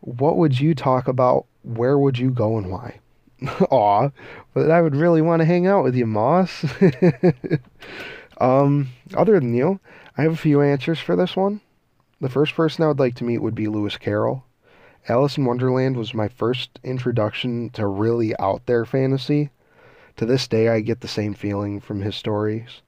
What 0.00 0.36
would 0.36 0.58
you 0.58 0.74
talk 0.74 1.06
about? 1.06 1.46
Where 1.66 1.98
would 1.98 2.16
you 2.16 2.30
go 2.30 2.58
and 2.58 2.70
why? 2.70 3.00
Aw, 3.70 4.10
but 4.54 4.70
I 4.70 4.80
would 4.80 4.94
really 4.94 5.20
want 5.20 5.40
to 5.40 5.46
hang 5.46 5.66
out 5.66 5.82
with 5.82 5.96
you, 5.96 6.06
Moss. 6.06 6.64
um, 8.38 8.88
other 9.14 9.40
than 9.40 9.52
you, 9.52 9.80
I 10.16 10.22
have 10.22 10.32
a 10.32 10.36
few 10.36 10.62
answers 10.62 11.00
for 11.00 11.16
this 11.16 11.34
one. 11.34 11.60
The 12.20 12.28
first 12.28 12.54
person 12.54 12.84
I 12.84 12.86
would 12.86 13.00
like 13.00 13.16
to 13.16 13.24
meet 13.24 13.42
would 13.42 13.56
be 13.56 13.66
Lewis 13.66 13.96
Carroll. 13.96 14.44
Alice 15.08 15.36
in 15.36 15.44
Wonderland 15.44 15.96
was 15.96 16.14
my 16.14 16.28
first 16.28 16.78
introduction 16.84 17.70
to 17.70 17.86
really 17.86 18.36
out 18.38 18.66
there 18.66 18.84
fantasy. 18.84 19.50
To 20.18 20.24
this 20.24 20.46
day, 20.46 20.68
I 20.68 20.80
get 20.80 21.00
the 21.00 21.08
same 21.08 21.34
feeling 21.34 21.80
from 21.80 22.00
his 22.00 22.14
stories. 22.14 22.80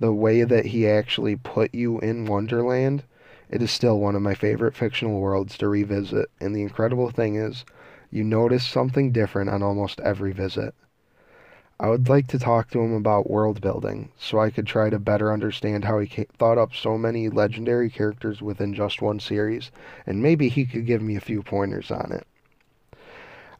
The 0.00 0.12
way 0.12 0.42
that 0.42 0.66
he 0.66 0.88
actually 0.88 1.36
put 1.36 1.74
you 1.74 2.00
in 2.00 2.24
Wonderland, 2.24 3.04
it 3.50 3.60
is 3.60 3.70
still 3.70 4.00
one 4.00 4.16
of 4.16 4.22
my 4.22 4.34
favorite 4.34 4.74
fictional 4.74 5.20
worlds 5.20 5.58
to 5.58 5.68
revisit. 5.68 6.30
And 6.40 6.56
the 6.56 6.62
incredible 6.62 7.10
thing 7.10 7.36
is, 7.36 7.64
you 8.10 8.24
notice 8.24 8.64
something 8.64 9.12
different 9.12 9.50
on 9.50 9.62
almost 9.62 10.00
every 10.00 10.32
visit. 10.32 10.74
I 11.78 11.90
would 11.90 12.08
like 12.08 12.26
to 12.28 12.38
talk 12.38 12.70
to 12.70 12.80
him 12.80 12.94
about 12.94 13.28
world 13.28 13.60
building 13.60 14.10
so 14.18 14.38
I 14.38 14.48
could 14.48 14.66
try 14.66 14.88
to 14.88 14.98
better 14.98 15.30
understand 15.30 15.84
how 15.84 15.98
he 15.98 16.26
thought 16.38 16.56
up 16.56 16.74
so 16.74 16.96
many 16.96 17.28
legendary 17.28 17.90
characters 17.90 18.40
within 18.40 18.72
just 18.72 19.02
one 19.02 19.20
series, 19.20 19.70
and 20.06 20.22
maybe 20.22 20.48
he 20.48 20.64
could 20.64 20.86
give 20.86 21.02
me 21.02 21.16
a 21.16 21.20
few 21.20 21.42
pointers 21.42 21.90
on 21.90 22.12
it. 22.12 22.26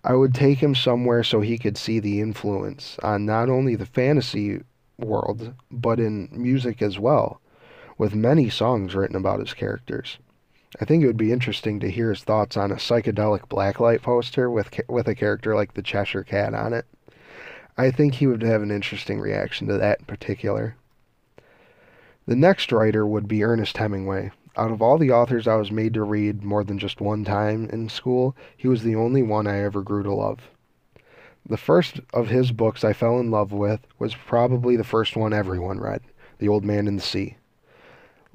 I 0.03 0.15
would 0.15 0.35
take 0.35 0.59
him 0.63 0.75
somewhere 0.75 1.25
so 1.25 1.41
he 1.41 1.59
could 1.59 1.77
see 1.77 1.99
the 1.99 2.21
influence 2.21 2.97
on 3.03 3.27
not 3.27 3.51
only 3.51 3.75
the 3.75 3.85
fantasy 3.85 4.63
world, 4.97 5.53
but 5.71 6.01
in 6.01 6.29
music 6.33 6.81
as 6.81 6.99
well, 6.99 7.41
with 7.99 8.15
many 8.15 8.49
songs 8.49 8.95
written 8.95 9.17
about 9.17 9.41
his 9.41 9.53
characters. 9.53 10.19
I 10.79 10.85
think 10.85 11.03
it 11.03 11.07
would 11.07 11.17
be 11.17 11.33
interesting 11.33 11.81
to 11.81 11.91
hear 11.91 12.11
his 12.11 12.23
thoughts 12.23 12.57
on 12.57 12.71
a 12.71 12.77
psychedelic 12.77 13.49
blacklight 13.49 14.03
poster 14.03 14.51
with 14.51 14.71
with 14.89 15.09
a 15.09 15.15
character 15.15 15.55
like 15.55 15.75
the 15.75 15.83
Cheshire 15.83 16.23
Cat 16.23 16.55
on 16.55 16.73
it. 16.73 16.85
I 17.79 17.91
think 17.91 18.15
he 18.15 18.27
would 18.27 18.43
have 18.43 18.63
an 18.63 18.71
interesting 18.71 19.21
reaction 19.21 19.67
to 19.69 19.79
that 19.79 20.01
in 20.01 20.05
particular. 20.07 20.77
The 22.27 22.37
next 22.37 22.73
writer 22.73 23.07
would 23.07 23.29
be 23.29 23.45
Ernest 23.45 23.77
Hemingway. 23.77 24.33
Out 24.57 24.71
of 24.71 24.83
all 24.83 24.99
the 24.99 25.13
authors 25.13 25.47
I 25.47 25.57
was 25.57 25.71
made 25.71 25.95
to 25.95 26.03
read 26.03 26.43
more 26.43 26.65
than 26.65 26.79
just 26.79 27.01
one 27.01 27.25
time 27.25 27.69
in 27.71 27.89
school, 27.89 28.35
he 28.57 28.69
was 28.69 28.83
the 28.83 28.97
only 28.97 29.23
one 29.23 29.47
I 29.47 29.63
ever 29.63 29.83
grew 29.83 30.03
to 30.03 30.13
love. 30.13 30.51
The 31.49 31.57
first 31.57 32.01
of 32.13 32.29
his 32.29 32.53
books 32.53 32.83
I 32.83 32.93
fell 32.93 33.21
in 33.21 33.31
love 33.31 33.53
with 33.53 33.81
was 33.99 34.15
probably 34.15 34.77
the 34.77 34.83
first 34.83 35.17
one 35.17 35.33
everyone 35.33 35.79
read, 35.79 36.01
The 36.39 36.49
Old 36.49 36.65
Man 36.65 36.89
and 36.89 36.99
the 36.99 37.03
Sea. 37.03 37.37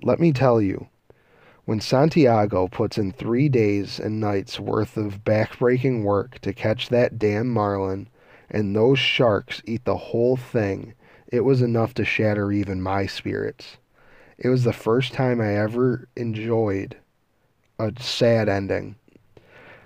Let 0.02 0.20
me 0.20 0.32
tell 0.32 0.62
you, 0.62 0.88
when 1.66 1.80
Santiago 1.80 2.68
puts 2.68 2.98
in 2.98 3.12
three 3.12 3.48
days 3.48 4.00
and 4.00 4.20
nights 4.20 4.60
worth 4.60 4.98
of 4.98 5.24
backbreaking 5.24 6.04
work 6.04 6.40
to 6.40 6.54
catch 6.54 6.90
that 6.90 7.20
damn 7.20 7.48
marlin, 7.48 8.08
and 8.50 8.76
those 8.76 9.00
sharks 9.00 9.62
eat 9.66 9.86
the 9.86 9.98
whole 9.98 10.36
thing, 10.36 10.94
it 11.28 11.42
was 11.42 11.62
enough 11.62 11.94
to 11.94 12.06
shatter 12.06 12.52
even 12.52 12.82
my 12.82 13.06
spirits. 13.06 13.78
It 14.38 14.50
was 14.50 14.64
the 14.64 14.74
first 14.74 15.14
time 15.14 15.40
I 15.40 15.56
ever 15.56 16.08
enjoyed 16.16 16.98
a 17.80 17.94
sad 18.00 18.50
ending. 18.50 18.96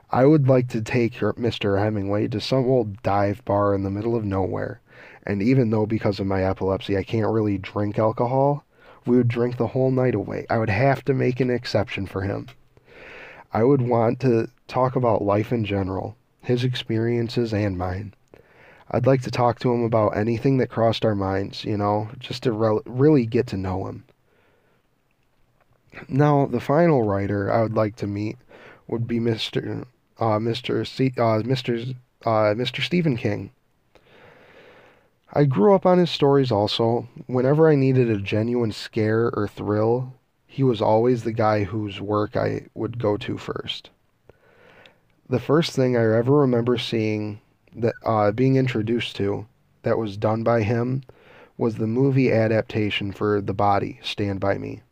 I 0.10 0.26
would 0.26 0.48
like 0.48 0.68
to 0.70 0.82
take 0.82 1.14
Mr. 1.14 1.80
Hemingway 1.80 2.28
to 2.30 2.42
some 2.42 2.66
old 2.66 3.02
dive 3.04 3.44
bar 3.46 3.76
in 3.76 3.84
the 3.84 3.92
middle 3.92 4.16
of 4.16 4.26
nowhere, 4.26 4.82
and 5.24 5.42
even 5.42 5.70
though 5.70 5.86
because 5.86 6.20
of 6.20 6.28
my 6.28 6.44
epilepsy 6.44 6.98
I 6.98 7.04
can't 7.04 7.32
really 7.32 7.58
drink 7.58 8.00
alcohol, 8.00 8.65
we 9.06 9.18
would 9.18 9.28
drink 9.28 9.58
the 9.58 9.68
whole 9.68 9.92
night 9.92 10.16
away. 10.16 10.46
I 10.50 10.58
would 10.58 10.70
have 10.70 11.04
to 11.06 11.14
make 11.14 11.40
an 11.40 11.50
exception 11.50 12.06
for 12.08 12.22
him. 12.22 12.48
I 13.54 13.64
would 13.64 13.82
want 13.82 14.20
to 14.22 14.50
talk 14.68 14.96
about 14.96 15.22
life 15.22 15.52
in 15.52 15.64
general, 15.64 16.18
his 16.42 16.64
experiences 16.64 17.54
and 17.54 17.78
mine. 17.78 18.14
I'd 18.92 19.08
like 19.08 19.22
to 19.24 19.32
talk 19.32 19.60
to 19.60 19.74
him 19.74 19.84
about 19.84 20.18
anything 20.18 20.58
that 20.58 20.70
crossed 20.70 21.06
our 21.06 21.16
minds, 21.16 21.66
you 21.66 21.78
know, 21.78 22.10
just 22.20 22.44
to 22.44 22.52
re- 22.52 22.82
really 22.86 23.26
get 23.26 23.48
to 23.48 23.58
know 23.58 23.88
him. 23.88 24.04
Now, 26.08 26.46
the 26.46 26.60
final 26.60 27.04
writer 27.04 27.52
I 27.52 27.62
would 27.62 27.74
like 27.74 27.96
to 27.98 28.08
meet 28.08 28.38
would 28.88 29.08
be 29.08 29.20
Mr. 29.20 29.86
Uh, 30.20 30.40
Mr. 30.40 30.86
C- 30.86 31.14
uh, 31.18 31.42
Mr. 31.42 31.96
Uh, 32.26 32.54
Mr. 32.54 32.82
Stephen 32.82 33.18
King. 33.18 33.52
I 35.38 35.44
grew 35.44 35.76
up 35.76 35.86
on 35.86 35.98
his 35.98 36.10
stories 36.10 36.50
also. 36.50 37.10
Whenever 37.28 37.68
I 37.68 37.76
needed 37.76 38.10
a 38.10 38.22
genuine 38.22 38.72
scare 38.72 39.30
or 39.36 39.50
thrill, 39.50 40.14
he 40.48 40.64
was 40.64 40.82
always 40.82 41.26
the 41.26 41.34
guy 41.34 41.66
whose 41.66 42.00
work 42.00 42.38
I 42.38 42.68
would 42.74 42.98
go 42.98 43.18
to 43.18 43.38
first. 43.38 43.90
The 45.28 45.42
first 45.42 45.74
thing 45.74 45.98
I 45.98 46.04
ever 46.04 46.32
remember 46.32 46.78
seeing 46.78 47.42
that 47.76 47.96
uh, 48.06 48.32
being 48.32 48.56
introduced 48.56 49.18
to 49.18 49.46
that 49.84 49.98
was 49.98 50.16
done 50.16 50.44
by 50.44 50.62
him 50.62 51.04
was 51.58 51.76
the 51.76 51.88
movie 51.88 52.32
adaptation 52.32 53.12
for 53.12 53.42
The 53.42 53.54
Body, 53.54 54.00
Stand 54.02 54.40
By 54.40 54.58
Me, 54.58 54.84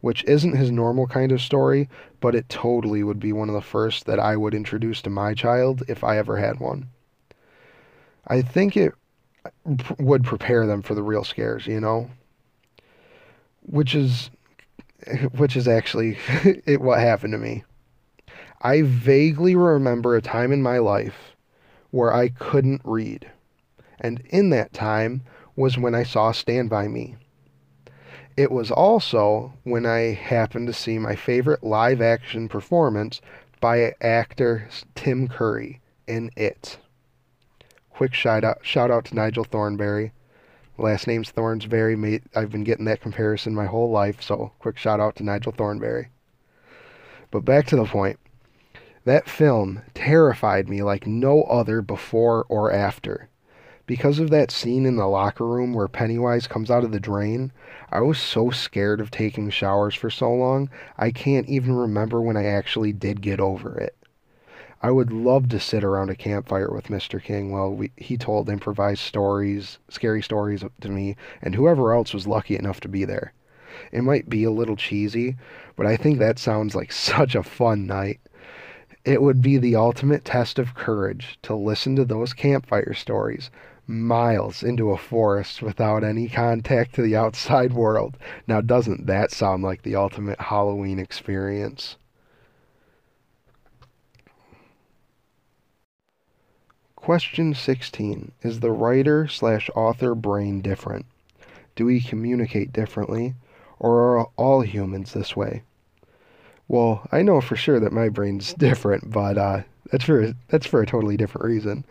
which 0.00 0.24
isn't 0.24 0.56
his 0.56 0.70
normal 0.70 1.06
kind 1.06 1.30
of 1.30 1.42
story, 1.42 1.90
but 2.20 2.34
it 2.34 2.48
totally 2.48 3.02
would 3.02 3.20
be 3.20 3.34
one 3.34 3.50
of 3.50 3.54
the 3.54 3.60
first 3.60 4.06
that 4.06 4.18
I 4.18 4.34
would 4.34 4.54
introduce 4.54 5.02
to 5.02 5.10
my 5.10 5.34
child 5.34 5.82
if 5.88 6.02
I 6.02 6.16
ever 6.16 6.38
had 6.38 6.58
one. 6.58 6.88
I 8.26 8.40
think 8.40 8.78
it 8.78 8.94
would 9.98 10.24
prepare 10.24 10.66
them 10.66 10.82
for 10.82 10.94
the 10.94 11.02
real 11.02 11.24
scares, 11.24 11.66
you 11.66 11.80
know? 11.80 12.10
Which 13.62 13.94
is 13.94 14.30
which 15.36 15.56
is 15.56 15.66
actually 15.66 16.16
it, 16.44 16.80
what 16.80 17.00
happened 17.00 17.32
to 17.32 17.38
me. 17.38 17.64
I 18.60 18.82
vaguely 18.82 19.56
remember 19.56 20.14
a 20.14 20.22
time 20.22 20.52
in 20.52 20.62
my 20.62 20.78
life 20.78 21.34
where 21.90 22.14
I 22.14 22.28
couldn't 22.28 22.82
read. 22.84 23.30
And 23.98 24.22
in 24.30 24.50
that 24.50 24.72
time 24.72 25.22
was 25.56 25.76
when 25.76 25.94
I 25.94 26.04
saw 26.04 26.32
Stand 26.32 26.70
By 26.70 26.88
Me. 26.88 27.16
It 28.36 28.50
was 28.50 28.70
also 28.70 29.52
when 29.64 29.84
I 29.84 30.14
happened 30.14 30.66
to 30.68 30.72
see 30.72 30.98
my 30.98 31.14
favorite 31.14 31.62
live 31.62 32.00
action 32.00 32.48
performance 32.48 33.20
by 33.60 33.94
actor 34.00 34.68
Tim 34.94 35.28
Curry 35.28 35.80
in 36.06 36.30
It. 36.36 36.78
Quick 37.94 38.14
shout 38.14 38.42
out, 38.42 38.58
shout 38.62 38.90
out 38.90 39.04
to 39.06 39.14
Nigel 39.14 39.44
Thornberry. 39.44 40.12
Last 40.78 41.06
name's 41.06 41.30
Thornsberry. 41.30 41.96
Mate 41.96 42.22
I've 42.34 42.50
been 42.50 42.64
getting 42.64 42.86
that 42.86 43.02
comparison 43.02 43.54
my 43.54 43.66
whole 43.66 43.90
life, 43.90 44.22
so 44.22 44.52
quick 44.58 44.78
shout 44.78 44.98
out 44.98 45.16
to 45.16 45.22
Nigel 45.22 45.52
Thornberry. 45.52 46.08
But 47.30 47.44
back 47.44 47.66
to 47.66 47.76
the 47.76 47.84
point. 47.84 48.18
That 49.04 49.28
film 49.28 49.82
terrified 49.94 50.68
me 50.68 50.82
like 50.82 51.06
no 51.06 51.42
other 51.42 51.82
before 51.82 52.46
or 52.48 52.72
after. 52.72 53.28
Because 53.84 54.18
of 54.18 54.30
that 54.30 54.50
scene 54.50 54.86
in 54.86 54.96
the 54.96 55.06
locker 55.06 55.46
room 55.46 55.74
where 55.74 55.88
Pennywise 55.88 56.46
comes 56.46 56.70
out 56.70 56.84
of 56.84 56.92
the 56.92 57.00
drain, 57.00 57.52
I 57.90 58.00
was 58.00 58.18
so 58.18 58.50
scared 58.50 59.00
of 59.00 59.10
taking 59.10 59.50
showers 59.50 59.94
for 59.94 60.08
so 60.08 60.32
long, 60.32 60.70
I 60.96 61.10
can't 61.10 61.48
even 61.48 61.74
remember 61.74 62.22
when 62.22 62.36
I 62.36 62.44
actually 62.44 62.92
did 62.92 63.20
get 63.20 63.40
over 63.40 63.76
it. 63.76 63.96
I 64.84 64.90
would 64.90 65.12
love 65.12 65.48
to 65.50 65.60
sit 65.60 65.84
around 65.84 66.10
a 66.10 66.16
campfire 66.16 66.68
with 66.72 66.88
Mr. 66.88 67.22
King 67.22 67.52
while 67.52 67.72
we, 67.72 67.92
he 67.96 68.16
told 68.16 68.50
improvised 68.50 68.98
stories, 68.98 69.78
scary 69.88 70.20
stories 70.22 70.64
to 70.80 70.88
me, 70.88 71.14
and 71.40 71.54
whoever 71.54 71.92
else 71.92 72.12
was 72.12 72.26
lucky 72.26 72.56
enough 72.56 72.80
to 72.80 72.88
be 72.88 73.04
there. 73.04 73.32
It 73.92 74.02
might 74.02 74.28
be 74.28 74.42
a 74.42 74.50
little 74.50 74.74
cheesy, 74.74 75.36
but 75.76 75.86
I 75.86 75.96
think 75.96 76.18
that 76.18 76.40
sounds 76.40 76.74
like 76.74 76.90
such 77.10 77.36
a 77.36 77.44
fun 77.44 77.86
night. 77.86 78.18
It 79.04 79.22
would 79.22 79.40
be 79.40 79.56
the 79.56 79.76
ultimate 79.76 80.24
test 80.24 80.58
of 80.58 80.74
courage 80.74 81.38
to 81.42 81.54
listen 81.54 81.94
to 81.94 82.04
those 82.04 82.32
campfire 82.32 82.92
stories 82.92 83.50
miles 83.86 84.64
into 84.64 84.90
a 84.90 84.98
forest 84.98 85.62
without 85.62 86.02
any 86.02 86.28
contact 86.28 86.96
to 86.96 87.02
the 87.02 87.14
outside 87.14 87.72
world. 87.74 88.18
Now, 88.48 88.60
doesn't 88.60 89.06
that 89.06 89.30
sound 89.30 89.62
like 89.62 89.82
the 89.82 89.94
ultimate 89.94 90.40
Halloween 90.40 90.98
experience? 90.98 91.96
Question 97.02 97.52
16 97.52 98.30
Is 98.42 98.60
the 98.60 98.70
writer 98.70 99.26
slash 99.26 99.68
author 99.74 100.14
brain 100.14 100.60
different? 100.60 101.04
Do 101.74 101.86
we 101.86 102.00
communicate 102.00 102.72
differently? 102.72 103.34
Or 103.80 104.20
are 104.20 104.28
all 104.36 104.60
humans 104.60 105.12
this 105.12 105.34
way? 105.34 105.64
Well, 106.68 107.08
I 107.10 107.22
know 107.22 107.40
for 107.40 107.56
sure 107.56 107.80
that 107.80 107.92
my 107.92 108.08
brain's 108.08 108.54
different, 108.68 109.10
but 109.10 109.36
uh, 109.36 109.62
that's 109.90 110.04
for 110.04 110.32
that's 110.46 110.68
for 110.68 110.80
a 110.80 110.86
totally 110.86 111.16
different 111.16 111.48
reason. 111.48 111.84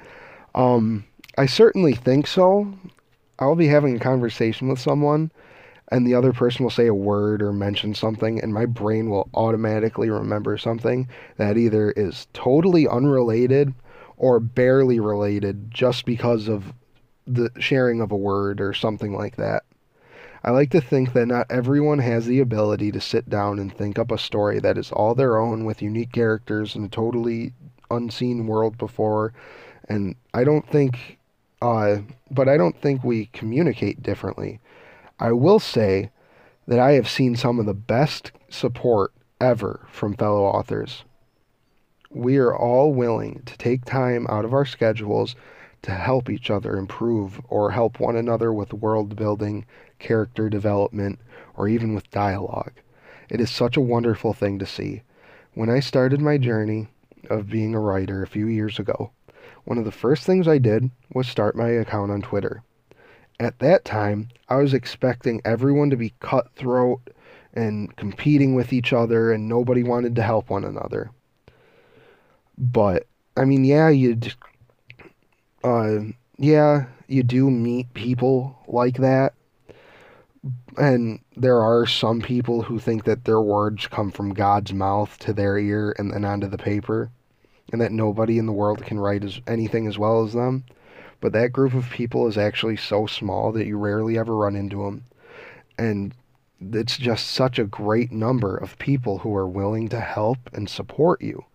Um, 0.56 1.04
I 1.38 1.46
certainly 1.46 1.94
think 1.94 2.26
so. 2.26 2.74
I'll 3.38 3.56
be 3.56 3.68
having 3.68 3.98
a 3.98 4.00
conversation 4.00 4.70
with 4.70 4.80
someone, 4.80 5.30
and 5.90 6.08
the 6.08 6.16
other 6.16 6.32
person 6.32 6.64
will 6.64 6.72
say 6.72 6.88
a 6.88 6.94
word 6.94 7.42
or 7.42 7.52
mention 7.52 7.94
something, 7.96 8.42
and 8.42 8.54
my 8.54 8.66
brain 8.66 9.10
will 9.10 9.28
automatically 9.34 10.10
remember 10.10 10.58
something 10.58 11.10
that 11.36 11.58
either 11.58 11.92
is 11.92 12.28
totally 12.32 12.88
unrelated 12.88 13.74
or 14.22 14.40
barely 14.40 15.00
related 15.00 15.72
just 15.72 16.06
because 16.06 16.48
of 16.48 16.74
the 17.26 17.50
sharing 17.58 18.00
of 18.00 18.12
a 18.12 18.16
word 18.16 18.62
or 18.62 18.72
something 18.72 19.16
like 19.16 19.36
that. 19.36 19.64
I 20.44 20.52
like 20.52 20.70
to 20.72 20.80
think 20.80 21.14
that 21.14 21.26
not 21.26 21.48
everyone 21.50 21.98
has 21.98 22.28
the 22.28 22.40
ability 22.40 22.92
to 22.92 23.02
sit 23.02 23.28
down 23.28 23.58
and 23.58 23.76
think 23.76 23.98
up 23.98 24.12
a 24.12 24.20
story 24.20 24.60
that 24.60 24.78
is 24.78 24.92
all 24.92 25.16
their 25.16 25.40
own 25.40 25.66
with 25.66 25.82
unique 25.82 26.12
characters 26.12 26.76
and 26.76 26.86
a 26.86 26.88
totally 26.88 27.54
unseen 27.90 28.46
world 28.46 28.78
before. 28.78 29.34
And 29.90 30.14
I 30.36 30.44
don't 30.44 30.70
think, 30.70 31.18
uh, 31.60 31.98
but 32.30 32.48
I 32.48 32.58
don't 32.58 32.80
think 32.80 33.04
we 33.04 33.26
communicate 33.34 34.04
differently. 34.04 34.60
I 35.20 35.32
will 35.32 35.60
say 35.60 36.12
that 36.68 36.78
I 36.78 36.92
have 36.92 37.10
seen 37.10 37.36
some 37.36 37.60
of 37.60 37.66
the 37.66 37.74
best 37.74 38.32
support 38.50 39.14
ever 39.40 39.88
from 39.92 40.14
fellow 40.14 40.44
authors. 40.44 41.06
We 42.14 42.36
are 42.38 42.54
all 42.54 42.94
willing 42.94 43.42
to 43.46 43.58
take 43.58 43.86
time 43.86 44.28
out 44.28 44.44
of 44.44 44.54
our 44.54 44.66
schedules 44.66 45.34
to 45.84 45.92
help 45.92 46.30
each 46.30 46.52
other 46.52 46.76
improve 46.76 47.40
or 47.48 47.72
help 47.72 48.02
one 48.02 48.18
another 48.18 48.52
with 48.52 48.74
world 48.74 49.16
building, 49.16 49.66
character 49.98 50.50
development, 50.50 51.20
or 51.56 51.70
even 51.70 51.96
with 51.96 52.12
dialogue. 52.12 52.74
It 53.30 53.40
is 53.40 53.50
such 53.50 53.78
a 53.78 53.82
wonderful 53.82 54.34
thing 54.34 54.60
to 54.60 54.66
see. 54.66 55.04
When 55.54 55.70
I 55.70 55.80
started 55.80 56.20
my 56.20 56.38
journey 56.38 56.90
of 57.30 57.50
being 57.50 57.74
a 57.74 57.80
writer 57.80 58.22
a 58.22 58.28
few 58.28 58.46
years 58.48 58.78
ago, 58.78 59.12
one 59.64 59.78
of 59.78 59.86
the 59.86 59.92
first 59.92 60.26
things 60.26 60.50
I 60.50 60.58
did 60.58 60.92
was 61.14 61.30
start 61.30 61.56
my 61.56 61.70
account 61.70 62.12
on 62.12 62.22
Twitter. 62.22 62.62
At 63.40 63.60
that 63.60 63.86
time, 63.86 64.28
I 64.50 64.58
was 64.58 64.74
expecting 64.74 65.42
everyone 65.46 65.90
to 65.92 65.98
be 65.98 66.14
cutthroat 66.20 67.10
and 67.54 67.96
competing 67.96 68.54
with 68.54 68.74
each 68.74 68.92
other, 68.92 69.32
and 69.32 69.48
nobody 69.48 69.82
wanted 69.82 70.14
to 70.18 70.24
help 70.24 70.50
one 70.50 70.66
another. 70.66 71.12
But, 72.62 73.08
I 73.36 73.46
mean, 73.46 73.66
yeah, 73.66 73.90
you'd 73.90 74.36
uh, 75.64 76.00
yeah, 76.38 76.86
you 77.08 77.24
do 77.24 77.50
meet 77.50 77.94
people 77.94 78.56
like 78.68 78.98
that. 78.98 79.34
And 80.78 81.20
there 81.36 81.60
are 81.60 81.86
some 81.86 82.22
people 82.22 82.62
who 82.62 82.80
think 82.80 83.04
that 83.04 83.26
their 83.26 83.42
words 83.42 83.88
come 83.88 84.12
from 84.12 84.34
God's 84.34 84.74
mouth 84.74 85.18
to 85.20 85.34
their 85.34 85.58
ear 85.58 85.94
and 85.98 86.12
then 86.12 86.24
onto 86.24 86.48
the 86.48 86.58
paper, 86.58 87.12
and 87.72 87.82
that 87.82 87.92
nobody 87.92 88.38
in 88.38 88.46
the 88.46 88.54
world 88.54 88.84
can 88.84 89.00
write 89.00 89.24
as, 89.24 89.42
anything 89.48 89.88
as 89.88 89.98
well 89.98 90.24
as 90.24 90.34
them. 90.34 90.64
But 91.20 91.34
that 91.34 91.54
group 91.54 91.74
of 91.74 91.90
people 91.90 92.28
is 92.28 92.38
actually 92.38 92.78
so 92.78 93.06
small 93.06 93.52
that 93.52 93.68
you 93.68 93.78
rarely 93.78 94.18
ever 94.18 94.36
run 94.36 94.56
into 94.56 94.84
them. 94.84 95.06
And 95.78 96.16
it's 96.60 96.98
just 96.98 97.28
such 97.28 97.60
a 97.60 97.66
great 97.66 98.12
number 98.12 98.56
of 98.56 98.80
people 98.80 99.20
who 99.20 99.36
are 99.36 99.48
willing 99.48 99.90
to 99.90 100.00
help 100.00 100.38
and 100.54 100.70
support 100.70 101.22
you. 101.22 101.46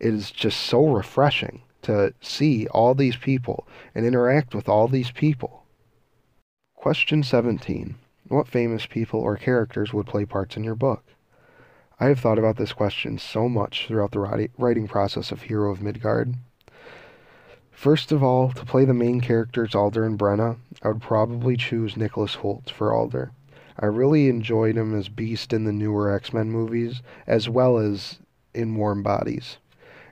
It 0.00 0.12
is 0.12 0.30
just 0.30 0.60
so 0.60 0.86
refreshing 0.88 1.62
to 1.82 2.14
see 2.20 2.66
all 2.68 2.94
these 2.94 3.16
people 3.16 3.66
and 3.94 4.04
interact 4.04 4.54
with 4.54 4.68
all 4.68 4.88
these 4.88 5.10
people. 5.10 5.64
Question 6.74 7.22
17. 7.22 7.94
What 8.28 8.48
famous 8.48 8.86
people 8.86 9.20
or 9.20 9.36
characters 9.36 9.92
would 9.92 10.06
play 10.06 10.24
parts 10.24 10.56
in 10.56 10.64
your 10.64 10.74
book? 10.74 11.04
I 12.00 12.06
have 12.06 12.18
thought 12.18 12.38
about 12.38 12.56
this 12.56 12.72
question 12.72 13.18
so 13.18 13.48
much 13.48 13.86
throughout 13.86 14.10
the 14.10 14.48
writing 14.58 14.88
process 14.88 15.30
of 15.30 15.42
Hero 15.42 15.70
of 15.70 15.80
Midgard. 15.80 16.34
First 17.70 18.10
of 18.12 18.22
all, 18.22 18.50
to 18.52 18.64
play 18.64 18.84
the 18.84 18.94
main 18.94 19.20
characters 19.20 19.74
Alder 19.74 20.04
and 20.04 20.18
Brenna, 20.18 20.56
I 20.82 20.88
would 20.88 21.02
probably 21.02 21.56
choose 21.56 21.96
Nicholas 21.96 22.36
Hoult 22.36 22.70
for 22.70 22.92
Alder. 22.92 23.30
I 23.78 23.86
really 23.86 24.28
enjoyed 24.28 24.76
him 24.76 24.98
as 24.98 25.08
Beast 25.08 25.52
in 25.52 25.64
the 25.64 25.72
newer 25.72 26.10
X 26.10 26.32
Men 26.32 26.50
movies, 26.50 27.02
as 27.26 27.48
well 27.48 27.78
as 27.78 28.18
in 28.54 28.76
Warm 28.76 29.02
Bodies 29.02 29.58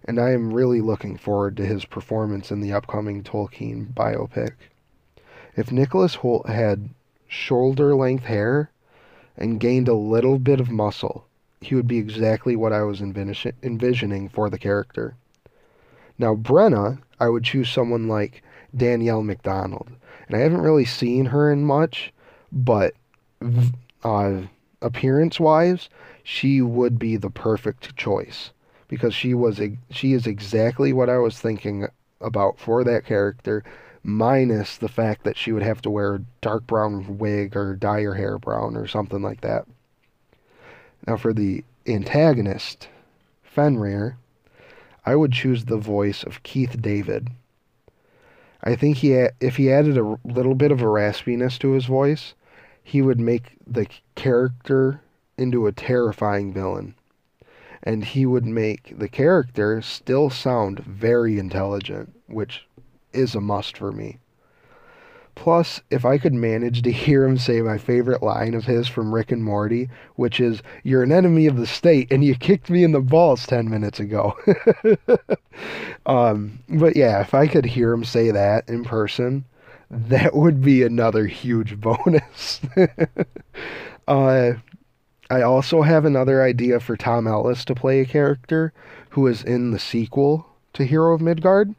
and 0.04 0.18
I 0.18 0.30
am 0.30 0.52
really 0.52 0.80
looking 0.80 1.16
forward 1.16 1.56
to 1.56 1.66
his 1.66 1.84
performance 1.84 2.50
in 2.50 2.60
the 2.60 2.72
upcoming 2.72 3.22
Tolkien 3.22 3.92
biopic. 3.92 4.52
If 5.56 5.70
Nicholas 5.70 6.16
Hoult 6.16 6.48
had 6.48 6.90
shoulder 7.28 7.94
length 7.94 8.24
hair 8.24 8.70
and 9.36 9.60
gained 9.60 9.88
a 9.88 9.94
little 9.94 10.38
bit 10.38 10.60
of 10.60 10.70
muscle, 10.70 11.26
he 11.60 11.74
would 11.74 11.86
be 11.86 11.98
exactly 11.98 12.56
what 12.56 12.72
I 12.72 12.82
was 12.82 13.00
envisioning 13.00 14.28
for 14.28 14.50
the 14.50 14.58
character. 14.58 15.14
Now, 16.18 16.34
Brenna, 16.34 16.98
I 17.20 17.28
would 17.28 17.44
choose 17.44 17.70
someone 17.70 18.08
like 18.08 18.42
Danielle 18.76 19.22
Macdonald, 19.22 19.88
And 20.26 20.36
I 20.36 20.40
haven't 20.40 20.62
really 20.62 20.84
seen 20.84 21.26
her 21.26 21.52
in 21.52 21.64
much, 21.64 22.12
but 22.50 22.94
uh, 24.02 24.42
appearance 24.80 25.38
wise, 25.38 25.88
she 26.22 26.60
would 26.60 26.98
be 26.98 27.16
the 27.16 27.30
perfect 27.30 27.96
choice 27.96 28.50
because 28.92 29.14
she 29.14 29.32
was 29.32 29.58
she 29.88 30.12
is 30.12 30.26
exactly 30.26 30.92
what 30.92 31.08
I 31.08 31.16
was 31.16 31.40
thinking 31.40 31.88
about 32.20 32.58
for 32.58 32.84
that 32.84 33.06
character, 33.06 33.64
minus 34.02 34.76
the 34.76 34.86
fact 34.86 35.24
that 35.24 35.38
she 35.38 35.50
would 35.50 35.62
have 35.62 35.80
to 35.82 35.90
wear 35.90 36.16
a 36.16 36.22
dark 36.42 36.66
brown 36.66 37.16
wig 37.16 37.56
or 37.56 37.74
dye 37.74 38.02
her 38.02 38.16
hair 38.16 38.36
brown 38.36 38.76
or 38.76 38.86
something 38.86 39.22
like 39.22 39.40
that. 39.40 39.66
Now 41.06 41.16
for 41.16 41.32
the 41.32 41.64
antagonist, 41.86 42.90
Fenrir, 43.42 44.18
I 45.06 45.16
would 45.16 45.32
choose 45.32 45.64
the 45.64 45.78
voice 45.78 46.22
of 46.22 46.42
Keith 46.42 46.82
David. 46.82 47.30
I 48.62 48.76
think 48.76 48.98
he 48.98 49.14
if 49.40 49.56
he 49.56 49.72
added 49.72 49.96
a 49.96 50.18
little 50.22 50.54
bit 50.54 50.70
of 50.70 50.82
a 50.82 50.84
raspiness 50.86 51.58
to 51.60 51.70
his 51.70 51.86
voice, 51.86 52.34
he 52.82 53.00
would 53.00 53.18
make 53.18 53.56
the 53.66 53.86
character 54.16 55.00
into 55.38 55.66
a 55.66 55.72
terrifying 55.72 56.52
villain 56.52 56.94
and 57.82 58.04
he 58.04 58.26
would 58.26 58.46
make 58.46 58.94
the 58.96 59.08
character 59.08 59.82
still 59.82 60.30
sound 60.30 60.80
very 60.80 61.38
intelligent, 61.38 62.14
which 62.26 62.66
is 63.12 63.34
a 63.34 63.40
must 63.40 63.76
for 63.76 63.92
me. 63.92 64.18
Plus, 65.34 65.80
if 65.90 66.04
I 66.04 66.18
could 66.18 66.34
manage 66.34 66.82
to 66.82 66.92
hear 66.92 67.24
him 67.24 67.38
say 67.38 67.62
my 67.62 67.78
favorite 67.78 68.22
line 68.22 68.52
of 68.54 68.66
his 68.66 68.86
from 68.86 69.14
Rick 69.14 69.32
and 69.32 69.42
Morty, 69.42 69.88
which 70.14 70.38
is, 70.40 70.62
You're 70.82 71.02
an 71.02 71.10
enemy 71.10 71.46
of 71.46 71.56
the 71.56 71.66
state 71.66 72.12
and 72.12 72.22
you 72.22 72.34
kicked 72.34 72.68
me 72.68 72.84
in 72.84 72.92
the 72.92 73.00
balls 73.00 73.46
10 73.46 73.68
minutes 73.68 73.98
ago. 73.98 74.36
um, 76.06 76.58
but 76.68 76.96
yeah, 76.96 77.20
if 77.22 77.32
I 77.32 77.46
could 77.46 77.64
hear 77.64 77.92
him 77.92 78.04
say 78.04 78.30
that 78.30 78.68
in 78.68 78.84
person, 78.84 79.46
that 79.90 80.34
would 80.34 80.62
be 80.62 80.82
another 80.82 81.26
huge 81.26 81.80
bonus. 81.80 82.60
uh, 84.08 84.52
I 85.32 85.40
also 85.40 85.80
have 85.80 86.04
another 86.04 86.42
idea 86.42 86.78
for 86.78 86.94
Tom 86.94 87.26
Ellis 87.26 87.64
to 87.64 87.74
play 87.74 88.00
a 88.00 88.04
character 88.04 88.74
who 89.12 89.26
is 89.26 89.42
in 89.42 89.70
the 89.70 89.78
sequel 89.78 90.44
to 90.74 90.84
Hero 90.84 91.14
of 91.14 91.22
Midgard. 91.22 91.74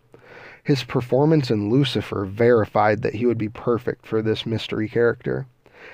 His 0.64 0.84
performance 0.84 1.52
in 1.52 1.70
Lucifer 1.70 2.26
verified 2.26 3.04
that 3.04 3.14
he 3.14 3.28
would 3.28 3.38
be 3.38 3.50
perfect 3.50 4.08
for 4.08 4.24
this 4.24 4.48
mystery 4.48 4.90
character. 4.90 5.46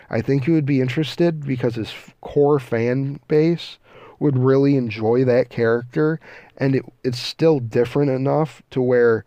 I 0.10 0.22
think 0.22 0.48
you 0.48 0.54
would 0.54 0.66
be 0.66 0.80
interested 0.80 1.46
because 1.46 1.76
his 1.76 1.94
core 2.22 2.60
fan 2.60 3.20
base 3.28 3.78
would 4.20 4.38
really 4.38 4.78
enjoy 4.78 5.26
that 5.26 5.50
character 5.50 6.22
and 6.56 6.76
it, 6.76 6.86
it's 7.04 7.20
still 7.20 7.60
different 7.60 8.10
enough 8.10 8.62
to 8.72 8.82
where 8.82 9.26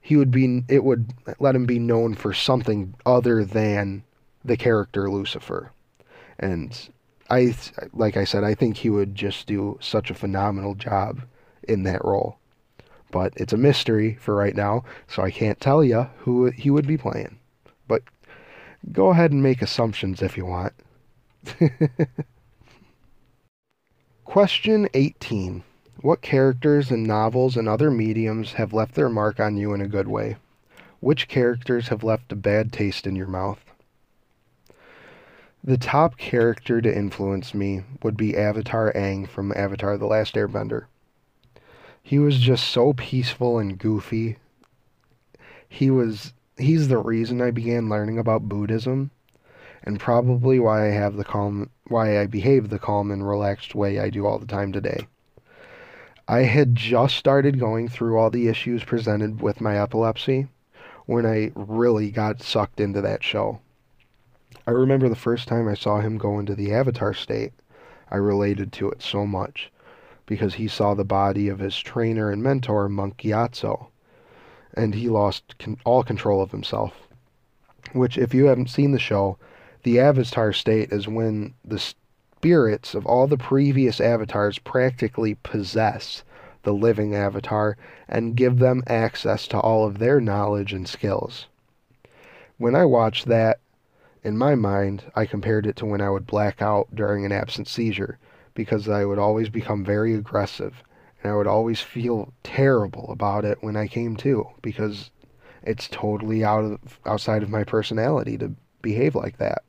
he 0.00 0.16
would 0.16 0.30
be 0.30 0.62
it 0.68 0.84
would 0.84 1.12
let 1.40 1.56
him 1.56 1.66
be 1.66 1.80
known 1.80 2.14
for 2.14 2.32
something 2.32 2.94
other 3.04 3.44
than 3.44 4.04
the 4.44 4.56
character 4.56 5.10
Lucifer. 5.10 5.72
And 6.38 6.91
I 7.32 7.54
like 7.94 8.18
I 8.18 8.24
said 8.24 8.44
I 8.44 8.54
think 8.54 8.76
he 8.76 8.90
would 8.90 9.14
just 9.14 9.46
do 9.46 9.78
such 9.80 10.10
a 10.10 10.14
phenomenal 10.14 10.74
job 10.74 11.22
in 11.62 11.82
that 11.84 12.04
role. 12.04 12.36
But 13.10 13.32
it's 13.36 13.54
a 13.54 13.56
mystery 13.56 14.18
for 14.20 14.34
right 14.34 14.54
now, 14.54 14.84
so 15.08 15.22
I 15.22 15.30
can't 15.30 15.58
tell 15.58 15.82
you 15.82 16.10
who 16.18 16.50
he 16.50 16.68
would 16.68 16.86
be 16.86 16.98
playing. 16.98 17.38
But 17.88 18.02
go 18.92 19.08
ahead 19.08 19.32
and 19.32 19.42
make 19.42 19.62
assumptions 19.62 20.20
if 20.20 20.36
you 20.36 20.44
want. 20.44 20.74
Question 24.26 24.88
18. 24.92 25.62
What 26.02 26.20
characters 26.20 26.90
in 26.90 27.02
novels 27.02 27.56
and 27.56 27.66
other 27.66 27.90
mediums 27.90 28.52
have 28.54 28.74
left 28.74 28.94
their 28.94 29.08
mark 29.08 29.40
on 29.40 29.56
you 29.56 29.72
in 29.72 29.80
a 29.80 29.88
good 29.88 30.08
way? 30.08 30.36
Which 31.00 31.28
characters 31.28 31.88
have 31.88 32.04
left 32.04 32.30
a 32.30 32.36
bad 32.36 32.74
taste 32.74 33.06
in 33.06 33.16
your 33.16 33.26
mouth? 33.26 33.71
The 35.64 35.78
top 35.78 36.16
character 36.16 36.80
to 36.80 36.92
influence 36.92 37.54
me 37.54 37.84
would 38.02 38.16
be 38.16 38.36
Avatar 38.36 38.92
Aang 38.94 39.28
from 39.28 39.52
Avatar 39.54 39.96
The 39.96 40.06
Last 40.06 40.34
Airbender. 40.34 40.86
He 42.02 42.18
was 42.18 42.40
just 42.40 42.68
so 42.68 42.94
peaceful 42.94 43.60
and 43.60 43.78
goofy. 43.78 44.38
He 45.68 45.88
was 45.88 46.32
he's 46.56 46.88
the 46.88 46.98
reason 46.98 47.40
I 47.40 47.52
began 47.52 47.88
learning 47.88 48.18
about 48.18 48.48
Buddhism 48.48 49.12
and 49.84 50.00
probably 50.00 50.58
why 50.58 50.88
I 50.88 50.90
have 50.90 51.14
the 51.14 51.22
calm 51.22 51.70
why 51.86 52.18
I 52.18 52.26
behave 52.26 52.68
the 52.68 52.80
calm 52.80 53.12
and 53.12 53.28
relaxed 53.28 53.76
way 53.76 54.00
I 54.00 54.10
do 54.10 54.26
all 54.26 54.40
the 54.40 54.46
time 54.46 54.72
today. 54.72 55.06
I 56.26 56.40
had 56.40 56.74
just 56.74 57.14
started 57.14 57.60
going 57.60 57.86
through 57.86 58.18
all 58.18 58.30
the 58.30 58.48
issues 58.48 58.82
presented 58.82 59.40
with 59.40 59.60
my 59.60 59.80
epilepsy 59.80 60.48
when 61.06 61.24
I 61.24 61.52
really 61.54 62.10
got 62.10 62.42
sucked 62.42 62.80
into 62.80 63.00
that 63.02 63.22
show. 63.22 63.60
I 64.66 64.70
remember 64.70 65.08
the 65.08 65.16
first 65.16 65.48
time 65.48 65.66
I 65.66 65.74
saw 65.74 66.00
him 66.00 66.18
go 66.18 66.38
into 66.38 66.54
the 66.54 66.72
avatar 66.72 67.14
state, 67.14 67.52
I 68.10 68.16
related 68.16 68.72
to 68.74 68.90
it 68.90 69.02
so 69.02 69.26
much 69.26 69.72
because 70.26 70.54
he 70.54 70.68
saw 70.68 70.94
the 70.94 71.04
body 71.04 71.48
of 71.48 71.58
his 71.58 71.78
trainer 71.78 72.30
and 72.30 72.42
mentor, 72.42 72.88
Monk 72.88 73.16
Gyatso, 73.16 73.88
and 74.74 74.94
he 74.94 75.08
lost 75.08 75.58
con- 75.58 75.78
all 75.84 76.04
control 76.04 76.40
of 76.40 76.52
himself. 76.52 77.08
Which, 77.92 78.16
if 78.16 78.32
you 78.32 78.46
haven't 78.46 78.70
seen 78.70 78.92
the 78.92 78.98
show, 78.98 79.36
the 79.82 79.98
avatar 79.98 80.52
state 80.52 80.92
is 80.92 81.08
when 81.08 81.54
the 81.64 81.80
spirits 81.80 82.94
of 82.94 83.04
all 83.04 83.26
the 83.26 83.36
previous 83.36 84.00
avatars 84.00 84.58
practically 84.58 85.34
possess 85.42 86.22
the 86.62 86.72
living 86.72 87.14
avatar 87.14 87.76
and 88.08 88.36
give 88.36 88.58
them 88.58 88.84
access 88.86 89.48
to 89.48 89.58
all 89.58 89.84
of 89.84 89.98
their 89.98 90.20
knowledge 90.20 90.72
and 90.72 90.88
skills. 90.88 91.46
When 92.58 92.76
I 92.76 92.84
watched 92.84 93.26
that, 93.26 93.58
in 94.24 94.38
my 94.38 94.54
mind, 94.54 95.04
I 95.14 95.26
compared 95.26 95.66
it 95.66 95.76
to 95.76 95.86
when 95.86 96.00
I 96.00 96.10
would 96.10 96.26
black 96.26 96.62
out 96.62 96.94
during 96.94 97.24
an 97.24 97.32
absent 97.32 97.66
seizure 97.66 98.18
because 98.54 98.88
I 98.88 99.04
would 99.04 99.18
always 99.18 99.48
become 99.48 99.84
very 99.84 100.14
aggressive 100.14 100.82
and 101.22 101.32
I 101.32 101.36
would 101.36 101.46
always 101.46 101.80
feel 101.80 102.32
terrible 102.42 103.10
about 103.10 103.44
it 103.44 103.58
when 103.62 103.76
I 103.76 103.86
came 103.86 104.16
to 104.18 104.48
because 104.60 105.10
it's 105.62 105.88
totally 105.88 106.44
out 106.44 106.64
of 106.64 107.00
outside 107.06 107.42
of 107.42 107.50
my 107.50 107.64
personality 107.64 108.36
to 108.38 108.54
behave 108.80 109.14
like 109.14 109.38
that. 109.38 109.62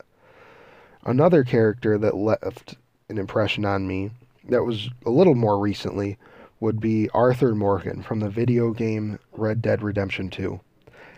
Another 1.04 1.44
character 1.44 1.98
that 1.98 2.16
left 2.16 2.76
an 3.10 3.18
impression 3.18 3.66
on 3.66 3.88
me 3.88 4.12
that 4.50 4.64
was 4.64 4.90
a 5.06 5.10
little 5.10 5.36
more 5.36 5.60
recently 5.60 6.18
would 6.60 6.80
be 6.80 7.10
Arthur 7.10 7.54
Morgan 7.54 8.02
from 8.02 8.20
the 8.20 8.30
video 8.30 8.72
game 8.72 9.20
Red 9.32 9.62
Dead 9.62 9.82
Redemption 9.82 10.30
2. 10.30 10.60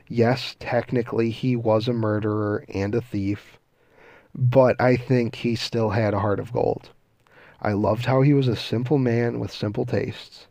Yes, 0.08 0.56
technically 0.60 1.32
he 1.32 1.56
was 1.56 1.88
a 1.88 1.94
murderer 1.94 2.64
and 2.70 2.94
a 2.94 3.02
thief, 3.02 3.58
but 4.36 4.80
I 4.80 4.98
think 4.98 5.36
he 5.36 5.56
still 5.56 5.90
had 5.90 6.14
a 6.14 6.20
heart 6.20 6.40
of 6.40 6.54
gold. 6.54 6.92
I 7.62 7.74
loved 7.74 8.06
how 8.06 8.22
he 8.22 8.34
was 8.34 8.48
a 8.48 8.56
simple 8.56 9.00
man 9.00 9.40
with 9.40 9.52
simple 9.52 9.86
tastes. 9.86 10.46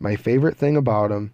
My 0.00 0.16
favorite 0.16 0.56
thing 0.56 0.76
about 0.76 1.10
him 1.10 1.32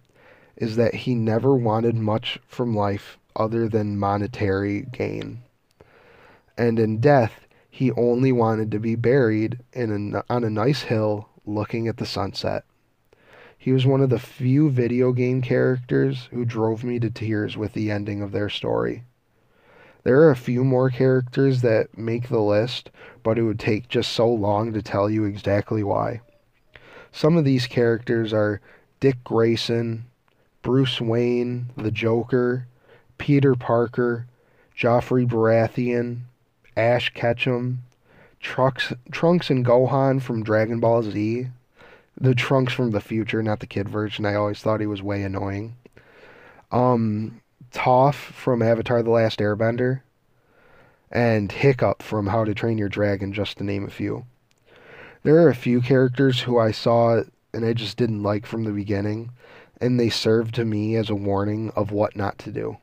is 0.57 0.75
that 0.75 0.93
he 0.95 1.15
never 1.15 1.55
wanted 1.55 1.95
much 1.95 2.39
from 2.47 2.75
life 2.75 3.17
other 3.35 3.69
than 3.69 3.97
monetary 3.97 4.81
gain. 4.81 5.41
And 6.57 6.79
in 6.79 6.99
death, 6.99 7.47
he 7.69 7.91
only 7.91 8.31
wanted 8.31 8.71
to 8.71 8.79
be 8.79 8.95
buried 8.95 9.59
in 9.73 10.15
a, 10.15 10.23
on 10.29 10.43
a 10.43 10.49
nice 10.49 10.83
hill 10.83 11.29
looking 11.45 11.87
at 11.87 11.97
the 11.97 12.05
sunset. 12.05 12.63
He 13.65 13.71
was 13.71 13.83
one 13.83 14.01
of 14.01 14.11
the 14.11 14.19
few 14.19 14.69
video 14.69 15.11
game 15.11 15.41
characters 15.41 16.29
who 16.31 16.45
drove 16.45 16.83
me 16.83 16.99
to 16.99 17.09
tears 17.09 17.57
with 17.57 17.73
the 17.73 17.89
ending 17.89 18.21
of 18.21 18.31
their 18.31 18.47
story. 18.47 19.05
There 20.03 20.21
are 20.21 20.29
a 20.29 20.35
few 20.35 20.63
more 20.63 20.91
characters 20.91 21.63
that 21.63 21.97
make 21.97 22.29
the 22.29 22.41
list, 22.41 22.91
but 23.23 23.39
it 23.39 23.41
would 23.41 23.57
take 23.57 23.87
just 23.87 24.11
so 24.11 24.31
long 24.31 24.71
to 24.73 24.83
tell 24.83 25.09
you 25.09 25.23
exactly 25.25 25.81
why. 25.81 26.21
Some 27.11 27.37
of 27.37 27.43
these 27.43 27.65
characters 27.65 28.31
are 28.33 28.61
Dick 28.99 29.23
Grayson, 29.23 30.05
Bruce 30.61 31.01
Wayne, 31.01 31.71
the 31.75 31.89
Joker, 31.89 32.67
Peter 33.17 33.55
Parker, 33.55 34.27
Joffrey 34.77 35.27
Baratheon, 35.27 36.19
Ash 36.77 37.09
Ketchum, 37.15 37.81
Trunks, 38.39 38.93
Trunks 39.11 39.49
and 39.49 39.65
Gohan 39.65 40.21
from 40.21 40.43
Dragon 40.43 40.79
Ball 40.79 41.01
Z, 41.01 41.47
the 42.17 42.35
Trunks 42.35 42.73
from 42.73 42.91
the 42.91 43.01
future, 43.01 43.43
not 43.43 43.59
the 43.59 43.67
kid 43.67 43.89
version. 43.89 44.25
I 44.25 44.35
always 44.35 44.61
thought 44.61 44.79
he 44.79 44.87
was 44.87 45.03
way 45.03 45.23
annoying. 45.23 45.75
Um, 46.71 47.41
Toph 47.71 48.15
from 48.15 48.61
Avatar 48.61 49.03
The 49.03 49.11
Last 49.11 49.39
Airbender, 49.39 50.01
and 51.11 51.51
Hiccup 51.51 52.01
from 52.01 52.27
How 52.27 52.43
to 52.43 52.53
Train 52.53 52.77
Your 52.77 52.89
Dragon, 52.89 53.33
just 53.33 53.57
to 53.57 53.63
name 53.63 53.85
a 53.85 53.89
few. 53.89 54.25
There 55.23 55.37
are 55.37 55.49
a 55.49 55.55
few 55.55 55.81
characters 55.81 56.41
who 56.41 56.59
I 56.59 56.71
saw 56.71 57.23
and 57.55 57.65
I 57.65 57.73
just 57.73 57.97
didn't 57.97 58.21
like 58.21 58.45
from 58.45 58.65
the 58.65 58.71
beginning, 58.71 59.31
and 59.79 59.97
they 59.97 60.09
served 60.09 60.53
to 60.55 60.65
me 60.65 60.95
as 60.97 61.09
a 61.09 61.15
warning 61.15 61.71
of 61.75 61.89
what 61.89 62.15
not 62.15 62.37
to 62.39 62.51
do. 62.51 62.77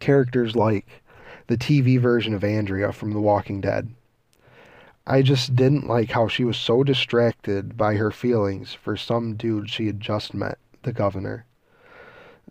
Characters 0.00 0.54
like 0.54 1.02
the 1.46 1.56
TV 1.56 1.98
version 1.98 2.34
of 2.34 2.44
Andrea 2.44 2.92
from 2.92 3.14
The 3.14 3.20
Walking 3.20 3.62
Dead. 3.62 3.88
I 5.06 5.22
just 5.22 5.56
didn't 5.56 5.88
like 5.88 6.10
how 6.10 6.28
she 6.28 6.44
was 6.44 6.56
so 6.56 6.84
distracted 6.84 7.76
by 7.76 7.96
her 7.96 8.10
feelings 8.10 8.72
for 8.72 8.96
some 8.96 9.34
dude 9.34 9.68
she 9.68 9.86
had 9.86 10.00
just 10.00 10.32
met, 10.32 10.58
the 10.82 10.92
governor 10.92 11.46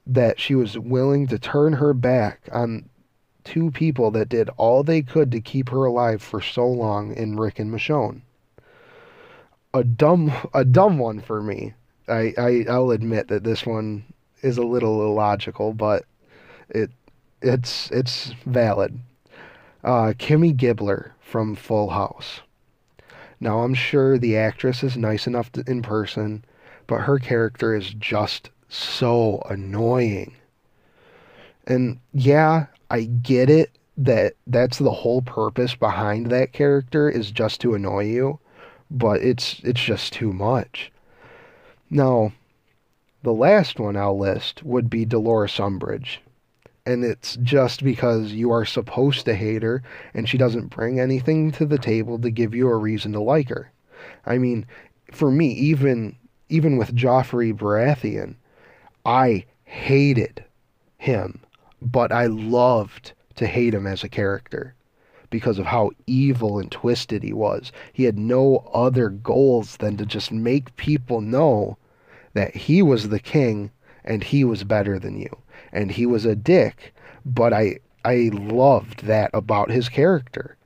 that 0.05 0.39
she 0.39 0.55
was 0.55 0.77
willing 0.77 1.27
to 1.27 1.39
turn 1.39 1.73
her 1.73 1.93
back 1.93 2.49
on 2.51 2.89
two 3.43 3.71
people 3.71 4.11
that 4.11 4.29
did 4.29 4.49
all 4.57 4.83
they 4.83 5.01
could 5.01 5.31
to 5.31 5.41
keep 5.41 5.69
her 5.69 5.85
alive 5.85 6.21
for 6.21 6.41
so 6.41 6.67
long 6.67 7.15
in 7.15 7.37
Rick 7.37 7.59
and 7.59 7.71
Michonne. 7.71 8.21
A 9.73 9.83
dumb 9.83 10.31
a 10.53 10.65
dumb 10.65 10.97
one 10.97 11.19
for 11.21 11.41
me. 11.41 11.73
I, 12.07 12.33
I 12.37 12.65
I'll 12.69 12.91
admit 12.91 13.27
that 13.29 13.43
this 13.43 13.65
one 13.65 14.03
is 14.41 14.57
a 14.57 14.63
little 14.63 15.01
illogical, 15.01 15.73
but 15.73 16.05
it 16.69 16.91
it's 17.41 17.89
it's 17.91 18.33
valid. 18.45 18.99
Uh, 19.83 20.13
Kimmy 20.17 20.55
Gibbler 20.55 21.11
from 21.19 21.55
Full 21.55 21.89
House. 21.89 22.41
Now 23.39 23.61
I'm 23.61 23.73
sure 23.73 24.17
the 24.17 24.37
actress 24.37 24.83
is 24.83 24.95
nice 24.95 25.25
enough 25.25 25.51
to, 25.53 25.63
in 25.67 25.81
person, 25.81 26.45
but 26.85 27.01
her 27.01 27.17
character 27.17 27.75
is 27.75 27.93
just 27.93 28.49
so 28.69 29.41
annoying. 29.49 30.35
And 31.65 31.99
yeah, 32.13 32.67
I 32.89 33.03
get 33.03 33.49
it 33.49 33.71
that 33.97 34.33
that's 34.47 34.77
the 34.77 34.91
whole 34.91 35.21
purpose 35.21 35.75
behind 35.75 36.27
that 36.27 36.53
character 36.53 37.09
is 37.09 37.31
just 37.31 37.61
to 37.61 37.73
annoy 37.73 38.05
you, 38.05 38.39
but 38.89 39.21
it's 39.21 39.61
it's 39.63 39.81
just 39.81 40.13
too 40.13 40.31
much. 40.33 40.91
Now, 41.89 42.33
the 43.23 43.33
last 43.33 43.79
one 43.79 43.97
I'll 43.97 44.17
list 44.17 44.63
would 44.63 44.89
be 44.89 45.05
Dolores 45.05 45.57
Umbridge. 45.57 46.19
And 46.85 47.03
it's 47.03 47.37
just 47.43 47.83
because 47.83 48.31
you 48.31 48.51
are 48.51 48.65
supposed 48.65 49.25
to 49.25 49.35
hate 49.35 49.61
her 49.61 49.83
and 50.13 50.27
she 50.27 50.37
doesn't 50.37 50.75
bring 50.75 50.99
anything 50.99 51.51
to 51.51 51.65
the 51.65 51.77
table 51.77 52.17
to 52.19 52.31
give 52.31 52.55
you 52.55 52.67
a 52.69 52.77
reason 52.77 53.13
to 53.13 53.21
like 53.21 53.49
her. 53.49 53.71
I 54.25 54.37
mean, 54.37 54.65
for 55.11 55.31
me, 55.31 55.51
even 55.53 56.15
even 56.49 56.77
with 56.77 56.95
Joffrey 56.95 57.53
Baratheon, 57.53 58.35
I 59.05 59.45
hated 59.63 60.43
him, 60.97 61.41
but 61.81 62.11
I 62.11 62.25
loved 62.25 63.13
to 63.35 63.47
hate 63.47 63.73
him 63.73 63.87
as 63.87 64.03
a 64.03 64.09
character 64.09 64.75
because 65.29 65.57
of 65.57 65.65
how 65.65 65.91
evil 66.07 66.59
and 66.59 66.69
twisted 66.69 67.23
he 67.23 67.31
was. 67.31 67.71
He 67.93 68.03
had 68.03 68.19
no 68.19 68.69
other 68.73 69.09
goals 69.09 69.77
than 69.77 69.97
to 69.97 70.05
just 70.05 70.31
make 70.31 70.75
people 70.75 71.21
know 71.21 71.77
that 72.33 72.55
he 72.55 72.81
was 72.81 73.09
the 73.09 73.19
king 73.19 73.71
and 74.03 74.23
he 74.23 74.43
was 74.43 74.63
better 74.63 74.99
than 74.99 75.17
you. 75.17 75.37
And 75.71 75.91
he 75.91 76.05
was 76.05 76.25
a 76.25 76.35
dick, 76.35 76.93
but 77.25 77.53
I 77.53 77.77
I 78.03 78.31
loved 78.33 79.05
that 79.05 79.29
about 79.33 79.69
his 79.69 79.89
character. 79.89 80.57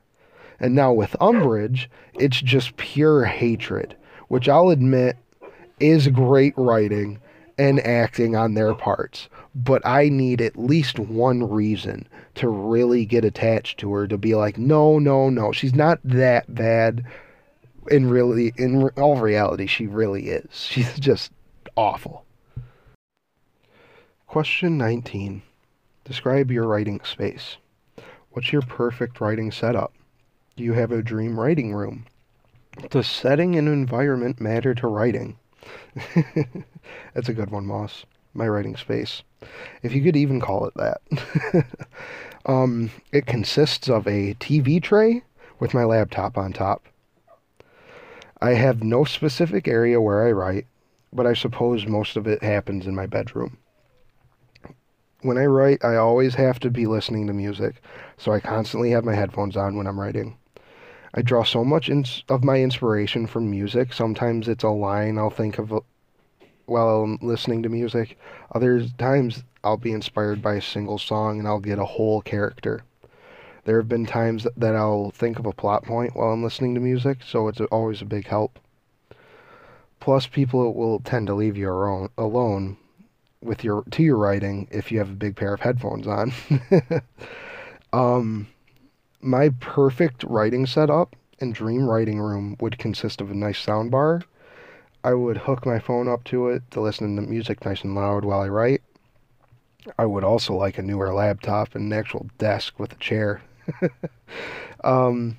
And 0.58 0.74
now 0.74 0.92
with 0.92 1.16
Umbridge, 1.20 1.88
it's 2.14 2.40
just 2.40 2.76
pure 2.76 3.24
hatred, 3.24 3.94
which 4.28 4.48
I'll 4.48 4.70
admit 4.70 5.16
is 5.78 6.08
great 6.08 6.54
writing 6.56 7.18
and 7.58 7.80
acting 7.80 8.36
on 8.36 8.54
their 8.54 8.74
parts. 8.74 9.28
But 9.54 9.86
I 9.86 10.08
need 10.08 10.40
at 10.40 10.58
least 10.58 10.98
one 10.98 11.48
reason 11.48 12.06
to 12.36 12.48
really 12.48 13.06
get 13.06 13.24
attached 13.24 13.78
to 13.80 13.92
her 13.92 14.06
to 14.06 14.18
be 14.18 14.34
like, 14.34 14.58
no, 14.58 14.98
no, 14.98 15.30
no, 15.30 15.52
she's 15.52 15.74
not 15.74 15.98
that 16.04 16.54
bad. 16.54 17.04
In 17.90 18.10
really, 18.10 18.52
in 18.56 18.88
all 18.96 19.16
reality, 19.16 19.66
she 19.66 19.86
really 19.86 20.28
is. 20.28 20.48
She's 20.52 20.98
just 20.98 21.30
awful. 21.76 22.25
Question 24.26 24.76
19. 24.76 25.42
Describe 26.04 26.50
your 26.50 26.66
writing 26.66 27.00
space. 27.04 27.56
What's 28.32 28.52
your 28.52 28.60
perfect 28.60 29.20
writing 29.20 29.52
setup? 29.52 29.94
Do 30.56 30.64
you 30.64 30.74
have 30.74 30.90
a 30.90 31.00
dream 31.00 31.38
writing 31.38 31.72
room? 31.72 32.06
Does 32.90 33.06
setting 33.06 33.54
and 33.54 33.68
environment 33.68 34.40
matter 34.40 34.74
to 34.74 34.88
writing? 34.88 35.38
That's 37.14 37.28
a 37.28 37.34
good 37.34 37.50
one, 37.50 37.66
Moss. 37.66 38.04
My 38.34 38.48
writing 38.48 38.76
space. 38.76 39.22
If 39.82 39.94
you 39.94 40.02
could 40.02 40.16
even 40.16 40.40
call 40.40 40.66
it 40.66 40.74
that. 40.74 41.66
um, 42.46 42.90
it 43.12 43.26
consists 43.26 43.88
of 43.88 44.06
a 44.06 44.34
TV 44.34 44.82
tray 44.82 45.22
with 45.60 45.72
my 45.72 45.84
laptop 45.84 46.36
on 46.36 46.52
top. 46.52 46.84
I 48.42 48.50
have 48.50 48.82
no 48.82 49.04
specific 49.04 49.68
area 49.68 50.00
where 50.00 50.26
I 50.26 50.32
write, 50.32 50.66
but 51.12 51.26
I 51.26 51.32
suppose 51.32 51.86
most 51.86 52.16
of 52.16 52.26
it 52.26 52.42
happens 52.42 52.86
in 52.86 52.94
my 52.94 53.06
bedroom. 53.06 53.58
When 55.26 55.38
I 55.38 55.46
write, 55.46 55.84
I 55.84 55.96
always 55.96 56.36
have 56.36 56.60
to 56.60 56.70
be 56.70 56.86
listening 56.86 57.26
to 57.26 57.32
music, 57.32 57.82
so 58.16 58.30
I 58.30 58.38
constantly 58.38 58.92
have 58.92 59.04
my 59.04 59.16
headphones 59.16 59.56
on 59.56 59.76
when 59.76 59.88
I'm 59.88 59.98
writing. 59.98 60.36
I 61.14 61.22
draw 61.22 61.42
so 61.42 61.64
much 61.64 61.90
of 62.28 62.44
my 62.44 62.60
inspiration 62.60 63.26
from 63.26 63.50
music. 63.50 63.92
Sometimes 63.92 64.46
it's 64.46 64.62
a 64.62 64.68
line 64.68 65.18
I'll 65.18 65.30
think 65.30 65.58
of 65.58 65.72
uh, 65.72 65.80
while 66.66 67.02
I'm 67.02 67.18
listening 67.20 67.64
to 67.64 67.68
music. 67.68 68.16
Other 68.54 68.86
times 68.98 69.42
I'll 69.64 69.76
be 69.76 69.90
inspired 69.90 70.42
by 70.42 70.54
a 70.54 70.62
single 70.62 70.96
song 70.96 71.40
and 71.40 71.48
I'll 71.48 71.58
get 71.58 71.80
a 71.80 71.84
whole 71.84 72.22
character. 72.22 72.84
There 73.64 73.78
have 73.78 73.88
been 73.88 74.06
times 74.06 74.46
that 74.56 74.76
I'll 74.76 75.10
think 75.10 75.40
of 75.40 75.46
a 75.46 75.52
plot 75.52 75.82
point 75.82 76.14
while 76.14 76.30
I'm 76.30 76.44
listening 76.44 76.76
to 76.76 76.80
music, 76.80 77.24
so 77.26 77.48
it's 77.48 77.60
always 77.60 78.00
a 78.00 78.04
big 78.04 78.28
help. 78.28 78.60
Plus, 79.98 80.28
people 80.28 80.72
will 80.72 81.00
tend 81.00 81.26
to 81.26 81.34
leave 81.34 81.56
you 81.56 81.68
alone 82.16 82.76
with 83.42 83.64
your 83.64 83.82
to 83.90 84.02
your 84.02 84.16
writing 84.16 84.68
if 84.70 84.90
you 84.90 84.98
have 84.98 85.10
a 85.10 85.14
big 85.14 85.36
pair 85.36 85.54
of 85.54 85.60
headphones 85.60 86.06
on. 86.06 86.32
um, 87.92 88.48
my 89.20 89.50
perfect 89.60 90.24
writing 90.24 90.66
setup 90.66 91.16
and 91.40 91.54
dream 91.54 91.86
writing 91.86 92.20
room 92.20 92.56
would 92.60 92.78
consist 92.78 93.20
of 93.20 93.30
a 93.30 93.34
nice 93.34 93.64
soundbar. 93.64 94.22
I 95.04 95.14
would 95.14 95.36
hook 95.36 95.64
my 95.64 95.78
phone 95.78 96.08
up 96.08 96.24
to 96.24 96.48
it 96.48 96.62
to 96.72 96.80
listen 96.80 97.14
to 97.16 97.22
music 97.22 97.64
nice 97.64 97.82
and 97.82 97.94
loud 97.94 98.24
while 98.24 98.40
I 98.40 98.48
write. 98.48 98.82
I 99.98 100.06
would 100.06 100.24
also 100.24 100.54
like 100.54 100.78
a 100.78 100.82
newer 100.82 101.14
laptop 101.14 101.74
and 101.74 101.92
an 101.92 101.98
actual 101.98 102.28
desk 102.38 102.78
with 102.78 102.92
a 102.92 102.96
chair. 102.96 103.42
um, 104.84 105.36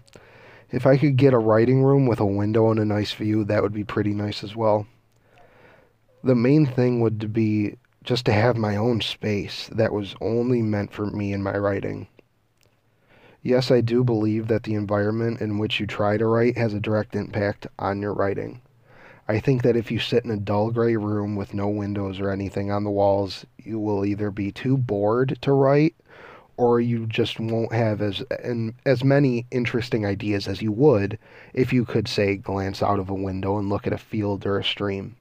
if 0.72 0.86
I 0.86 0.98
could 0.98 1.18
get 1.18 1.34
a 1.34 1.38
writing 1.38 1.84
room 1.84 2.06
with 2.06 2.20
a 2.20 2.26
window 2.26 2.72
and 2.72 2.80
a 2.80 2.86
nice 2.86 3.12
view, 3.14 3.44
that 3.46 3.62
would 3.62 3.74
be 3.74 3.84
pretty 3.84 4.14
nice 4.14 4.44
as 4.44 4.56
well. 4.56 4.88
The 6.24 6.36
main 6.36 6.66
thing 6.66 7.02
would 7.02 7.34
be 7.34 7.78
just 8.08 8.26
to 8.26 8.32
have 8.32 8.56
my 8.56 8.78
own 8.78 9.02
space 9.02 9.70
that 9.70 9.92
was 9.92 10.16
only 10.22 10.62
meant 10.62 10.94
for 10.94 11.08
me 11.08 11.34
and 11.34 11.44
my 11.44 11.58
writing. 11.58 12.08
Yes, 13.44 13.70
I 13.70 13.82
do 13.82 14.02
believe 14.02 14.48
that 14.48 14.64
the 14.64 14.76
environment 14.76 15.42
in 15.42 15.58
which 15.58 15.82
you 15.82 15.86
try 15.86 16.16
to 16.16 16.26
write 16.26 16.58
has 16.58 16.74
a 16.74 16.80
direct 16.80 17.18
impact 17.18 17.68
on 17.78 18.02
your 18.02 18.14
writing. 18.14 18.62
I 19.28 19.42
think 19.42 19.62
that 19.64 19.76
if 19.76 19.92
you 19.92 20.00
sit 20.00 20.24
in 20.24 20.32
a 20.32 20.38
dull 20.38 20.72
gray 20.72 20.96
room 20.96 21.36
with 21.36 21.54
no 21.54 21.68
windows 21.68 22.22
or 22.22 22.30
anything 22.30 22.72
on 22.72 22.86
the 22.86 22.90
walls, 22.90 23.46
you 23.58 23.78
will 23.78 24.06
either 24.06 24.32
be 24.32 24.54
too 24.54 24.78
bored 24.78 25.38
to 25.42 25.52
write 25.52 25.94
or 26.56 26.80
you 26.80 27.08
just 27.08 27.42
won't 27.42 27.74
have 27.74 28.02
as 28.02 28.24
and 28.42 28.74
as 28.86 29.04
many 29.04 29.46
interesting 29.52 30.06
ideas 30.06 30.48
as 30.48 30.62
you 30.62 30.72
would 30.72 31.20
if 31.54 31.74
you 31.74 31.84
could 31.84 32.08
say 32.08 32.38
glance 32.38 32.82
out 32.82 33.00
of 33.00 33.10
a 33.10 33.14
window 33.14 33.58
and 33.58 33.68
look 33.68 33.86
at 33.86 33.92
a 33.92 33.98
field 33.98 34.46
or 34.46 34.58
a 34.58 34.64
stream. 34.64 35.18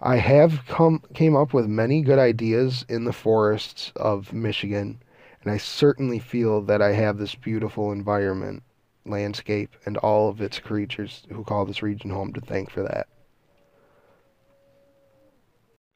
I 0.00 0.16
have 0.16 0.66
come 0.66 1.02
came 1.14 1.36
up 1.36 1.52
with 1.52 1.66
many 1.66 2.02
good 2.02 2.18
ideas 2.18 2.84
in 2.88 3.04
the 3.04 3.12
forests 3.12 3.92
of 3.96 4.32
Michigan 4.32 5.02
and 5.42 5.52
I 5.52 5.56
certainly 5.56 6.18
feel 6.18 6.60
that 6.62 6.82
I 6.82 6.92
have 6.92 7.18
this 7.18 7.34
beautiful 7.34 7.92
environment, 7.92 8.62
landscape, 9.06 9.74
and 9.86 9.96
all 9.98 10.28
of 10.28 10.40
its 10.40 10.58
creatures 10.58 11.26
who 11.30 11.44
call 11.44 11.64
this 11.64 11.82
region 11.82 12.10
home 12.10 12.32
to 12.34 12.40
thank 12.40 12.70
for 12.70 12.82
that. 12.82 13.08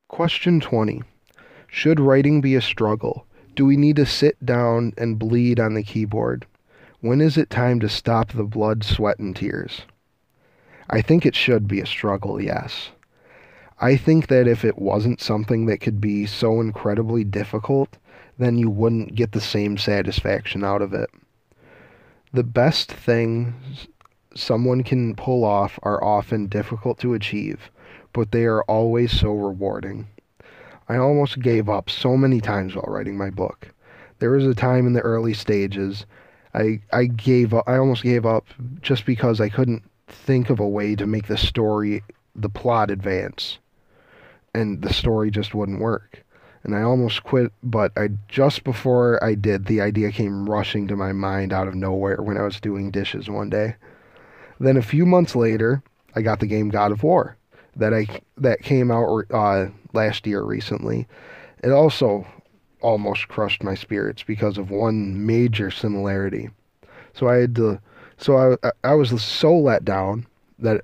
Question 0.08 0.60
20. 0.60 1.02
Should 1.66 2.00
writing 2.00 2.40
be 2.40 2.54
a 2.54 2.62
struggle? 2.62 3.26
Do 3.54 3.66
we 3.66 3.76
need 3.76 3.96
to 3.96 4.06
sit 4.06 4.44
down 4.44 4.94
and 4.96 5.18
bleed 5.18 5.60
on 5.60 5.74
the 5.74 5.82
keyboard? 5.82 6.46
When 7.00 7.20
is 7.20 7.36
it 7.36 7.50
time 7.50 7.80
to 7.80 7.88
stop 7.88 8.32
the 8.32 8.44
blood, 8.44 8.82
sweat, 8.82 9.18
and 9.18 9.36
tears? 9.36 9.82
I 10.88 11.02
think 11.02 11.26
it 11.26 11.34
should 11.34 11.68
be 11.68 11.80
a 11.80 11.86
struggle, 11.86 12.40
yes. 12.40 12.90
I 13.84 13.98
think 13.98 14.28
that 14.28 14.48
if 14.48 14.64
it 14.64 14.78
wasn't 14.78 15.20
something 15.20 15.66
that 15.66 15.82
could 15.82 16.00
be 16.00 16.24
so 16.24 16.58
incredibly 16.58 17.22
difficult, 17.22 17.98
then 18.38 18.56
you 18.56 18.70
wouldn't 18.70 19.14
get 19.14 19.32
the 19.32 19.42
same 19.42 19.76
satisfaction 19.76 20.64
out 20.64 20.80
of 20.80 20.94
it. 20.94 21.10
The 22.32 22.44
best 22.44 22.90
things 22.90 23.86
someone 24.34 24.84
can 24.84 25.14
pull 25.14 25.44
off 25.44 25.78
are 25.82 26.02
often 26.02 26.46
difficult 26.46 26.98
to 27.00 27.12
achieve, 27.12 27.70
but 28.14 28.32
they 28.32 28.46
are 28.46 28.62
always 28.62 29.12
so 29.12 29.32
rewarding. 29.34 30.08
I 30.88 30.96
almost 30.96 31.40
gave 31.40 31.68
up 31.68 31.90
so 31.90 32.16
many 32.16 32.40
times 32.40 32.74
while 32.74 32.86
writing 32.88 33.18
my 33.18 33.28
book. 33.28 33.68
There 34.18 34.30
was 34.30 34.46
a 34.46 34.54
time 34.54 34.86
in 34.86 34.94
the 34.94 35.02
early 35.02 35.34
stages 35.34 36.06
I 36.54 36.80
I 36.90 37.04
gave 37.04 37.52
up 37.52 37.64
I 37.66 37.76
almost 37.76 38.02
gave 38.02 38.24
up 38.24 38.46
just 38.80 39.04
because 39.04 39.42
I 39.42 39.50
couldn't 39.50 39.82
think 40.08 40.48
of 40.48 40.58
a 40.58 40.66
way 40.66 40.96
to 40.96 41.06
make 41.06 41.26
the 41.26 41.36
story 41.36 42.02
the 42.34 42.48
plot 42.48 42.90
advance 42.90 43.58
and 44.54 44.82
the 44.82 44.92
story 44.92 45.30
just 45.30 45.54
wouldn't 45.54 45.80
work 45.80 46.24
and 46.64 46.74
I 46.74 46.82
almost 46.82 47.22
quit, 47.24 47.52
but 47.62 47.92
I 47.96 48.08
just 48.26 48.64
before 48.64 49.22
I 49.22 49.34
did, 49.34 49.66
the 49.66 49.82
idea 49.82 50.10
came 50.10 50.48
rushing 50.48 50.88
to 50.88 50.96
my 50.96 51.12
mind 51.12 51.52
out 51.52 51.68
of 51.68 51.74
nowhere 51.74 52.22
when 52.22 52.38
I 52.38 52.42
was 52.42 52.58
doing 52.58 52.90
dishes 52.90 53.28
one 53.28 53.50
day. 53.50 53.76
Then 54.58 54.78
a 54.78 54.82
few 54.82 55.04
months 55.04 55.36
later, 55.36 55.82
I 56.16 56.22
got 56.22 56.40
the 56.40 56.46
game 56.46 56.70
God 56.70 56.90
of 56.90 57.02
War 57.02 57.36
that 57.76 57.92
I 57.92 58.06
that 58.38 58.62
came 58.62 58.90
out 58.90 59.24
uh, 59.30 59.66
last 59.92 60.26
year 60.26 60.42
recently. 60.42 61.06
It 61.62 61.70
also 61.70 62.26
almost 62.80 63.28
crushed 63.28 63.62
my 63.62 63.74
spirits 63.74 64.22
because 64.22 64.56
of 64.56 64.70
one 64.70 65.26
major 65.26 65.70
similarity. 65.70 66.48
So 67.12 67.28
I 67.28 67.36
had 67.36 67.56
to 67.56 67.78
so 68.16 68.56
I 68.64 68.70
I 68.82 68.94
was 68.94 69.22
so 69.22 69.54
let 69.54 69.84
down 69.84 70.26
that 70.58 70.82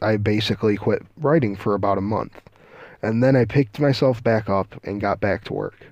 I 0.00 0.16
basically 0.16 0.76
quit 0.76 1.02
writing 1.16 1.54
for 1.54 1.74
about 1.74 1.98
a 1.98 2.00
month 2.00 2.40
and 3.02 3.22
then 3.22 3.36
I 3.36 3.44
picked 3.44 3.80
myself 3.80 4.22
back 4.22 4.48
up 4.48 4.80
and 4.84 5.00
got 5.00 5.20
back 5.20 5.44
to 5.44 5.52
work. 5.52 5.86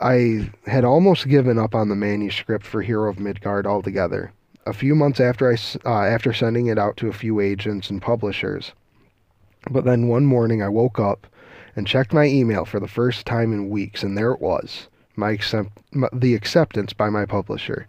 I 0.00 0.50
had 0.66 0.84
almost 0.84 1.28
given 1.28 1.58
up 1.58 1.74
on 1.74 1.88
the 1.88 1.96
manuscript 1.96 2.64
for 2.64 2.82
Hero 2.82 3.10
of 3.10 3.18
Midgard 3.18 3.66
altogether. 3.66 4.32
A 4.66 4.72
few 4.72 4.94
months 4.94 5.18
after 5.18 5.50
I 5.50 5.56
uh, 5.84 6.04
after 6.04 6.32
sending 6.32 6.66
it 6.66 6.78
out 6.78 6.96
to 6.98 7.08
a 7.08 7.12
few 7.12 7.40
agents 7.40 7.90
and 7.90 8.02
publishers, 8.02 8.72
but 9.70 9.84
then 9.84 10.08
one 10.08 10.26
morning 10.26 10.62
I 10.62 10.68
woke 10.68 11.00
up 11.00 11.26
and 11.74 11.86
checked 11.86 12.12
my 12.12 12.26
email 12.26 12.64
for 12.64 12.78
the 12.78 12.86
first 12.88 13.24
time 13.24 13.52
in 13.52 13.70
weeks, 13.70 14.02
and 14.02 14.16
there 14.16 14.32
it 14.32 14.40
was, 14.40 14.88
my, 15.16 15.30
accept- 15.30 15.80
my 15.92 16.08
the 16.12 16.34
acceptance 16.34 16.92
by 16.92 17.08
my 17.08 17.24
publisher. 17.24 17.86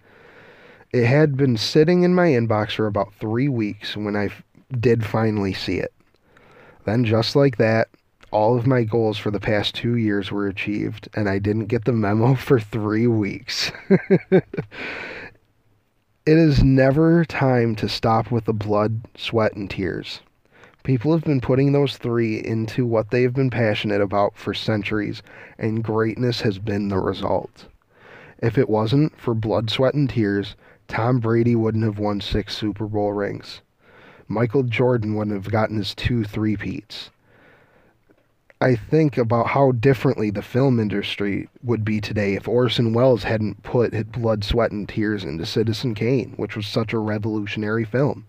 It 0.91 1.05
had 1.05 1.37
been 1.37 1.57
sitting 1.57 2.03
in 2.03 2.15
my 2.15 2.29
inbox 2.29 2.71
for 2.75 2.87
about 2.87 3.13
three 3.13 3.49
weeks 3.49 3.95
when 3.95 4.15
I 4.15 4.25
f- 4.25 4.43
did 4.79 5.05
finally 5.05 5.53
see 5.53 5.77
it. 5.77 5.93
Then, 6.89 7.05
just 7.05 7.35
like 7.35 7.57
that, 7.57 7.89
all 8.31 8.57
of 8.57 8.65
my 8.65 8.83
goals 8.83 9.19
for 9.19 9.29
the 9.29 9.39
past 9.39 9.75
two 9.75 9.95
years 9.95 10.31
were 10.31 10.47
achieved, 10.47 11.07
and 11.13 11.29
I 11.29 11.37
didn't 11.37 11.67
get 11.67 11.85
the 11.85 11.91
memo 11.91 12.33
for 12.47 12.59
three 12.59 13.05
weeks. 13.05 13.71
it 14.31 14.43
is 16.25 16.63
never 16.63 17.23
time 17.25 17.75
to 17.75 17.87
stop 17.87 18.31
with 18.31 18.45
the 18.45 18.53
blood, 18.53 19.01
sweat, 19.15 19.53
and 19.53 19.69
tears. 19.69 20.21
People 20.81 21.11
have 21.11 21.23
been 21.23 21.41
putting 21.41 21.73
those 21.73 21.95
three 21.95 22.43
into 22.43 22.87
what 22.87 23.11
they've 23.11 23.35
been 23.35 23.51
passionate 23.51 24.01
about 24.01 24.35
for 24.35 24.55
centuries, 24.55 25.21
and 25.59 25.83
greatness 25.83 26.41
has 26.41 26.57
been 26.57 26.87
the 26.87 26.97
result. 26.97 27.67
If 28.39 28.57
it 28.57 28.67
wasn't 28.67 29.15
for 29.15 29.35
blood, 29.35 29.69
sweat, 29.69 29.93
and 29.93 30.09
tears, 30.09 30.55
Tom 30.87 31.19
Brady 31.19 31.55
wouldn't 31.55 31.83
have 31.83 31.99
won 31.99 32.19
six 32.19 32.57
Super 32.57 32.87
Bowl 32.87 33.13
rings. 33.13 33.61
Michael 34.30 34.63
Jordan 34.63 35.15
wouldn't 35.15 35.36
have 35.36 35.51
gotten 35.51 35.77
his 35.77 35.93
two 35.95 36.23
three-peats. 36.23 37.09
I 38.61 38.75
think 38.75 39.17
about 39.17 39.47
how 39.47 39.71
differently 39.71 40.30
the 40.30 40.41
film 40.41 40.80
industry 40.80 41.49
would 41.63 41.84
be 41.84 41.99
today 41.99 42.36
if 42.36 42.47
Orson 42.47 42.93
Welles 42.93 43.23
hadn't 43.23 43.63
put 43.63 43.93
his 43.93 44.03
blood, 44.03 44.43
sweat, 44.43 44.71
and 44.71 44.88
tears 44.88 45.23
into 45.23 45.45
Citizen 45.45 45.95
Kane, 45.95 46.34
which 46.38 46.55
was 46.55 46.67
such 46.67 46.93
a 46.93 46.99
revolutionary 46.99 47.86
film. 47.86 48.27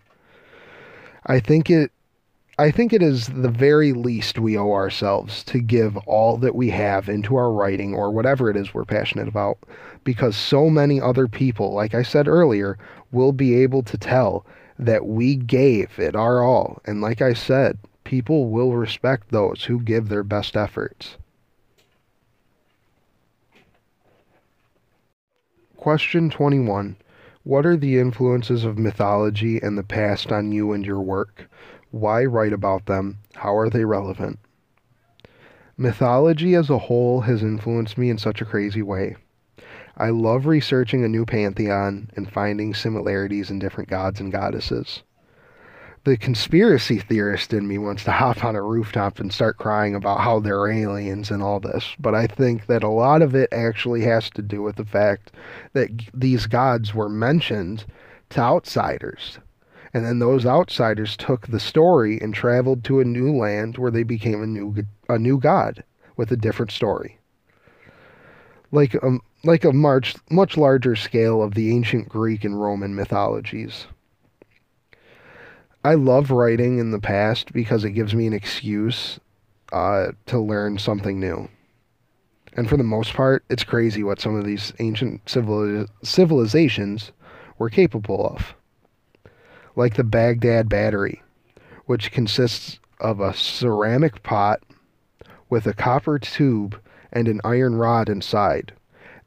I 1.27 1.39
think 1.39 1.69
it 1.69 1.93
I 2.59 2.71
think 2.71 2.93
it 2.93 3.03
is 3.03 3.29
the 3.29 3.49
very 3.49 3.95
least 3.95 4.39
we 4.39 4.57
owe 4.57 4.73
ourselves 4.73 5.43
to 5.45 5.61
give 5.61 5.97
all 5.99 6.37
that 6.37 6.55
we 6.55 6.69
have 6.71 7.09
into 7.09 7.37
our 7.37 7.51
writing 7.51 7.95
or 7.95 8.11
whatever 8.11 8.51
it 8.51 8.57
is 8.57 8.75
we're 8.75 8.85
passionate 8.85 9.29
about 9.29 9.59
because 10.05 10.37
so 10.37 10.69
many 10.69 11.01
other 11.01 11.27
people, 11.27 11.73
like 11.73 11.95
I 11.95 12.03
said 12.03 12.29
earlier, 12.29 12.77
will 13.13 13.33
be 13.33 13.55
able 13.63 13.83
to 13.85 13.97
tell 13.97 14.45
that 14.81 15.07
we 15.07 15.37
gave 15.37 15.99
it 15.99 16.17
our 16.17 16.43
all. 16.43 16.81
And 16.85 17.01
like 17.01 17.21
I 17.21 17.35
said, 17.35 17.79
people 18.05 18.49
will 18.49 18.73
respect 18.75 19.31
those 19.31 19.65
who 19.65 19.81
give 19.81 20.09
their 20.09 20.25
best 20.25 20.57
efforts. 20.57 21.17
Question 25.77 26.31
21. 26.31 26.97
What 27.43 27.65
are 27.65 27.77
the 27.77 27.99
influences 27.99 28.65
of 28.65 28.79
mythology 28.79 29.59
and 29.63 29.79
the 29.79 29.83
past 29.83 30.31
on 30.31 30.53
you 30.53 30.73
and 30.73 30.85
your 30.85 31.01
work? 31.01 31.49
Why 31.91 32.25
write 32.25 32.53
about 32.53 32.87
them? 32.87 33.19
How 33.35 33.57
are 33.57 33.71
they 33.71 33.85
relevant? 33.85 34.39
Mythology 35.77 36.55
as 36.55 36.69
a 36.69 36.79
whole 36.79 37.23
has 37.23 37.43
influenced 37.43 37.97
me 37.97 38.11
in 38.11 38.19
such 38.19 38.43
a 38.43 38.45
crazy 38.45 38.83
way. 38.83 39.17
I 39.97 40.11
love 40.11 40.47
researching 40.47 41.05
a 41.05 41.09
new 41.09 41.25
pantheon 41.25 42.11
and 42.17 42.31
finding 42.31 42.75
similarities 42.75 43.51
in 43.51 43.59
different 43.59 43.89
gods 43.91 44.21
and 44.21 44.33
goddesses. 44.33 45.03
The 46.05 46.17
conspiracy 46.17 46.99
theorist 46.99 47.53
in 47.53 47.69
me 47.69 47.77
wants 47.77 48.05
to 48.05 48.13
hop 48.13 48.45
on 48.45 48.57
a 48.57 48.63
rooftop 48.63 49.21
and 49.21 49.33
start 49.33 49.59
crying 49.59 49.95
about 49.95 50.21
how 50.21 50.41
they're 50.41 50.69
aliens 50.69 51.31
and 51.31 51.43
all 51.43 51.61
this, 51.61 51.95
but 51.99 52.15
I 52.15 52.27
think 52.27 52.67
that 52.67 52.83
a 52.83 52.89
lot 52.89 53.21
of 53.21 53.35
it 53.35 53.53
actually 53.53 54.03
has 54.03 54.31
to 54.31 54.43
do 54.43 54.63
with 54.63 54.77
the 54.77 54.85
fact 54.85 55.33
that 55.75 55.91
these 56.15 56.47
gods 56.47 56.95
were 56.95 57.11
mentioned 57.11 57.85
to 58.31 58.41
outsiders 58.41 59.39
and 59.93 60.05
then 60.05 60.19
those 60.19 60.47
outsiders 60.47 61.17
took 61.17 61.49
the 61.49 61.61
story 61.61 62.21
and 62.21 62.33
traveled 62.33 62.85
to 62.85 63.01
a 63.01 63.05
new 63.05 63.35
land 63.35 63.77
where 63.77 63.91
they 63.91 64.03
became 64.03 64.43
a 64.43 64.47
new 64.47 64.75
a 65.09 65.19
new 65.19 65.39
god 65.39 65.83
with 66.17 66.31
a 66.31 66.37
different 66.37 66.71
story. 66.71 67.19
Like 68.71 68.95
um, 69.03 69.21
like 69.45 69.65
a 69.65 69.73
much 69.73 70.17
much 70.31 70.57
larger 70.57 70.97
scale 70.97 71.43
of 71.43 71.55
the 71.55 71.75
ancient 71.75 72.09
Greek 72.09 72.45
and 72.45 72.61
Roman 72.61 72.95
mythologies. 72.95 73.87
I 75.83 75.95
love 75.95 76.31
writing 76.31 76.79
in 76.79 76.91
the 76.91 77.01
past 77.01 77.53
because 77.53 77.85
it 77.85 77.93
gives 77.93 78.15
me 78.15 78.27
an 78.27 78.35
excuse 78.35 79.19
uh, 79.73 80.09
to 80.27 80.39
learn 80.39 80.79
something 80.79 81.19
new. 81.19 81.49
And 82.55 82.69
for 82.69 82.77
the 82.77 82.83
most 82.83 83.15
part, 83.15 83.45
it's 83.49 83.65
crazy 83.65 84.03
what 84.03 84.21
some 84.21 84.37
of 84.37 84.45
these 84.45 84.75
ancient 84.79 85.27
civil- 85.29 85.87
civilizations 86.03 87.13
were 87.59 87.71
capable 87.71 88.27
of 88.27 88.55
like 89.77 89.95
the 89.95 90.05
Baghdad 90.05 90.69
Battery, 90.69 91.23
which 91.87 92.13
consists 92.13 92.79
of 92.99 93.21
a 93.21 93.33
ceramic 93.33 94.23
pot 94.23 94.63
with 95.49 95.67
a 95.67 95.73
copper 95.73 96.19
tube 96.19 96.79
and 97.13 97.29
an 97.29 97.41
iron 97.45 97.77
rod 97.77 98.09
inside. 98.09 98.73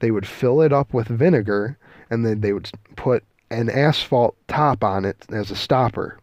They 0.04 0.12
would 0.12 0.28
fill 0.28 0.60
it 0.60 0.74
up 0.74 0.94
with 0.94 1.08
vinegar 1.08 1.78
and 2.10 2.26
then 2.26 2.42
they 2.42 2.52
would 2.52 2.70
put 2.98 3.24
an 3.50 3.70
asphalt 3.70 4.36
top 4.50 4.84
on 4.84 5.06
it 5.06 5.26
as 5.30 5.50
a 5.50 5.56
stopper. 5.56 6.20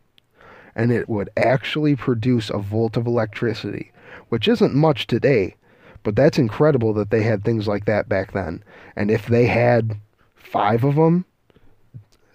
And 0.76 0.93
it 0.93 1.09
would 1.09 1.31
actually 1.35 1.97
produce 1.97 2.51
a 2.51 2.59
volt 2.59 2.99
of 2.99 3.07
electricity, 3.07 3.91
which 4.28 4.49
isn't 4.49 4.74
much 4.74 5.07
today, 5.07 5.57
but 6.03 6.14
that's 6.14 6.37
incredible 6.37 6.93
that 6.93 7.09
they 7.09 7.22
had 7.22 7.43
things 7.43 7.66
like 7.66 7.87
that 7.87 8.07
back 8.07 8.33
then. 8.33 8.62
And 8.97 9.11
if 9.11 9.28
they 9.28 9.47
had 9.47 9.97
five 10.35 10.85
of 10.85 10.97
them, 10.97 11.24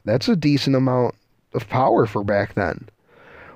that's 0.04 0.28
a 0.28 0.36
decent 0.36 0.76
amount 0.76 1.14
of 1.54 1.70
power 1.70 2.08
for 2.08 2.24
back 2.24 2.56
then. 2.56 2.90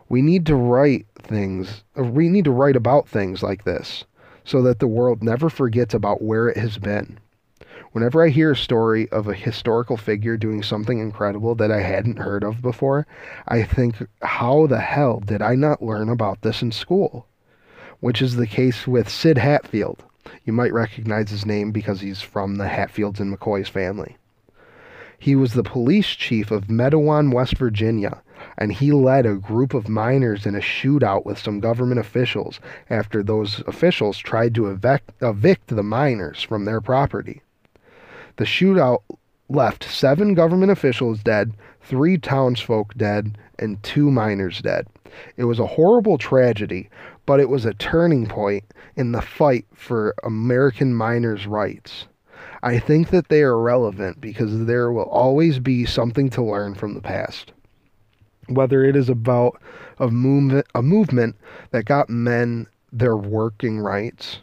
We 0.09 0.21
need 0.21 0.45
to 0.45 0.55
write 0.55 1.07
things, 1.23 1.83
uh, 1.97 2.03
we 2.03 2.29
need 2.29 2.45
to 2.45 2.51
write 2.51 2.75
about 2.75 3.09
things 3.09 3.41
like 3.41 3.63
this 3.63 4.03
so 4.43 4.61
that 4.61 4.77
the 4.77 4.87
world 4.87 5.23
never 5.23 5.49
forgets 5.49 5.95
about 5.95 6.21
where 6.21 6.47
it 6.49 6.57
has 6.57 6.77
been. 6.77 7.17
Whenever 7.91 8.23
I 8.23 8.29
hear 8.29 8.51
a 8.51 8.55
story 8.55 9.09
of 9.09 9.27
a 9.27 9.33
historical 9.33 9.97
figure 9.97 10.37
doing 10.37 10.61
something 10.61 10.99
incredible 10.99 11.55
that 11.55 11.71
I 11.71 11.81
hadn't 11.81 12.19
heard 12.19 12.43
of 12.43 12.61
before, 12.61 13.07
I 13.47 13.63
think, 13.63 13.95
how 14.21 14.67
the 14.67 14.79
hell 14.79 15.19
did 15.19 15.41
I 15.41 15.55
not 15.55 15.81
learn 15.81 16.07
about 16.07 16.43
this 16.43 16.61
in 16.61 16.71
school? 16.71 17.25
Which 17.99 18.21
is 18.21 18.35
the 18.35 18.45
case 18.45 18.85
with 18.85 19.09
Sid 19.09 19.39
Hatfield. 19.39 20.03
You 20.45 20.53
might 20.53 20.71
recognize 20.71 21.31
his 21.31 21.47
name 21.47 21.71
because 21.71 22.01
he's 22.01 22.21
from 22.21 22.57
the 22.57 22.67
Hatfields 22.67 23.19
and 23.19 23.35
McCoys 23.35 23.67
family. 23.67 24.17
He 25.17 25.35
was 25.35 25.53
the 25.53 25.63
police 25.63 26.09
chief 26.09 26.51
of 26.51 26.67
Matewan, 26.67 27.33
West 27.33 27.57
Virginia, 27.57 28.21
and 28.55 28.71
he 28.71 28.91
led 28.91 29.25
a 29.25 29.33
group 29.33 29.73
of 29.73 29.89
miners 29.89 30.45
in 30.45 30.53
a 30.53 30.59
shootout 30.59 31.25
with 31.25 31.39
some 31.39 31.59
government 31.59 31.99
officials 31.99 32.59
after 32.87 33.23
those 33.23 33.63
officials 33.65 34.19
tried 34.19 34.53
to 34.55 34.67
evict, 34.67 35.11
evict 35.21 35.67
the 35.67 35.81
miners 35.81 36.43
from 36.43 36.65
their 36.65 36.81
property. 36.81 37.41
The 38.39 38.45
shootout 38.45 39.01
left 39.49 39.83
seven 39.83 40.33
government 40.33 40.71
officials 40.71 41.21
dead, 41.21 41.51
three 41.81 42.17
townsfolk 42.17 42.95
dead, 42.95 43.37
and 43.59 43.83
two 43.83 44.09
miners 44.09 44.61
dead. 44.61 44.87
It 45.35 45.43
was 45.43 45.59
a 45.59 45.67
horrible 45.67 46.17
tragedy, 46.17 46.89
but 47.25 47.41
it 47.41 47.49
was 47.49 47.65
a 47.65 47.73
turning 47.73 48.27
point 48.27 48.63
in 48.95 49.11
the 49.11 49.21
fight 49.21 49.65
for 49.73 50.15
American 50.23 50.95
miners' 50.95 51.47
rights. 51.47 52.07
I 52.63 52.79
think 52.79 53.09
that 53.09 53.27
they 53.27 53.41
are 53.41 53.59
relevant 53.59 54.21
because 54.21 54.67
there 54.67 54.89
will 54.89 55.09
always 55.09 55.59
be 55.59 55.85
something 55.85 56.29
to 56.29 56.41
learn 56.41 56.75
from 56.75 56.93
the 56.93 57.01
past. 57.01 57.51
Whether 58.47 58.85
it 58.85 58.95
is 58.95 59.09
about 59.09 59.61
a 59.97 60.07
movement, 60.07 60.65
a 60.73 60.81
movement 60.81 61.35
that 61.71 61.83
got 61.83 62.09
men 62.09 62.67
their 62.93 63.17
working 63.17 63.81
rights, 63.81 64.39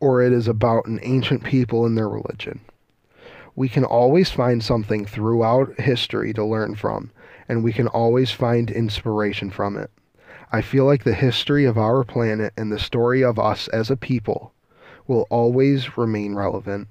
or 0.00 0.22
it 0.22 0.32
is 0.32 0.48
about 0.48 0.86
an 0.86 0.98
ancient 1.04 1.44
people 1.44 1.86
and 1.86 1.96
their 1.96 2.08
religion. 2.08 2.58
We 3.54 3.68
can 3.68 3.84
always 3.84 4.30
find 4.30 4.62
something 4.62 5.04
throughout 5.04 5.80
history 5.80 6.32
to 6.34 6.44
learn 6.44 6.74
from, 6.74 7.10
and 7.48 7.62
we 7.62 7.72
can 7.72 7.88
always 7.88 8.30
find 8.30 8.70
inspiration 8.70 9.50
from 9.50 9.76
it. 9.76 9.90
I 10.50 10.60
feel 10.60 10.84
like 10.84 11.04
the 11.04 11.14
history 11.14 11.64
of 11.64 11.78
our 11.78 12.04
planet 12.04 12.52
and 12.56 12.70
the 12.70 12.78
story 12.78 13.22
of 13.22 13.38
us 13.38 13.68
as 13.68 13.90
a 13.90 13.96
people 13.96 14.52
will 15.06 15.26
always 15.30 15.96
remain 15.96 16.34
relevant 16.34 16.88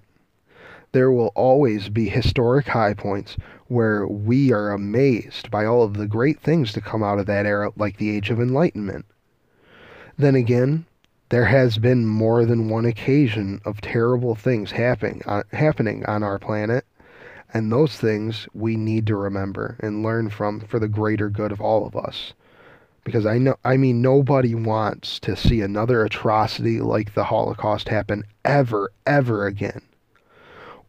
there 0.91 1.11
will 1.11 1.31
always 1.35 1.89
be 1.89 2.09
historic 2.09 2.67
high 2.67 2.93
points 2.93 3.37
where 3.67 4.05
we 4.05 4.51
are 4.51 4.71
amazed 4.71 5.49
by 5.49 5.65
all 5.65 5.83
of 5.83 5.93
the 5.93 6.07
great 6.07 6.39
things 6.39 6.73
to 6.73 6.81
come 6.81 7.01
out 7.01 7.19
of 7.19 7.25
that 7.27 7.45
era, 7.45 7.71
like 7.77 7.97
the 7.97 8.15
Age 8.15 8.29
of 8.29 8.41
Enlightenment. 8.41 9.05
Then 10.17 10.35
again, 10.35 10.85
there 11.31 11.45
has 11.45 11.79
been 11.79 12.05
more 12.05 12.45
than 12.45 12.69
one 12.69 12.85
occasion 12.85 13.59
of 13.65 13.81
terrible 13.81 14.35
things 14.35 14.71
happening 14.71 15.23
uh, 15.25 15.41
happening 15.51 16.05
on 16.05 16.21
our 16.21 16.37
planet, 16.37 16.85
and 17.51 17.71
those 17.71 17.97
things 17.97 18.47
we 18.53 18.75
need 18.75 19.07
to 19.07 19.15
remember 19.15 19.75
and 19.79 20.03
learn 20.03 20.29
from 20.29 20.59
for 20.59 20.77
the 20.77 20.87
greater 20.87 21.29
good 21.29 21.51
of 21.51 21.59
all 21.59 21.87
of 21.87 21.95
us. 21.95 22.33
Because 23.03 23.25
I 23.25 23.39
know, 23.39 23.55
I 23.65 23.77
mean, 23.77 23.99
nobody 23.99 24.53
wants 24.53 25.19
to 25.21 25.35
see 25.35 25.61
another 25.61 26.05
atrocity 26.05 26.79
like 26.79 27.15
the 27.15 27.23
Holocaust 27.23 27.89
happen 27.89 28.23
ever, 28.45 28.91
ever 29.07 29.47
again 29.47 29.81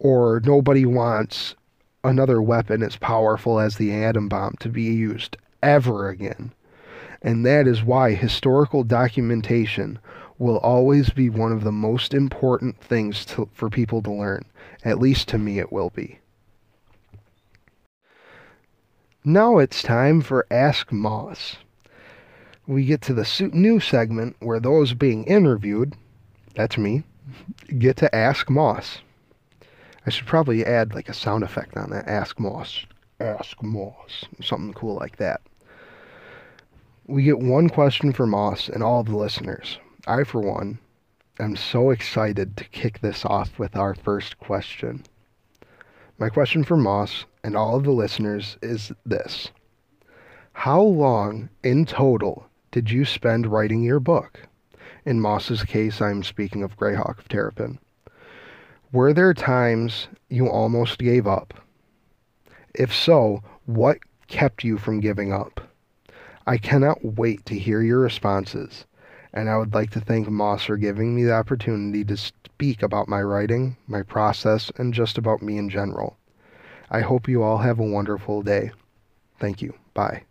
or 0.03 0.40
nobody 0.45 0.84
wants 0.84 1.55
another 2.03 2.43
weapon 2.43 2.82
as 2.82 2.97
powerful 2.97 3.61
as 3.61 3.76
the 3.76 3.95
atom 3.95 4.28
bomb 4.28 4.57
to 4.59 4.68
be 4.68 4.82
used 4.82 5.36
ever 5.62 6.09
again. 6.09 6.53
And 7.22 7.47
that 7.47 7.68
is 7.68 7.84
why 7.84 8.14
historical 8.14 8.82
documentation 8.82 10.01
will 10.38 10.58
always 10.58 11.10
be 11.10 11.28
one 11.28 11.52
of 11.52 11.64
the 11.64 11.72
most 11.72 12.14
important 12.14 12.80
things 12.80 13.24
to, 13.26 13.48
for 13.52 13.70
people 13.70 14.02
to 14.02 14.12
learn. 14.12 14.44
At 14.84 14.98
least 14.98 15.28
to 15.28 15.38
me, 15.38 15.58
it 15.58 15.72
will 15.72 15.90
be. 15.90 16.18
Now 19.24 19.58
it's 19.58 19.82
time 19.82 20.20
for 20.20 20.46
Ask 20.50 20.90
Moss. 20.90 21.56
We 22.66 22.84
get 22.84 23.02
to 23.02 23.14
the 23.14 23.50
new 23.52 23.78
segment 23.78 24.36
where 24.40 24.58
those 24.58 24.94
being 24.94 25.24
interviewed, 25.24 25.94
that's 26.56 26.76
me, 26.76 27.04
get 27.78 27.96
to 27.98 28.14
ask 28.14 28.50
Moss. 28.50 28.98
I 30.06 30.10
should 30.10 30.26
probably 30.26 30.64
add 30.64 30.94
like 30.94 31.08
a 31.08 31.14
sound 31.14 31.44
effect 31.44 31.76
on 31.76 31.90
that. 31.90 32.08
Ask 32.08 32.40
Moss. 32.40 32.84
Ask 33.20 33.62
Moss. 33.62 34.24
Something 34.42 34.72
cool 34.72 34.96
like 34.96 35.16
that. 35.18 35.40
We 37.06 37.22
get 37.22 37.38
one 37.38 37.68
question 37.68 38.12
for 38.12 38.26
Moss 38.26 38.68
and 38.68 38.82
all 38.82 39.04
the 39.04 39.16
listeners. 39.16 39.78
I, 40.07 40.24
for 40.24 40.40
one, 40.40 40.78
am 41.38 41.55
so 41.55 41.90
excited 41.90 42.57
to 42.57 42.64
kick 42.64 43.00
this 43.00 43.24
off 43.24 43.59
with 43.59 43.76
our 43.76 43.94
first 43.94 44.38
question. 44.38 45.05
My 46.18 46.28
question 46.28 46.64
for 46.64 46.76
Moss 46.76 47.24
and 47.44 47.57
all 47.57 47.76
of 47.76 47.84
the 47.84 47.92
listeners 47.92 48.59
is 48.62 48.92
this 49.07 49.50
How 50.53 50.80
long 50.80 51.50
in 51.62 51.86
total 51.86 52.48
did 52.72 52.90
you 52.90 53.05
spend 53.05 53.46
writing 53.46 53.82
your 53.82 54.00
book? 54.00 54.40
In 55.05 55.20
Moss's 55.20 55.62
case, 55.62 56.00
I'm 56.00 56.24
speaking 56.24 56.64
of 56.64 56.76
Greyhawk 56.76 57.18
of 57.18 57.28
Terrapin. 57.28 57.78
Were 58.92 59.12
there 59.12 59.34
times 59.34 60.09
you 60.28 60.48
almost 60.48 60.98
gave 60.98 61.26
up? 61.28 61.55
If 62.74 62.92
so, 62.92 63.42
what 63.66 63.98
kept 64.26 64.64
you 64.64 64.78
from 64.78 64.98
giving 65.00 65.32
up? 65.32 65.61
I 66.46 66.59
cannot 66.59 67.05
wait 67.05 67.46
to 67.46 67.59
hear 67.59 67.82
your 67.82 68.00
responses, 68.00 68.84
and 69.32 69.48
I 69.48 69.56
would 69.56 69.74
like 69.74 69.90
to 69.90 70.00
thank 70.00 70.28
Moss 70.28 70.64
for 70.64 70.76
giving 70.76 71.14
me 71.14 71.24
the 71.24 71.34
opportunity 71.34 72.04
to 72.04 72.16
speak 72.16 72.82
about 72.82 73.08
my 73.08 73.22
writing, 73.22 73.76
my 73.86 74.02
process, 74.02 74.70
and 74.76 74.92
just 74.92 75.18
about 75.18 75.42
me 75.42 75.58
in 75.58 75.68
general. 75.68 76.16
I 76.90 77.00
hope 77.00 77.28
you 77.28 77.42
all 77.42 77.58
have 77.58 77.78
a 77.78 77.84
wonderful 77.84 78.42
day. 78.42 78.72
Thank 79.38 79.62
you. 79.62 79.74
Bye. 79.94 80.24